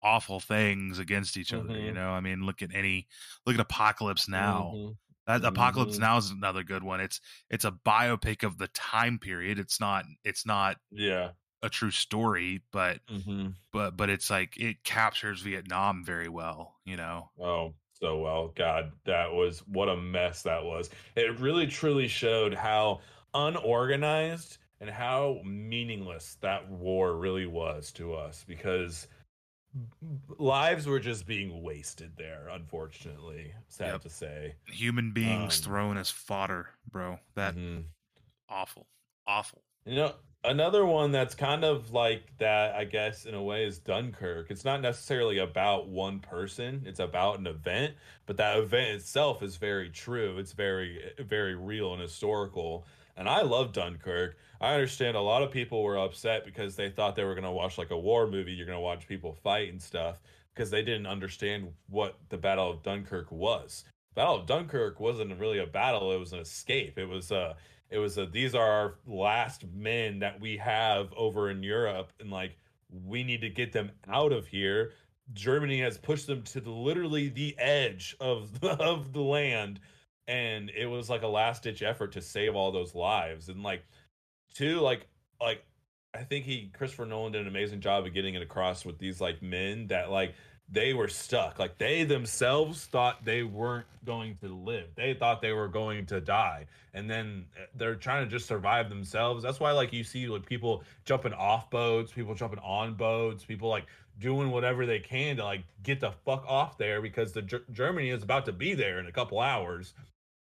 awful 0.03 0.39
things 0.39 0.99
against 1.01 1.37
each 1.37 1.53
other. 1.53 1.77
You 1.77 1.91
Mhm. 1.91 1.95
know, 1.95 2.11
I 2.11 2.21
mean, 2.21 2.43
look 2.47 2.63
at 2.63 2.73
any 2.75 3.09
look 3.45 3.55
at 3.57 3.61
Apocalypse 3.61 4.29
Now. 4.29 4.73
Mhm. 4.75 4.97
That 5.27 5.45
Apocalypse 5.45 5.97
Mhm. 5.97 6.01
Now 6.01 6.17
is 6.19 6.31
another 6.31 6.63
good 6.63 6.83
one. 6.85 7.01
It's 7.01 7.21
it's 7.51 7.65
a 7.65 7.73
biopic 7.73 8.45
of 8.45 8.59
the 8.59 8.69
time 8.69 9.19
period. 9.19 9.59
It's 9.59 9.81
not 9.81 10.05
it's 10.23 10.47
not 10.47 10.77
Yeah. 10.93 11.33
A 11.63 11.69
true 11.69 11.91
story, 11.91 12.63
but 12.73 13.01
Mhm. 13.09 13.55
but 13.73 13.97
but 13.97 14.11
it's 14.11 14.31
like 14.31 14.57
it 14.59 14.85
captures 14.85 15.41
Vietnam 15.43 16.05
very 16.05 16.29
well. 16.29 16.77
You 16.85 16.97
know. 16.97 17.31
Oh, 17.39 17.75
so 17.95 18.19
well. 18.21 18.49
God, 18.49 18.93
that 19.05 19.33
was 19.33 19.61
what 19.67 19.89
a 19.89 19.97
mess 19.97 20.43
that 20.43 20.65
was. 20.65 20.91
It 21.17 21.39
really 21.39 21.67
truly 21.67 22.09
showed 22.09 22.55
how 22.55 23.01
unorganized 23.35 24.59
and 24.81 24.91
how 24.91 25.41
meaningless 25.45 26.37
that 26.37 26.69
war 26.71 27.17
really 27.17 27.47
was 27.47 27.93
to 27.93 28.15
us 28.15 28.45
because 28.45 29.09
lives 30.39 30.87
were 30.87 31.01
just 31.01 31.27
being 31.27 31.63
wasted 31.63 32.17
there, 32.17 32.49
unfortunately. 32.49 33.55
Sad 33.69 33.87
Yep. 33.95 34.03
to 34.03 34.11
say. 34.11 34.57
Human 34.67 35.13
beings 35.13 35.59
Um, 35.59 35.63
thrown 35.63 35.97
as 35.97 36.11
fodder, 36.11 36.79
bro. 36.91 37.21
That 37.35 37.55
Mhm. 37.55 37.91
awful, 38.49 38.89
awful. 39.27 39.65
You 39.85 39.97
know, 39.97 40.13
another 40.45 40.85
one 40.85 41.13
that's 41.13 41.35
kind 41.35 41.65
of 41.65 41.93
like 41.93 42.37
that, 42.39 42.75
I 42.75 42.85
guess, 42.85 43.25
in 43.25 43.35
a 43.35 43.43
way, 43.43 43.65
is 43.65 43.79
Dunkirk. 43.79 44.51
It's 44.51 44.65
not 44.65 44.81
necessarily 44.81 45.39
about 45.39 45.89
one 45.89 46.21
person, 46.21 46.83
it's 46.87 47.01
about 47.01 47.39
an 47.39 47.47
event, 47.47 47.95
but 48.27 48.37
that 48.37 48.59
event 48.59 48.91
itself 48.91 49.43
is 49.43 49.57
very 49.57 49.91
true. 49.91 50.39
It's 50.39 50.53
very, 50.53 51.13
very 51.19 51.55
real 51.55 51.93
and 51.93 52.03
historical. 52.03 52.87
And 53.17 53.29
I 53.29 53.43
love 53.43 53.73
Dunkirk. 53.73 54.37
I 54.61 54.75
understand 54.75 55.17
a 55.17 55.21
lot 55.21 55.43
of 55.43 55.51
people 55.51 55.83
were 55.83 55.99
upset 55.99 56.45
because 56.45 56.77
they 56.77 56.89
thought 56.89 57.17
they 57.17 57.25
were 57.25 57.35
going 57.35 57.45
to 57.45 57.51
watch 57.51 57.77
like 57.77 57.91
a 57.91 57.99
war 57.99 58.27
movie. 58.29 58.53
You're 58.53 58.67
going 58.67 58.77
to 58.77 58.81
watch 58.81 59.09
people 59.09 59.33
fight 59.33 59.71
and 59.71 59.83
stuff 59.83 60.21
because 60.55 60.71
they 60.71 60.83
didn't 60.83 61.07
understand 61.07 61.69
what 61.89 62.19
the 62.29 62.37
Battle 62.37 62.71
of 62.71 62.83
Dunkirk 62.83 63.33
was. 63.33 63.85
Battle 64.15 64.37
of 64.37 64.47
Dunkirk 64.47 65.01
wasn't 65.01 65.39
really 65.39 65.59
a 65.59 65.67
battle, 65.67 66.13
it 66.13 66.19
was 66.19 66.33
an 66.33 66.41
escape. 66.41 66.99
It 66.99 67.07
was 67.07 67.31
a 67.31 67.57
it 67.91 67.99
was 67.99 68.19
a 68.19 68.27
these 68.27 68.55
are 68.55 68.71
our 68.71 68.95
last 69.07 69.65
men 69.75 70.19
that 70.21 70.41
we 70.41 70.57
have 70.59 71.13
over 71.17 71.51
in 71.51 71.63
Europe 71.63 72.13
and 72.21 72.31
like 72.31 72.57
we 73.05 73.23
need 73.23 73.41
to 73.43 73.51
get 73.51 73.73
them 73.73 73.91
out 74.09 74.33
of 74.33 74.47
here. 74.47 74.93
Germany 75.35 75.81
has 75.81 75.99
pushed 75.99 76.27
them 76.27 76.43
to 76.43 76.61
the, 76.61 76.71
literally 76.71 77.29
the 77.29 77.55
edge 77.59 78.17
of 78.19 78.61
the, 78.61 78.71
of 78.81 79.13
the 79.13 79.21
land 79.21 79.81
and 80.27 80.71
it 80.71 80.87
was 80.87 81.09
like 81.09 81.23
a 81.23 81.29
last 81.29 81.63
ditch 81.63 81.83
effort 81.83 82.13
to 82.13 82.23
save 82.23 82.55
all 82.55 82.71
those 82.71 82.95
lives 82.95 83.49
and 83.49 83.63
like 83.63 83.85
two 84.55 84.81
like 84.81 85.07
like 85.41 85.65
I 86.15 86.23
think 86.23 86.45
he 86.45 86.71
Christopher 86.73 87.07
Nolan 87.07 87.33
did 87.33 87.43
an 87.43 87.49
amazing 87.49 87.81
job 87.81 88.07
of 88.07 88.15
getting 88.15 88.35
it 88.35 88.43
across 88.43 88.85
with 88.85 88.99
these 88.99 89.21
like 89.21 89.43
men 89.43 89.89
that 89.89 90.11
like 90.11 90.35
they 90.71 90.93
were 90.93 91.09
stuck. 91.09 91.59
Like 91.59 91.79
they 91.79 92.05
themselves 92.05 92.87
thought 92.87 93.25
they 93.25 93.43
weren't 93.43 93.87
going 94.05 94.37
to 94.43 94.49
live. 94.49 94.89
They 94.95 95.15
thought 95.15 95.41
they 95.41 95.53
were 95.53 95.69
going 95.69 96.07
to 96.07 96.21
die. 96.21 96.67
And 96.95 97.09
then 97.09 97.47
uh, 97.57 97.67
they're 97.75 97.95
trying 97.95 98.25
to 98.25 98.31
just 98.31 98.47
survive 98.47 98.89
themselves. 98.89 99.43
That's 99.43 99.61
why 99.61 99.73
like 99.73 99.93
you 99.93 100.05
see 100.05 100.27
like 100.27 100.45
people 100.45 100.83
jumping 101.05 101.33
off 101.33 101.71
boats, 101.71 102.13
people 102.13 102.35
jumping 102.35 102.59
on 102.61 102.95
boats, 102.95 103.45
people 103.45 103.69
like 103.69 103.87
doing 104.19 104.51
whatever 104.51 104.85
they 104.85 104.99
can 104.99 105.37
to 105.37 105.45
like 105.45 105.63
get 105.83 106.01
the 106.01 106.13
fuck 106.25 106.45
off 106.47 106.77
there 106.77 107.01
because 107.01 107.33
the 107.33 107.43
Ger- 107.43 107.65
Germany 107.73 108.11
is 108.11 108.23
about 108.23 108.45
to 108.47 108.53
be 108.53 108.75
there 108.75 108.99
in 108.99 109.07
a 109.07 109.13
couple 109.13 109.41
hours. 109.41 109.95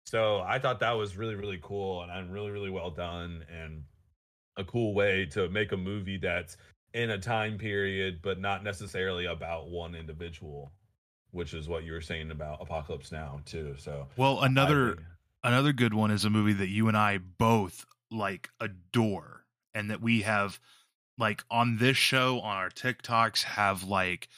So 0.05 0.39
I 0.41 0.59
thought 0.59 0.79
that 0.79 0.91
was 0.91 1.15
really 1.15 1.35
really 1.35 1.59
cool 1.61 2.01
and 2.01 2.11
I'm 2.11 2.29
really 2.31 2.51
really 2.51 2.69
well 2.69 2.89
done 2.89 3.45
and 3.55 3.83
a 4.57 4.63
cool 4.63 4.93
way 4.93 5.25
to 5.27 5.47
make 5.49 5.71
a 5.71 5.77
movie 5.77 6.17
that's 6.17 6.57
in 6.93 7.09
a 7.11 7.17
time 7.19 7.57
period 7.57 8.21
but 8.21 8.39
not 8.39 8.63
necessarily 8.63 9.25
about 9.25 9.69
one 9.69 9.95
individual 9.95 10.73
which 11.31 11.53
is 11.53 11.67
what 11.69 11.83
you 11.83 11.93
were 11.93 12.01
saying 12.01 12.31
about 12.31 12.61
apocalypse 12.61 13.11
now 13.11 13.41
too. 13.45 13.75
So 13.77 14.09
Well, 14.15 14.41
another 14.43 14.97
another 15.43 15.73
good 15.73 15.93
one 15.93 16.11
is 16.11 16.23
a 16.25 16.29
movie 16.29 16.53
that 16.53 16.67
you 16.69 16.87
and 16.87 16.95
I 16.97 17.17
both 17.17 17.85
like 18.09 18.49
adore 18.59 19.45
and 19.73 19.89
that 19.89 20.01
we 20.01 20.21
have 20.21 20.59
like 21.17 21.43
on 21.51 21.77
this 21.77 21.97
show 21.97 22.41
on 22.41 22.57
our 22.57 22.69
TikToks 22.69 23.43
have 23.43 23.83
like 23.83 24.29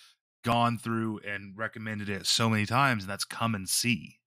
gone 0.44 0.78
through 0.78 1.20
and 1.20 1.58
recommended 1.58 2.10
it 2.10 2.28
so 2.28 2.50
many 2.50 2.66
times 2.66 3.04
and 3.04 3.12
that's 3.12 3.26
Come 3.26 3.56
and 3.56 3.70
See, 3.70 4.22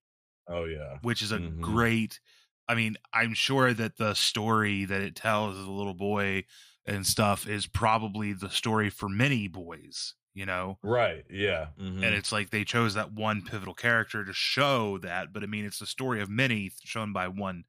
oh 0.49 0.65
yeah. 0.65 1.01
Which 1.01 1.23
is 1.23 1.33
a 1.33 1.41
Mhm. 1.41 1.61
great 1.61 2.21
I 2.69 2.75
mean, 2.75 2.97
I'm 3.13 3.33
sure 3.35 3.73
that 3.75 3.97
the 3.97 4.15
story 4.15 4.85
that 4.87 5.01
it 5.01 5.15
tells 5.15 5.57
as 5.57 5.65
a 5.65 5.71
little 5.71 5.95
boy 5.95 6.47
and 6.87 7.07
stuff 7.07 7.47
is 7.49 7.67
probably 7.67 8.33
the 8.33 8.51
story 8.51 8.91
for 8.91 9.09
many 9.09 9.49
boys, 9.49 10.15
you 10.35 10.47
know. 10.47 10.79
right 10.83 11.27
yeah 11.31 11.71
mhm. 11.79 12.01
and 12.03 12.15
it's 12.15 12.33
like 12.33 12.51
they 12.51 12.65
chose 12.65 12.95
that 12.95 13.13
one 13.13 13.43
pivotal 13.43 13.75
character 13.75 14.25
to 14.25 14.33
show 14.33 14.99
that 14.99 15.33
but 15.33 15.43
i 15.43 15.47
mean 15.47 15.65
it's 15.65 15.79
the 15.79 15.87
story 15.87 16.21
of 16.21 16.29
many 16.29 16.71
shown 16.85 17.13
by 17.13 17.27
one 17.29 17.65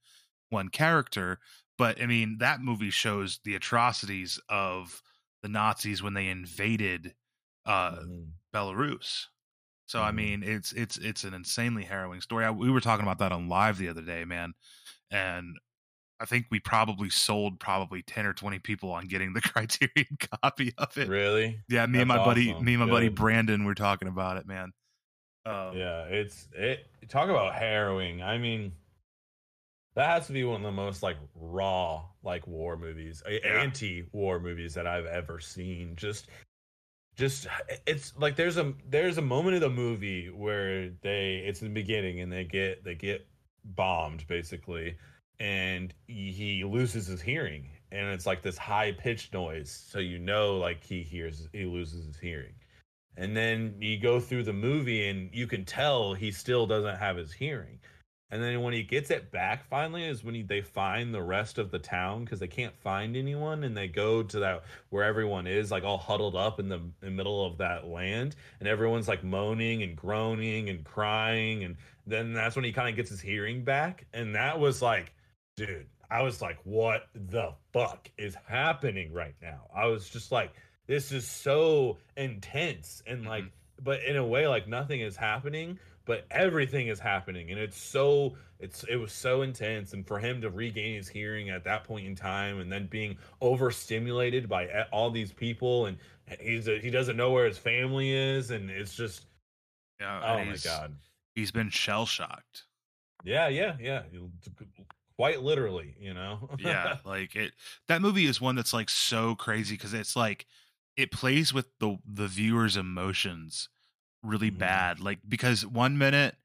one 0.49 0.69
character 0.69 1.39
but 1.77 2.01
i 2.01 2.05
mean 2.05 2.37
that 2.39 2.61
movie 2.61 2.89
shows 2.89 3.39
the 3.43 3.55
atrocities 3.55 4.39
of 4.49 5.01
the 5.41 5.49
nazis 5.49 6.03
when 6.03 6.13
they 6.13 6.27
invaded 6.27 7.15
uh 7.65 8.01
Mhm. 8.01 8.33
belarus 8.53 9.25
so 9.87 10.01
i 10.01 10.11
Mhm. 10.11 10.11
mean 10.11 10.43
it's 10.43 10.73
it's 10.73 10.97
it's 10.97 11.23
an 11.23 11.33
insanely 11.33 11.83
harrowing 11.85 12.21
story 12.21 12.45
I, 12.45 12.51
we 12.51 12.71
were 12.71 12.81
talking 12.81 13.03
about 13.05 13.19
that 13.19 13.31
on 13.33 13.49
live 13.49 13.77
the 13.77 13.89
other 13.89 14.01
day 14.03 14.25
man 14.25 14.53
and 15.11 15.57
i 16.19 16.25
think 16.25 16.45
we 16.49 16.59
probably 16.59 17.09
sold 17.09 17.59
probably 17.59 18.01
10 18.01 18.25
or 18.25 18.33
20 18.33 18.59
people 18.59 18.91
on 18.91 19.05
getting 19.05 19.33
the 19.33 19.41
criterion 19.53 20.17
copy 20.41 20.73
of 20.77 20.97
it 20.97 21.07
really 21.07 21.59
yeah, 21.69 21.85
me 21.85 21.99
and 22.01 22.09
That's 22.09 22.19
my 22.19 22.25
buddy, 22.25 22.53
me 22.61 22.73
and 22.73 22.83
my 22.85 22.89
buddy 22.89 23.07
Good. 23.07 23.15
Brandon 23.15 23.63
were 23.65 23.75
talking 23.75 24.07
about 24.07 24.37
it, 24.37 24.47
man. 24.47 24.71
Um, 25.45 25.77
yeah 25.77 26.03
it's 26.03 26.47
it 26.53 26.87
talk 27.09 27.29
about 27.29 27.53
harrowing 27.55 28.21
i 28.21 28.37
mean 28.37 28.73
that 29.95 30.09
has 30.09 30.27
to 30.27 30.33
be 30.33 30.43
one 30.43 30.57
of 30.57 30.63
the 30.63 30.71
most 30.71 31.01
like 31.03 31.17
raw 31.35 32.03
like 32.21 32.45
war 32.45 32.75
movies 32.77 33.23
Yeah. 33.27 33.39
anti-war 33.61 34.39
movies 34.39 34.73
that 34.73 34.85
i've 34.85 35.05
ever 35.05 35.39
seen 35.39 35.95
just 35.95 36.27
just 37.15 37.47
it's 37.87 38.13
like 38.17 38.35
there's 38.35 38.57
a 38.57 38.73
there's 38.89 39.17
a 39.17 39.21
moment 39.21 39.55
in 39.55 39.61
the 39.61 39.69
movie 39.69 40.27
where 40.29 40.89
they 41.01 41.43
it's 41.47 41.61
in 41.61 41.69
the 41.69 41.73
beginning 41.73 42.19
and 42.19 42.31
they 42.31 42.43
get 42.43 42.83
they 42.83 42.93
get 42.93 43.25
bombed 43.63 44.27
basically 44.27 44.97
and 45.39 45.93
he, 46.07 46.63
loses 46.63 47.07
his 47.07 47.21
hearing 47.21 47.69
and 47.91 48.07
it's 48.09 48.25
like 48.25 48.41
this 48.41 48.57
high 48.57 48.91
pitched 48.91 49.33
noise 49.33 49.85
so 49.89 49.99
you 49.99 50.19
know 50.19 50.57
like 50.57 50.83
he 50.83 51.03
hears 51.03 51.47
he 51.53 51.65
loses 51.65 52.05
his 52.05 52.17
hearing. 52.17 52.53
And 53.15 53.35
then 53.35 53.75
you 53.79 53.99
go 53.99 54.19
through 54.19 54.43
the 54.43 54.53
movie 54.53 55.07
and 55.07 55.33
you 55.33 55.47
can 55.47 55.65
tell 55.65 56.13
he 56.13 56.31
still 56.31 56.67
doesn't 56.67 56.97
have 56.97 57.17
his 57.17 57.33
hearing. 57.33 57.79
And 58.29 58.43
then 58.43 58.61
when 58.61 58.73
he 58.73 58.83
gets 58.83 59.09
it 59.09 59.31
back 59.31 59.67
finally 59.69 60.03
is 60.03 60.23
when 60.23 60.35
he, 60.35 60.43
they 60.43 60.61
find 60.61 61.13
the 61.13 61.21
rest 61.23 61.57
of 61.57 61.71
the 61.71 61.79
town 61.79 62.25
because 62.25 62.39
they 62.39 62.47
can't 62.47 62.75
find 62.75 63.15
anyone 63.15 63.63
and 63.63 63.75
they 63.75 63.87
go 63.87 64.21
to 64.21 64.39
that 64.39 64.63
where 64.89 65.05
everyone 65.05 65.47
is 65.47 65.71
like 65.71 65.85
all 65.85 65.97
huddled 65.97 66.35
up 66.35 66.59
in 66.59 66.67
the, 66.67 66.75
in 66.75 66.91
the 67.01 67.09
middle 67.09 67.45
of 67.45 67.57
that 67.59 67.87
land 67.87 68.35
and 68.59 68.67
everyone's 68.67 69.07
like 69.07 69.23
moaning 69.23 69.81
and 69.81 69.95
groaning 69.95 70.69
and 70.69 70.83
crying 70.83 71.63
and 71.63 71.77
then 72.05 72.33
that's 72.33 72.57
when 72.57 72.65
he 72.65 72.73
kind 72.73 72.89
of 72.89 72.97
gets 72.97 73.09
his 73.09 73.21
hearing 73.21 73.63
back 73.63 74.05
and 74.13 74.35
that 74.35 74.59
was 74.59 74.81
like 74.81 75.13
dude 75.57 75.87
i 76.09 76.21
was 76.21 76.41
like 76.41 76.57
what 76.63 77.07
the 77.13 77.51
fuck 77.73 78.09
is 78.17 78.35
happening 78.47 79.11
right 79.11 79.35
now 79.41 79.67
i 79.75 79.85
was 79.85 80.09
just 80.09 80.31
like 80.31 80.53
this 80.87 81.11
is 81.11 81.27
so 81.27 81.97
intense 82.15 83.03
and 83.05 83.25
like 83.25 83.43
mm-hmm. 83.43 83.83
but 83.83 84.01
in 84.03 84.15
a 84.15 84.25
way 84.25 84.47
like 84.47 84.67
nothing 84.67 85.01
is 85.01 85.17
happening 85.17 85.77
but 86.05 86.25
everything 86.31 86.87
is 86.87 86.99
happening 86.99 87.51
and 87.51 87.59
it's 87.59 87.77
so 87.77 88.33
it's 88.59 88.83
it 88.85 88.95
was 88.95 89.11
so 89.11 89.41
intense 89.41 89.93
and 89.93 90.07
for 90.07 90.17
him 90.17 90.39
to 90.41 90.49
regain 90.49 90.95
his 90.95 91.09
hearing 91.09 91.49
at 91.49 91.63
that 91.63 91.83
point 91.83 92.07
in 92.07 92.15
time 92.15 92.59
and 92.59 92.71
then 92.71 92.87
being 92.87 93.17
overstimulated 93.41 94.47
by 94.47 94.67
all 94.91 95.11
these 95.11 95.33
people 95.33 95.87
and 95.87 95.97
he's 96.39 96.67
a, 96.67 96.79
he 96.79 96.89
doesn't 96.89 97.17
know 97.17 97.31
where 97.31 97.45
his 97.45 97.57
family 97.57 98.11
is 98.13 98.51
and 98.51 98.69
it's 98.69 98.95
just 98.95 99.25
Yeah. 99.99 100.21
Oh 100.23 100.45
my 100.45 100.57
god. 100.63 100.95
He's 101.35 101.51
been 101.51 101.69
shell 101.69 102.05
shocked. 102.05 102.63
Yeah, 103.23 103.47
yeah, 103.47 103.75
yeah. 103.79 104.03
Quite 105.17 105.41
literally, 105.41 105.95
you 105.99 106.13
know. 106.13 106.49
yeah, 106.57 106.97
like 107.05 107.35
it. 107.35 107.53
That 107.87 108.01
movie 108.01 108.25
is 108.25 108.41
one 108.41 108.55
that's 108.55 108.73
like 108.73 108.89
so 108.89 109.35
crazy 109.35 109.75
because 109.75 109.93
it's 109.93 110.15
like 110.15 110.45
it 110.95 111.11
plays 111.11 111.53
with 111.53 111.67
the 111.79 111.97
the 112.05 112.27
viewer's 112.27 112.77
emotions 112.77 113.69
really 114.23 114.49
Mhm. 114.49 114.57
bad. 114.59 114.99
Like 114.99 115.19
because 115.27 115.65
one 115.65 115.97
minute, 115.97 116.35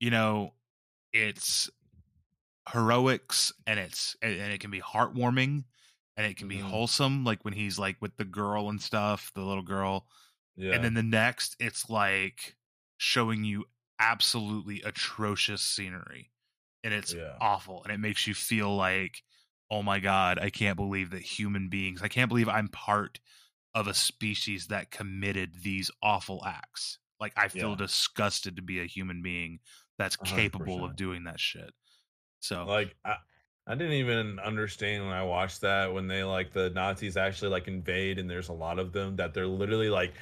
you 0.00 0.10
know, 0.10 0.54
it's 1.12 1.70
heroics 2.72 3.52
and 3.66 3.78
it's 3.78 4.16
and, 4.22 4.32
and 4.40 4.52
it 4.52 4.60
can 4.60 4.70
be 4.70 4.80
heartwarming 4.80 5.64
and 6.16 6.26
it 6.26 6.36
can 6.36 6.48
be 6.48 6.58
Mhm. 6.58 6.70
wholesome 6.70 7.24
like 7.24 7.44
when 7.44 7.52
he's 7.54 7.78
like 7.78 8.00
with 8.00 8.16
the 8.16 8.24
girl 8.24 8.70
and 8.70 8.80
stuff 8.80 9.30
the 9.34 9.42
little 9.42 9.62
girl 9.62 10.06
Yeah. 10.56 10.72
and 10.74 10.84
then 10.84 10.94
the 10.94 11.02
next 11.02 11.56
it's 11.60 11.90
like 11.90 12.56
showing 12.96 13.44
you 13.44 13.66
absolutely 14.00 14.82
atrocious 14.82 15.62
scenery 15.62 16.30
and 16.84 16.94
it's 16.94 17.14
Yeah. 17.14 17.36
awful 17.40 17.82
and 17.84 17.92
it 17.92 17.98
makes 17.98 18.26
you 18.26 18.34
feel 18.34 18.76
like 18.76 19.22
oh 19.70 19.82
my 19.82 19.98
god 19.98 20.38
i 20.38 20.50
can't 20.50 20.76
believe 20.76 21.10
that 21.10 21.22
human 21.22 21.68
beings 21.68 22.02
i 22.02 22.08
can't 22.08 22.28
believe 22.28 22.48
i'm 22.48 22.68
part 22.68 23.18
of 23.74 23.88
a 23.88 23.94
species 23.94 24.68
that 24.68 24.90
committed 24.92 25.52
these 25.62 25.90
awful 26.02 26.44
acts 26.46 26.98
like 27.20 27.32
i 27.36 27.48
feel 27.48 27.70
Yeah. 27.70 27.76
disgusted 27.76 28.56
to 28.56 28.62
be 28.62 28.80
a 28.80 28.86
human 28.86 29.22
being 29.22 29.58
that's 29.98 30.16
A 30.20 30.24
hundred 30.26 30.36
capable 30.36 30.84
of 30.84 30.94
doing 30.96 31.24
that 31.24 31.40
shit 31.40 31.72
so 32.40 32.64
like 32.64 32.94
I, 33.04 33.16
I 33.66 33.74
didn't 33.74 33.94
even 33.94 34.38
understand 34.40 35.04
when 35.06 35.14
I 35.14 35.22
watched 35.22 35.62
that 35.62 35.92
when 35.92 36.06
they 36.06 36.22
like 36.22 36.52
the 36.52 36.68
Nazis 36.70 37.16
actually 37.16 37.48
like 37.50 37.66
invade 37.66 38.18
and 38.18 38.28
there's 38.28 38.48
a 38.50 38.52
lot 38.52 38.78
of 38.78 38.92
them 38.92 39.16
that 39.16 39.32
they're 39.32 39.46
literally 39.46 39.88
like 39.88 40.12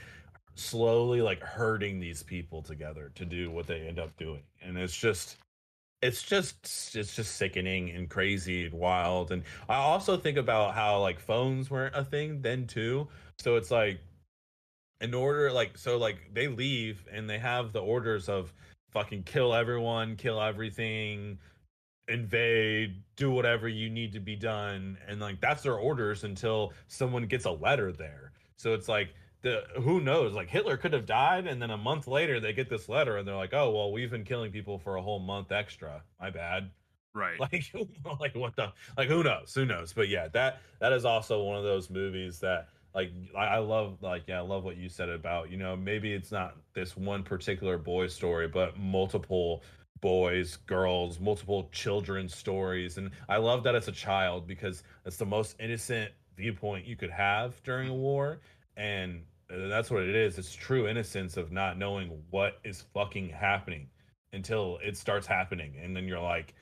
slowly 0.55 1.21
like 1.23 1.41
herding 1.43 1.99
these 1.99 2.23
people 2.23 2.63
together 2.63 3.11
to 3.17 3.25
do 3.25 3.51
what 3.51 3.67
they 3.67 3.81
end 3.89 3.99
up 3.99 4.17
doing 4.17 4.43
and 4.61 4.77
it's 4.79 4.97
just 4.97 5.39
it's 6.03 6.23
just 6.23 6.95
it's 6.97 7.15
just 7.15 7.37
sickening 7.37 7.91
and 7.91 8.11
crazy 8.11 8.67
and 8.67 8.75
wild. 8.75 9.31
And 9.31 9.45
i 9.69 9.77
also 9.77 10.17
think 10.17 10.37
about 10.37 10.75
how 10.75 11.01
like 11.01 11.21
phones 11.21 11.71
weren't 11.71 11.95
a 11.95 12.05
thing 12.05 12.43
then 12.43 12.67
too. 12.67 13.09
So 13.39 13.57
it's 13.57 13.71
like 13.71 14.01
in 15.01 15.15
order 15.15 15.53
like 15.53 15.79
so 15.79 15.97
like 15.99 16.19
they 16.33 16.49
leave 16.49 17.07
and 17.11 17.31
they 17.31 17.39
have 17.39 17.73
the 17.73 17.81
orders 17.81 18.29
of 18.29 18.53
fucking 18.91 19.23
kill 19.23 19.55
everyone 19.55 20.17
kill 20.17 20.41
everything 20.41 21.39
invade 22.09 23.03
do 23.17 23.31
whatever 23.31 23.69
you 23.69 23.89
need 23.89 24.13
to 24.13 24.21
be 24.21 24.37
done. 24.37 24.99
And 25.07 25.21
like 25.21 25.41
that's 25.41 25.63
their 25.63 25.77
orders 25.77 26.25
until 26.25 26.73
someone 26.89 27.27
gets 27.27 27.45
a 27.45 27.51
letter 27.51 27.93
there. 27.93 28.33
So 28.57 28.75
it's 28.75 28.89
like 28.89 29.15
the 29.43 29.65
who 29.81 30.01
knows? 30.01 30.33
Like 30.33 30.49
hitler 30.49 30.77
could 30.77 30.93
have 30.93 31.07
died 31.07 31.47
and 31.47 31.61
then 31.61 31.71
a 31.71 31.77
month 31.77 32.07
later 32.07 32.41
they 32.41 32.53
get 32.53 32.69
this 32.69 32.89
letter 32.89 33.17
and 33.17 33.27
they're 33.27 33.37
like 33.37 33.55
oh 33.55 33.71
well 33.71 33.93
we've 33.93 34.11
been 34.11 34.25
killing 34.25 34.51
people 34.51 34.79
for 34.79 34.97
a 34.97 35.03
whole 35.03 35.21
month 35.21 35.53
extra. 35.53 36.03
My 36.21 36.31
bad. 36.31 36.71
Right. 37.15 37.39
Like 37.41 37.65
like 38.21 38.35
what 38.35 38.57
the 38.57 38.73
like 38.97 39.09
who 39.09 39.23
knows? 39.23 39.53
Who 39.55 39.65
knows? 39.65 39.93
But 39.93 40.09
yeah 40.09 40.29
that 40.29 40.61
that 40.81 40.93
is 40.93 41.05
also 41.05 41.43
one 41.43 41.57
of 41.57 41.65
those 41.65 41.91
movies 41.91 42.39
that 42.41 42.69
like 42.95 43.11
i 43.35 43.57
love 43.57 43.97
like 44.03 44.25
yeah 44.27 44.37
i 44.37 44.43
love 44.43 44.65
what 44.65 44.77
you 44.77 44.87
said 44.87 45.09
about 45.09 45.51
you 45.51 45.57
know 45.57 45.75
maybe 45.75 46.13
it's 46.13 46.31
not 46.31 46.57
this 46.75 46.95
one 46.95 47.23
particular 47.23 47.79
boy 47.79 48.07
story 48.07 48.47
but 48.47 48.79
multiple 48.79 49.63
boys 50.03 50.57
girls 50.67 51.19
multiple 51.19 51.71
children 51.73 52.29
stories. 52.29 52.99
And 52.99 53.11
i 53.29 53.39
love 53.39 53.63
that 53.65 53.75
it's 53.75 53.89
a 53.89 53.93
child 53.93 54.47
because 54.47 54.83
it's 55.07 55.17
the 55.17 55.25
most 55.25 55.57
innocent 55.59 56.13
viewpoint 56.37 56.87
you 56.87 56.97
could 56.97 57.11
have 57.11 57.63
during 57.63 57.89
a 57.89 57.95
war. 57.95 58.41
And 58.77 59.23
uh, 59.53 59.69
that's 59.69 59.91
what 59.91 60.03
it 60.03 60.15
is. 60.15 60.39
It's 60.39 60.55
true 60.55 60.89
innocence 60.89 61.37
of 61.37 61.53
not 61.53 61.79
knowing 61.79 62.23
what 62.31 62.59
is 62.65 62.85
fucking 62.95 63.29
happening 63.29 63.89
until 64.33 64.79
it 64.83 64.97
starts 64.97 65.27
happening. 65.27 65.75
And 65.83 65.95
then 65.97 66.07
you're 66.09 66.21
like 66.21 66.55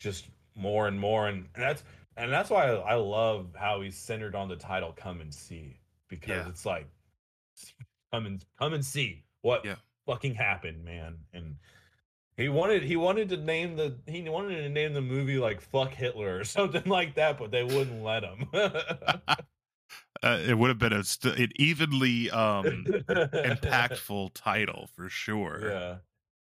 just 0.00 0.26
more 0.54 0.88
and 0.88 0.98
more. 0.98 1.28
And, 1.28 1.46
and 1.54 1.62
that's 1.64 1.84
and 2.16 2.32
that's 2.32 2.50
why 2.50 2.66
I, 2.70 2.74
I 2.74 2.94
love 2.94 3.54
how 3.58 3.80
he's 3.80 3.96
centered 3.96 4.34
on 4.34 4.48
the 4.48 4.56
title 4.56 4.92
come 4.96 5.20
and 5.20 5.32
see 5.32 5.78
because 6.08 6.28
Yeah. 6.28 6.48
it's 6.48 6.66
like 6.66 6.86
come 8.12 8.26
and 8.26 8.44
come 8.58 8.72
and 8.74 8.84
see 8.84 9.22
what 9.42 9.64
Yeah. 9.64 9.76
fucking 10.06 10.34
happened 10.34 10.84
man. 10.84 11.16
And 11.32 11.56
he 12.36 12.48
wanted 12.48 12.82
he 12.82 12.96
wanted 12.96 13.28
to 13.30 13.36
name 13.36 13.76
the 13.76 13.96
he 14.06 14.22
wanted 14.28 14.56
to 14.62 14.68
name 14.68 14.94
the 14.94 15.00
movie 15.00 15.38
like 15.38 15.60
fuck 15.60 15.92
hitler 15.92 16.38
or 16.38 16.44
something 16.56 16.84
like 16.86 17.14
that 17.16 17.36
but 17.38 17.50
they 17.50 17.64
wouldn't 17.64 18.02
let 18.02 18.22
him 18.24 18.46
uh, 20.22 20.38
it 20.46 20.58
would 20.58 20.68
have 20.68 20.78
been 20.78 20.92
a 20.92 21.04
st- 21.04 21.38
an 21.38 21.50
evenly 21.56 22.30
um 22.44 22.64
impactful 23.08 24.30
title 24.34 24.88
for 24.94 25.08
sure 25.08 25.70
Yeah. 25.70 25.96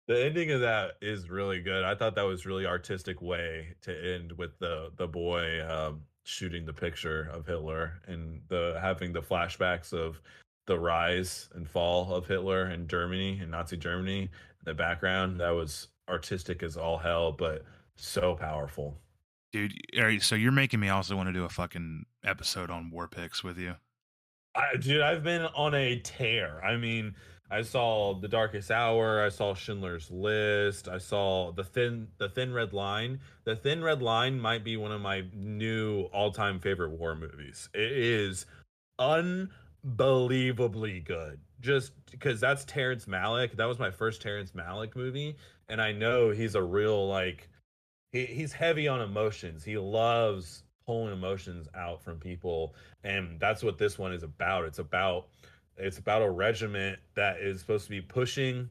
The 0.06 0.22
ending 0.22 0.50
of 0.50 0.60
that 0.60 0.98
is 1.00 1.30
really 1.30 1.62
good. 1.62 1.82
I 1.82 1.94
thought 1.94 2.14
that 2.16 2.26
was 2.26 2.44
really 2.44 2.66
artistic 2.66 3.22
way 3.22 3.74
to 3.82 4.14
end 4.14 4.32
with 4.32 4.58
the 4.58 4.90
the 4.98 5.06
boy 5.06 5.66
um, 5.66 6.02
shooting 6.24 6.66
the 6.66 6.74
picture 6.74 7.30
of 7.32 7.46
Hitler 7.46 8.02
and 8.06 8.42
the 8.48 8.78
having 8.82 9.14
the 9.14 9.22
flashbacks 9.22 9.94
of 9.94 10.20
the 10.66 10.78
rise 10.78 11.48
and 11.54 11.66
fall 11.66 12.14
of 12.14 12.26
Hitler 12.26 12.64
and 12.64 12.86
Germany 12.86 13.38
and 13.40 13.50
Nazi 13.50 13.78
Germany 13.78 14.20
in 14.24 14.64
the 14.64 14.74
background. 14.74 15.40
That 15.40 15.50
was 15.52 15.88
artistic 16.06 16.62
as 16.62 16.76
all 16.76 16.98
hell, 16.98 17.32
but 17.32 17.62
so 17.96 18.34
powerful. 18.34 18.98
dude 19.54 19.72
so 20.20 20.34
you're 20.34 20.52
making 20.52 20.80
me 20.80 20.90
also 20.90 21.16
want 21.16 21.28
to 21.28 21.32
do 21.32 21.44
a 21.44 21.48
fucking 21.48 22.04
episode 22.24 22.70
on 22.70 22.90
war 22.90 23.06
picks 23.06 23.44
with 23.44 23.58
you 23.58 23.76
I, 24.54 24.76
dude, 24.76 25.02
I've 25.02 25.24
been 25.24 25.42
on 25.42 25.74
a 25.74 25.98
tear. 25.98 26.64
I 26.64 26.76
mean, 26.76 27.14
I 27.50 27.62
saw 27.62 28.14
The 28.14 28.28
Darkest 28.28 28.70
Hour. 28.70 29.24
I 29.24 29.28
saw 29.28 29.54
Schindler's 29.54 30.10
List. 30.10 30.88
I 30.88 30.98
saw 30.98 31.52
the 31.52 31.64
thin, 31.64 32.08
the 32.18 32.28
Thin 32.28 32.52
Red 32.52 32.72
Line. 32.72 33.20
The 33.44 33.56
Thin 33.56 33.82
Red 33.82 34.00
Line 34.00 34.38
might 34.38 34.64
be 34.64 34.76
one 34.76 34.92
of 34.92 35.00
my 35.00 35.24
new 35.32 36.02
all-time 36.12 36.60
favorite 36.60 36.90
war 36.90 37.16
movies. 37.16 37.68
It 37.74 37.92
is 37.92 38.46
unbelievably 38.98 41.00
good. 41.00 41.40
Just 41.60 41.92
because 42.10 42.40
that's 42.40 42.64
Terrence 42.64 43.06
Malick. 43.06 43.56
That 43.56 43.66
was 43.66 43.78
my 43.78 43.90
first 43.90 44.22
Terrence 44.22 44.52
Malick 44.52 44.94
movie, 44.94 45.36
and 45.68 45.80
I 45.80 45.92
know 45.92 46.30
he's 46.30 46.54
a 46.54 46.62
real 46.62 47.08
like 47.08 47.48
he, 48.12 48.26
he's 48.26 48.52
heavy 48.52 48.86
on 48.86 49.00
emotions. 49.00 49.64
He 49.64 49.78
loves 49.78 50.63
pulling 50.86 51.12
emotions 51.12 51.68
out 51.74 52.02
from 52.02 52.18
people, 52.18 52.74
and 53.02 53.38
that's 53.40 53.62
what 53.62 53.78
this 53.78 53.98
one 53.98 54.12
is 54.12 54.22
about. 54.22 54.64
It's 54.64 54.78
about 54.78 55.28
it's 55.76 55.98
about 55.98 56.22
a 56.22 56.30
regiment 56.30 56.98
that 57.14 57.38
is 57.38 57.60
supposed 57.60 57.84
to 57.84 57.90
be 57.90 58.00
pushing 58.00 58.70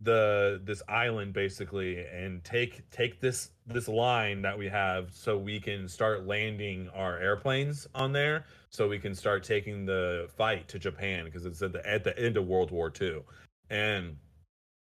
the 0.00 0.60
this 0.64 0.82
island 0.88 1.32
basically 1.32 2.04
and 2.06 2.42
take 2.44 2.88
take 2.90 3.20
this 3.20 3.50
this 3.66 3.88
line 3.88 4.42
that 4.42 4.58
we 4.58 4.68
have 4.68 5.10
so 5.12 5.38
we 5.38 5.58
can 5.60 5.88
start 5.88 6.26
landing 6.26 6.88
our 6.94 7.18
airplanes 7.18 7.86
on 7.94 8.12
there 8.12 8.44
so 8.70 8.88
we 8.88 8.98
can 8.98 9.14
start 9.14 9.44
taking 9.44 9.86
the 9.86 10.28
fight 10.36 10.68
to 10.68 10.78
Japan 10.78 11.24
because 11.24 11.46
it's 11.46 11.62
at 11.62 11.72
the 11.72 11.88
at 11.88 12.04
the 12.04 12.16
end 12.18 12.36
of 12.36 12.46
World 12.46 12.70
War 12.70 12.92
II 13.00 13.22
and 13.70 14.16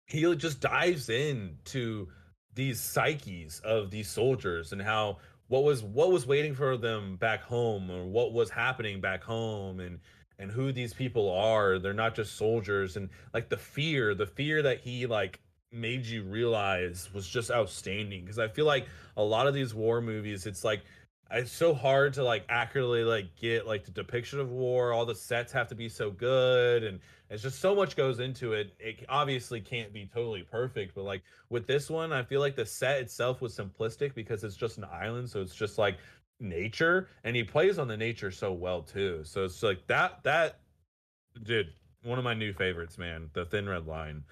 he 0.06 0.34
just 0.34 0.60
dives 0.60 1.08
into 1.08 2.08
these 2.54 2.80
psyches 2.80 3.60
of 3.60 3.90
these 3.90 4.08
soldiers 4.08 4.72
and 4.72 4.82
how 4.82 5.18
what 5.48 5.64
was 5.64 5.82
what 5.82 6.12
was 6.12 6.26
waiting 6.26 6.54
for 6.54 6.76
them 6.76 7.16
back 7.16 7.42
home 7.42 7.90
or 7.90 8.04
what 8.04 8.32
was 8.32 8.50
happening 8.50 9.00
back 9.00 9.24
home 9.24 9.80
and 9.80 9.98
and 10.38 10.50
who 10.52 10.70
these 10.72 10.94
people 10.94 11.30
are. 11.30 11.78
They're 11.78 11.92
not 11.92 12.14
just 12.14 12.36
soldiers. 12.36 12.96
And 12.96 13.08
like 13.34 13.48
the 13.48 13.56
fear 13.56 14.14
the 14.14 14.26
fear 14.26 14.62
that 14.62 14.80
he 14.80 15.06
like 15.06 15.40
made 15.72 16.06
you 16.06 16.22
realize 16.22 17.12
was 17.12 17.26
just 17.26 17.50
outstanding. 17.50 18.22
Because 18.22 18.38
i 18.38 18.48
feel 18.48 18.66
like 18.66 18.86
a 19.16 19.22
lot 19.22 19.46
of 19.46 19.54
these 19.54 19.74
war 19.74 20.00
movies 20.00 20.46
it's 20.46 20.64
like 20.64 20.82
it's 21.30 21.52
so 21.52 21.74
hard 21.74 22.14
to 22.14 22.24
like 22.24 22.44
accurately 22.48 23.04
like 23.04 23.36
get 23.36 23.66
like 23.66 23.84
the 23.84 23.90
depiction 23.90 24.40
of 24.40 24.50
war. 24.50 24.92
All 24.92 25.04
the 25.04 25.14
sets 25.14 25.52
have 25.52 25.68
to 25.68 25.74
be 25.74 25.88
so 25.88 26.10
good 26.10 26.84
and 26.84 27.00
it's 27.30 27.42
just 27.42 27.60
so 27.60 27.74
much 27.74 27.94
goes 27.94 28.20
into 28.20 28.54
it. 28.54 28.74
It 28.78 29.04
obviously 29.08 29.60
can't 29.60 29.92
be 29.92 30.08
totally 30.12 30.42
perfect 30.42 30.94
but 30.94 31.04
like 31.04 31.22
with 31.50 31.66
this 31.66 31.90
one 31.90 32.12
i 32.12 32.22
feel 32.22 32.40
like 32.40 32.56
the 32.56 32.66
set 32.66 33.00
itself 33.00 33.40
was 33.40 33.56
simplistic 33.56 34.14
because 34.14 34.44
it's 34.44 34.56
just 34.56 34.78
an 34.78 34.84
island 34.90 35.28
so 35.28 35.40
it's 35.40 35.54
just 35.54 35.78
like 35.78 35.98
nature 36.40 37.08
and 37.24 37.34
he 37.34 37.42
plays 37.42 37.78
on 37.78 37.88
the 37.88 37.96
nature 37.96 38.30
so 38.30 38.52
well 38.52 38.82
too. 38.82 39.22
So 39.24 39.44
it's 39.44 39.62
like 39.62 39.86
that 39.86 40.22
that 40.24 40.60
dude 41.42 41.72
one 42.04 42.18
of 42.18 42.24
my 42.24 42.34
new 42.34 42.52
favorites 42.52 42.98
man 42.98 43.30
the 43.32 43.44
thin 43.44 43.68
red 43.68 43.86
line. 43.86 44.24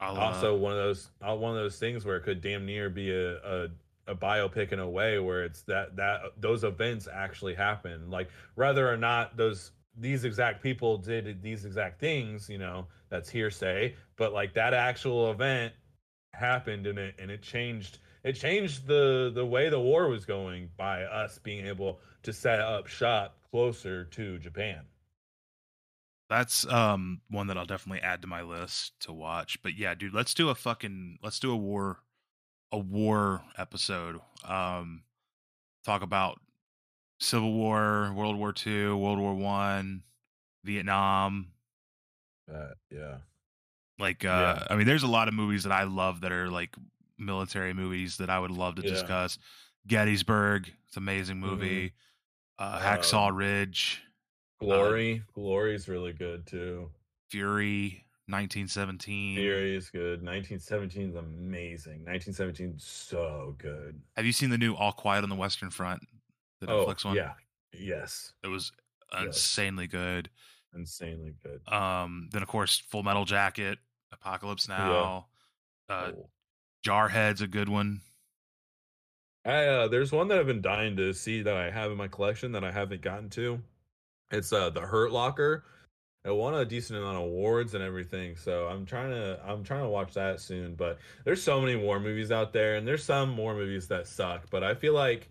I'll, 0.00 0.16
uh, 0.16 0.20
also 0.20 0.56
one 0.56 0.72
of 0.72 0.78
those 0.78 1.10
uh, 1.22 1.34
one 1.34 1.52
of 1.52 1.56
those 1.56 1.78
things 1.78 2.04
where 2.04 2.16
it 2.16 2.22
could 2.22 2.40
damn 2.40 2.66
near 2.66 2.88
be 2.88 3.10
a, 3.10 3.36
a 3.38 3.68
a 4.06 4.14
biopic 4.14 4.72
in 4.72 4.80
a 4.80 4.88
way 4.88 5.18
where 5.18 5.44
it's 5.44 5.62
that 5.62 5.96
that 5.96 6.20
those 6.38 6.64
events 6.64 7.08
actually 7.12 7.54
happen. 7.54 8.10
Like 8.10 8.30
whether 8.54 8.90
or 8.90 8.96
not 8.96 9.36
those 9.36 9.72
these 9.98 10.24
exact 10.24 10.62
people 10.62 10.96
did 10.96 11.42
these 11.42 11.64
exact 11.64 12.00
things 12.00 12.48
you 12.48 12.58
know 12.58 12.86
that's 13.08 13.28
hearsay 13.28 13.94
but 14.16 14.32
like 14.32 14.54
that 14.54 14.72
actual 14.72 15.30
event 15.30 15.72
happened 16.32 16.86
and 16.86 16.98
it 16.98 17.14
and 17.18 17.30
it 17.30 17.42
changed 17.42 17.98
it 18.22 18.32
changed 18.32 18.86
the 18.86 19.32
the 19.34 19.44
way 19.44 19.68
the 19.68 19.80
war 19.80 20.08
was 20.08 20.24
going 20.24 20.68
by 20.76 21.02
us 21.04 21.38
being 21.38 21.66
able 21.66 22.00
to 22.22 22.32
set 22.32 22.60
up 22.60 22.86
shop 22.86 23.36
closer 23.50 24.04
to 24.04 24.38
Japan 24.38 24.84
that's 26.30 26.64
um 26.68 27.20
one 27.28 27.48
that 27.48 27.58
I'll 27.58 27.66
definitely 27.66 28.02
add 28.02 28.22
to 28.22 28.28
my 28.28 28.42
list 28.42 28.92
to 29.00 29.12
watch. 29.12 29.60
But 29.62 29.76
yeah, 29.76 29.94
dude, 29.94 30.14
let's 30.14 30.32
do 30.32 30.48
a 30.48 30.54
fucking 30.54 31.18
let's 31.22 31.40
do 31.40 31.50
a 31.50 31.56
war 31.56 31.98
a 32.70 32.78
war 32.78 33.42
episode. 33.58 34.20
Um 34.44 35.02
talk 35.84 36.02
about 36.02 36.40
Civil 37.20 37.52
War, 37.52 38.12
World 38.14 38.36
War 38.36 38.52
Two, 38.52 38.96
World 38.96 39.18
War 39.18 39.34
One, 39.34 40.02
Vietnam. 40.64 41.48
Uh, 42.52 42.70
yeah. 42.90 43.18
Like 43.98 44.24
uh 44.24 44.28
Yeah. 44.58 44.66
I 44.70 44.76
mean 44.76 44.86
there's 44.86 45.02
a 45.02 45.06
lot 45.08 45.28
of 45.28 45.34
movies 45.34 45.62
that 45.64 45.72
I 45.72 45.84
love 45.84 46.22
that 46.22 46.32
are 46.32 46.48
like 46.50 46.74
military 47.18 47.74
movies 47.74 48.16
that 48.16 48.30
I 48.30 48.38
would 48.38 48.50
love 48.50 48.76
to 48.76 48.82
Yeah. 48.82 48.88
discuss. 48.90 49.38
Gettysburg, 49.86 50.72
it's 50.86 50.96
an 50.96 51.02
amazing 51.02 51.38
movie. 51.38 51.92
Uh 52.58 52.80
Hacksaw 52.80 53.28
Um, 53.28 53.36
Ridge, 53.36 54.02
Glory. 54.58 55.22
Glory's 55.34 55.88
really 55.88 56.12
good 56.12 56.46
too. 56.46 56.90
Fury, 57.30 58.04
1917. 58.26 59.36
Fury 59.36 59.76
is 59.76 59.90
good. 59.90 60.22
1917 60.22 61.10
is 61.10 61.14
amazing. 61.16 62.04
1917 62.04 62.74
so 62.78 63.54
good. 63.58 64.00
Have 64.16 64.26
you 64.26 64.32
seen 64.32 64.50
the 64.50 64.58
new 64.58 64.74
All 64.74 64.92
Quiet 64.92 65.22
on 65.22 65.30
the 65.30 65.36
Western 65.36 65.70
Front? 65.70 66.02
The 66.60 66.66
Netflix 66.66 67.04
one? 67.04 67.14
Oh, 67.18 67.20
yeah. 67.20 67.32
Yes. 67.72 68.32
It 68.44 68.48
was 68.48 68.72
Yes. 69.12 69.24
insanely 69.26 69.86
good. 69.86 70.30
Insanely 70.74 71.34
good. 71.42 71.66
Um, 71.72 72.28
then 72.32 72.42
of 72.42 72.48
course 72.48 72.78
Full 72.90 73.02
Metal 73.02 73.24
Jacket, 73.24 73.78
Apocalypse 74.12 74.68
Now, 74.68 75.26
uh, 75.88 76.12
Oh. 76.14 76.30
Jarhead's 76.86 77.40
a 77.42 77.46
good 77.48 77.68
one. 77.68 78.00
I, 79.44 79.64
uh, 79.66 79.88
there's 79.88 80.12
one 80.12 80.28
that 80.28 80.38
I've 80.38 80.46
been 80.46 80.60
dying 80.60 80.96
to 80.96 81.12
see 81.14 81.42
that 81.42 81.56
I 81.56 81.70
have 81.70 81.90
in 81.90 81.96
my 81.96 82.08
collection 82.08 82.52
that 82.52 82.62
I 82.64 82.70
haven't 82.70 83.00
gotten 83.02 83.30
to. 83.30 83.62
It's 84.30 84.52
uh 84.52 84.70
the 84.70 84.82
Hurt 84.82 85.10
Locker. 85.12 85.64
It 86.24 86.30
won 86.30 86.54
a 86.54 86.64
decent 86.66 86.98
amount 86.98 87.16
of 87.16 87.22
awards 87.24 87.74
and 87.74 87.82
everything, 87.82 88.36
so 88.36 88.68
I'm 88.68 88.84
trying 88.86 89.10
to 89.10 89.40
I'm 89.44 89.64
trying 89.64 89.82
to 89.82 89.88
watch 89.88 90.12
that 90.14 90.40
soon. 90.40 90.74
But 90.74 90.98
there's 91.24 91.42
so 91.42 91.60
many 91.60 91.74
war 91.76 91.98
movies 91.98 92.30
out 92.30 92.52
there, 92.52 92.76
and 92.76 92.86
there's 92.86 93.02
some 93.02 93.30
more 93.30 93.54
movies 93.54 93.88
that 93.88 94.06
suck. 94.06 94.48
But 94.50 94.62
I 94.62 94.74
feel 94.74 94.92
like 94.94 95.30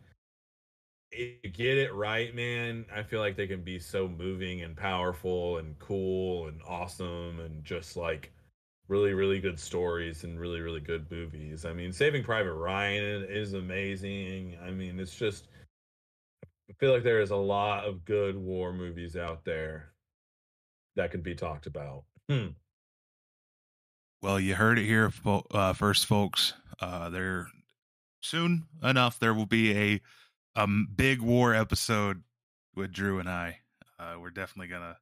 get 1.12 1.78
it 1.78 1.94
right, 1.94 2.34
man, 2.36 2.86
I 2.94 3.04
feel 3.04 3.20
like 3.20 3.36
they 3.36 3.48
can 3.48 3.64
be 3.64 3.80
so 3.80 4.08
moving 4.08 4.62
and 4.62 4.76
powerful 4.76 5.58
and 5.58 5.78
cool 5.80 6.48
and 6.48 6.62
awesome 6.68 7.40
and 7.40 7.64
just 7.64 7.98
like 7.98 8.32
really 8.88 9.14
really 9.14 9.40
good 9.40 9.60
stories 9.60 10.24
and 10.24 10.40
really 10.40 10.62
really 10.62 10.80
good 10.80 11.10
movies. 11.12 11.66
I 11.66 11.74
mean, 11.74 11.92
Saving 11.92 12.24
Private 12.24 12.54
Ryan 12.54 13.26
is 13.28 13.54
amazing. 13.54 14.58
I 14.64 14.72
mean, 14.72 15.00
it's 15.00 15.16
just 15.16 15.48
I 16.44 16.74
feel 16.80 16.94
like 16.94 17.04
there 17.04 17.22
is 17.22 17.32
a 17.32 17.36
lot 17.36 17.86
of 17.86 18.06
good 18.06 18.38
war 18.38 18.72
movies 18.72 19.16
out 19.16 19.44
there 19.44 19.94
that 20.96 21.12
could 21.12 21.24
be 21.24 21.36
talked 21.36 21.66
about. 21.66 22.04
Hmm. 22.30 22.50
Well, 24.22 24.40
you 24.40 24.54
heard 24.54 24.78
it 24.78 24.86
here 24.86 25.12
uh, 25.26 25.74
first, 25.74 26.06
folks. 26.06 26.54
Uh, 26.80 27.10
there 27.10 27.48
soon 28.22 28.66
enough 28.84 29.18
there 29.18 29.34
will 29.34 29.46
be 29.46 29.76
a 29.76 30.02
um 30.56 30.88
big 30.96 31.22
war 31.22 31.54
episode 31.54 32.24
with 32.76 32.92
Drew 32.92 33.20
and 33.20 33.30
I. 33.30 33.60
Uh, 33.98 34.18
we're 34.20 34.30
definitely 34.30 34.68
gonna 34.68 34.98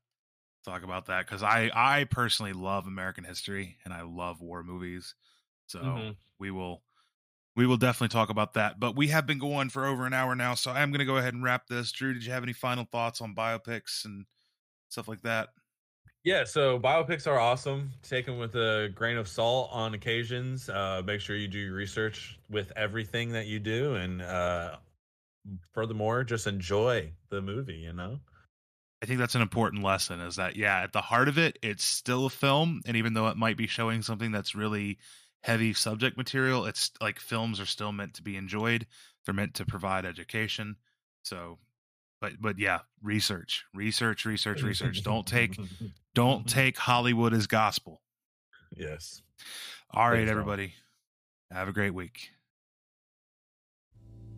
talk 0.66 0.84
about 0.84 1.06
that 1.08 1.26
because 1.26 1.44
I 1.44 1.72
I 1.74 2.06
personally 2.06 2.54
love 2.54 2.88
American 2.88 3.24
history 3.24 3.78
and 3.86 3.94
I 3.94 4.02
love 4.02 4.42
war 4.42 4.64
movies. 4.64 5.16
So 5.68 5.82
Mhm. 5.82 6.18
we 6.40 6.52
will 6.52 6.84
we 7.56 7.66
will 7.66 7.78
definitely 7.78 8.14
talk 8.14 8.30
about 8.30 8.54
that. 8.54 8.80
But 8.80 8.96
we 8.96 9.08
have 9.08 9.26
been 9.26 9.40
going 9.40 9.70
for 9.70 9.86
over 9.86 10.06
an 10.06 10.14
hour 10.14 10.36
now, 10.36 10.54
so 10.56 10.72
I'm 10.72 10.92
gonna 10.92 11.06
go 11.06 11.18
ahead 11.18 11.34
and 11.34 11.44
wrap 11.44 11.68
this. 11.68 11.92
Drew, 11.92 12.14
did 12.14 12.26
you 12.26 12.32
have 12.32 12.44
any 12.44 12.54
final 12.54 12.86
thoughts 12.86 13.22
on 13.22 13.36
biopics 13.36 14.06
and 14.06 14.26
stuff 14.90 15.08
like 15.08 15.22
that? 15.22 15.50
Yeah, 16.24 16.44
so 16.44 16.78
biopics 16.80 17.26
are 17.26 17.40
awesome. 17.40 17.92
Take 18.04 18.26
them 18.26 18.38
with 18.38 18.56
a 18.56 18.92
grain 18.94 19.18
of 19.18 19.28
salt 19.28 19.70
on 19.72 19.94
occasions. 19.94 20.68
Uh, 20.70 21.02
make 21.06 21.22
sure 21.22 21.38
you 21.38 21.48
do 21.48 21.58
your 21.60 21.74
research 21.74 22.38
with 22.50 22.72
everything 22.76 23.30
that 23.32 23.48
you 23.48 23.60
do, 23.60 23.96
and 23.96 24.22
uh, 24.22 24.78
furthermore, 25.74 26.24
just 26.24 26.48
enjoy 26.48 27.12
the 27.30 27.42
movie. 27.42 27.76
You 27.76 27.94
know. 27.94 28.20
I 29.02 29.06
think 29.06 29.20
that's 29.20 29.36
an 29.36 29.44
important 29.44 29.84
lesson 29.84 30.20
is 30.22 30.38
that 30.38 30.56
yeah, 30.56 30.82
at 30.82 30.92
the 30.92 31.02
heart 31.02 31.28
of 31.28 31.38
it, 31.38 31.60
it's 31.62 31.84
still 31.84 32.26
a 32.26 32.32
film 32.32 32.82
and 32.86 32.98
even 32.98 33.14
though 33.14 33.28
it 33.28 33.38
might 33.38 33.58
be 33.58 33.68
showing 33.68 34.02
something 34.02 34.32
that's 34.32 34.56
really 34.56 34.98
heavy 35.44 35.74
subject 35.74 36.18
material, 36.18 36.66
it's 36.66 36.92
like 37.00 37.20
films 37.20 37.60
are 37.60 37.68
still 37.68 37.92
meant 37.92 38.16
to 38.16 38.24
be 38.24 38.36
enjoyed. 38.36 38.88
They're 39.26 39.36
meant 39.36 39.54
to 39.56 39.66
provide 39.66 40.06
education. 40.06 40.78
So 41.24 41.60
but 42.20 42.34
but 42.40 42.58
yeah, 42.58 42.80
research, 43.04 43.66
research, 43.74 44.26
research, 44.26 44.64
research. 44.64 45.04
Don't 45.04 45.28
take 45.28 45.60
don't 46.16 46.48
take 46.48 46.78
Hollywood 46.78 47.34
as 47.34 47.48
gospel. 47.48 48.02
Yes. 48.76 49.22
All 49.92 50.10
right, 50.10 50.28
everybody. 50.28 50.74
Have 51.52 51.68
a 51.68 51.74
great 51.74 51.94
week. 51.94 52.32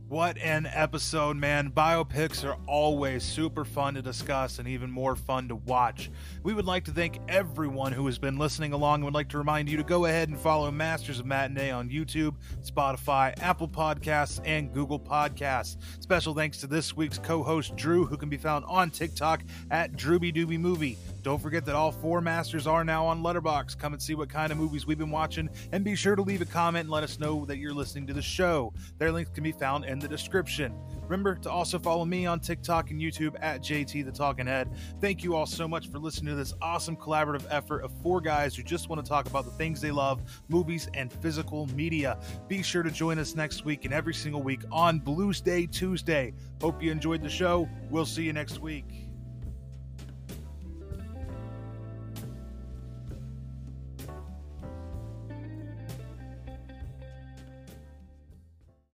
What 0.09 0.39
an 0.39 0.67
episode, 0.73 1.37
man. 1.37 1.69
Biopics 1.69 2.43
are 2.43 2.57
always 2.65 3.23
super 3.23 3.63
fun 3.63 3.93
to 3.93 4.01
discuss 4.01 4.57
and 4.57 4.67
even 4.67 4.89
more 4.89 5.15
fun 5.15 5.47
to 5.49 5.55
watch. 5.55 6.09
We 6.41 6.55
would 6.55 6.65
like 6.65 6.85
to 6.85 6.91
thank 6.91 7.19
everyone 7.27 7.91
who 7.91 8.07
has 8.07 8.17
been 8.17 8.39
listening 8.39 8.73
along 8.73 8.95
and 8.95 9.05
would 9.05 9.13
like 9.13 9.29
to 9.29 9.37
remind 9.37 9.69
you 9.69 9.77
to 9.77 9.83
go 9.83 10.05
ahead 10.05 10.27
and 10.27 10.39
follow 10.39 10.71
Masters 10.71 11.19
of 11.19 11.27
Matinee 11.27 11.69
on 11.69 11.91
YouTube, 11.91 12.33
Spotify, 12.63 13.39
Apple 13.39 13.67
Podcasts, 13.67 14.41
and 14.43 14.73
Google 14.73 14.99
Podcasts. 14.99 15.77
Special 15.99 16.33
thanks 16.33 16.57
to 16.57 16.65
this 16.65 16.97
week's 16.97 17.19
co 17.19 17.43
host, 17.43 17.75
Drew, 17.75 18.07
who 18.07 18.17
can 18.17 18.29
be 18.29 18.37
found 18.37 18.65
on 18.67 18.89
TikTok 18.89 19.43
at 19.69 19.93
Drewbie 19.93 20.33
Doobie 20.33 20.59
Movie. 20.59 20.97
Don't 21.21 21.41
forget 21.41 21.65
that 21.65 21.75
all 21.75 21.91
four 21.91 22.21
masters 22.21 22.67
are 22.67 22.83
now 22.83 23.05
on 23.05 23.21
Letterboxd. 23.21 23.77
Come 23.77 23.93
and 23.93 24.01
see 24.01 24.15
what 24.15 24.29
kind 24.29 24.51
of 24.51 24.57
movies 24.57 24.85
we've 24.85 24.97
been 24.97 25.11
watching, 25.11 25.49
and 25.71 25.83
be 25.83 25.95
sure 25.95 26.15
to 26.15 26.21
leave 26.21 26.41
a 26.41 26.45
comment 26.45 26.83
and 26.83 26.89
let 26.89 27.03
us 27.03 27.19
know 27.19 27.45
that 27.45 27.57
you're 27.57 27.73
listening 27.73 28.07
to 28.07 28.13
the 28.13 28.21
show. 28.21 28.73
Their 28.97 29.11
links 29.11 29.31
can 29.31 29.43
be 29.43 29.51
found 29.51 29.85
in 29.85 29.99
the 29.99 30.07
description. 30.07 30.73
Remember 31.03 31.35
to 31.35 31.49
also 31.49 31.79
follow 31.79 32.05
me 32.05 32.25
on 32.25 32.39
TikTok 32.39 32.91
and 32.91 33.01
YouTube 33.01 33.35
at 33.41 33.61
JT 33.61 34.05
the 34.05 34.11
Talking 34.11 34.45
Head. 34.45 34.69
Thank 35.01 35.23
you 35.23 35.35
all 35.35 35.47
so 35.47 35.67
much 35.67 35.89
for 35.89 35.97
listening 35.97 36.29
to 36.31 36.35
this 36.35 36.53
awesome 36.61 36.95
collaborative 36.95 37.45
effort 37.49 37.83
of 37.83 37.91
four 38.03 38.21
guys 38.21 38.55
who 38.55 38.63
just 38.63 38.89
want 38.89 39.03
to 39.03 39.09
talk 39.09 39.25
about 39.25 39.45
the 39.45 39.51
things 39.51 39.81
they 39.81 39.91
love, 39.91 40.21
movies 40.49 40.87
and 40.93 41.11
physical 41.11 41.65
media. 41.75 42.19
Be 42.47 42.61
sure 42.61 42.83
to 42.83 42.91
join 42.91 43.17
us 43.17 43.35
next 43.35 43.65
week 43.65 43.85
and 43.85 43.93
every 43.93 44.13
single 44.13 44.43
week 44.43 44.61
on 44.71 44.99
Blues 44.99 45.41
Day 45.41 45.65
Tuesday. 45.65 46.33
Hope 46.61 46.81
you 46.81 46.91
enjoyed 46.91 47.23
the 47.23 47.29
show. 47.29 47.67
We'll 47.89 48.05
see 48.05 48.23
you 48.23 48.33
next 48.33 48.59
week. 48.59 49.08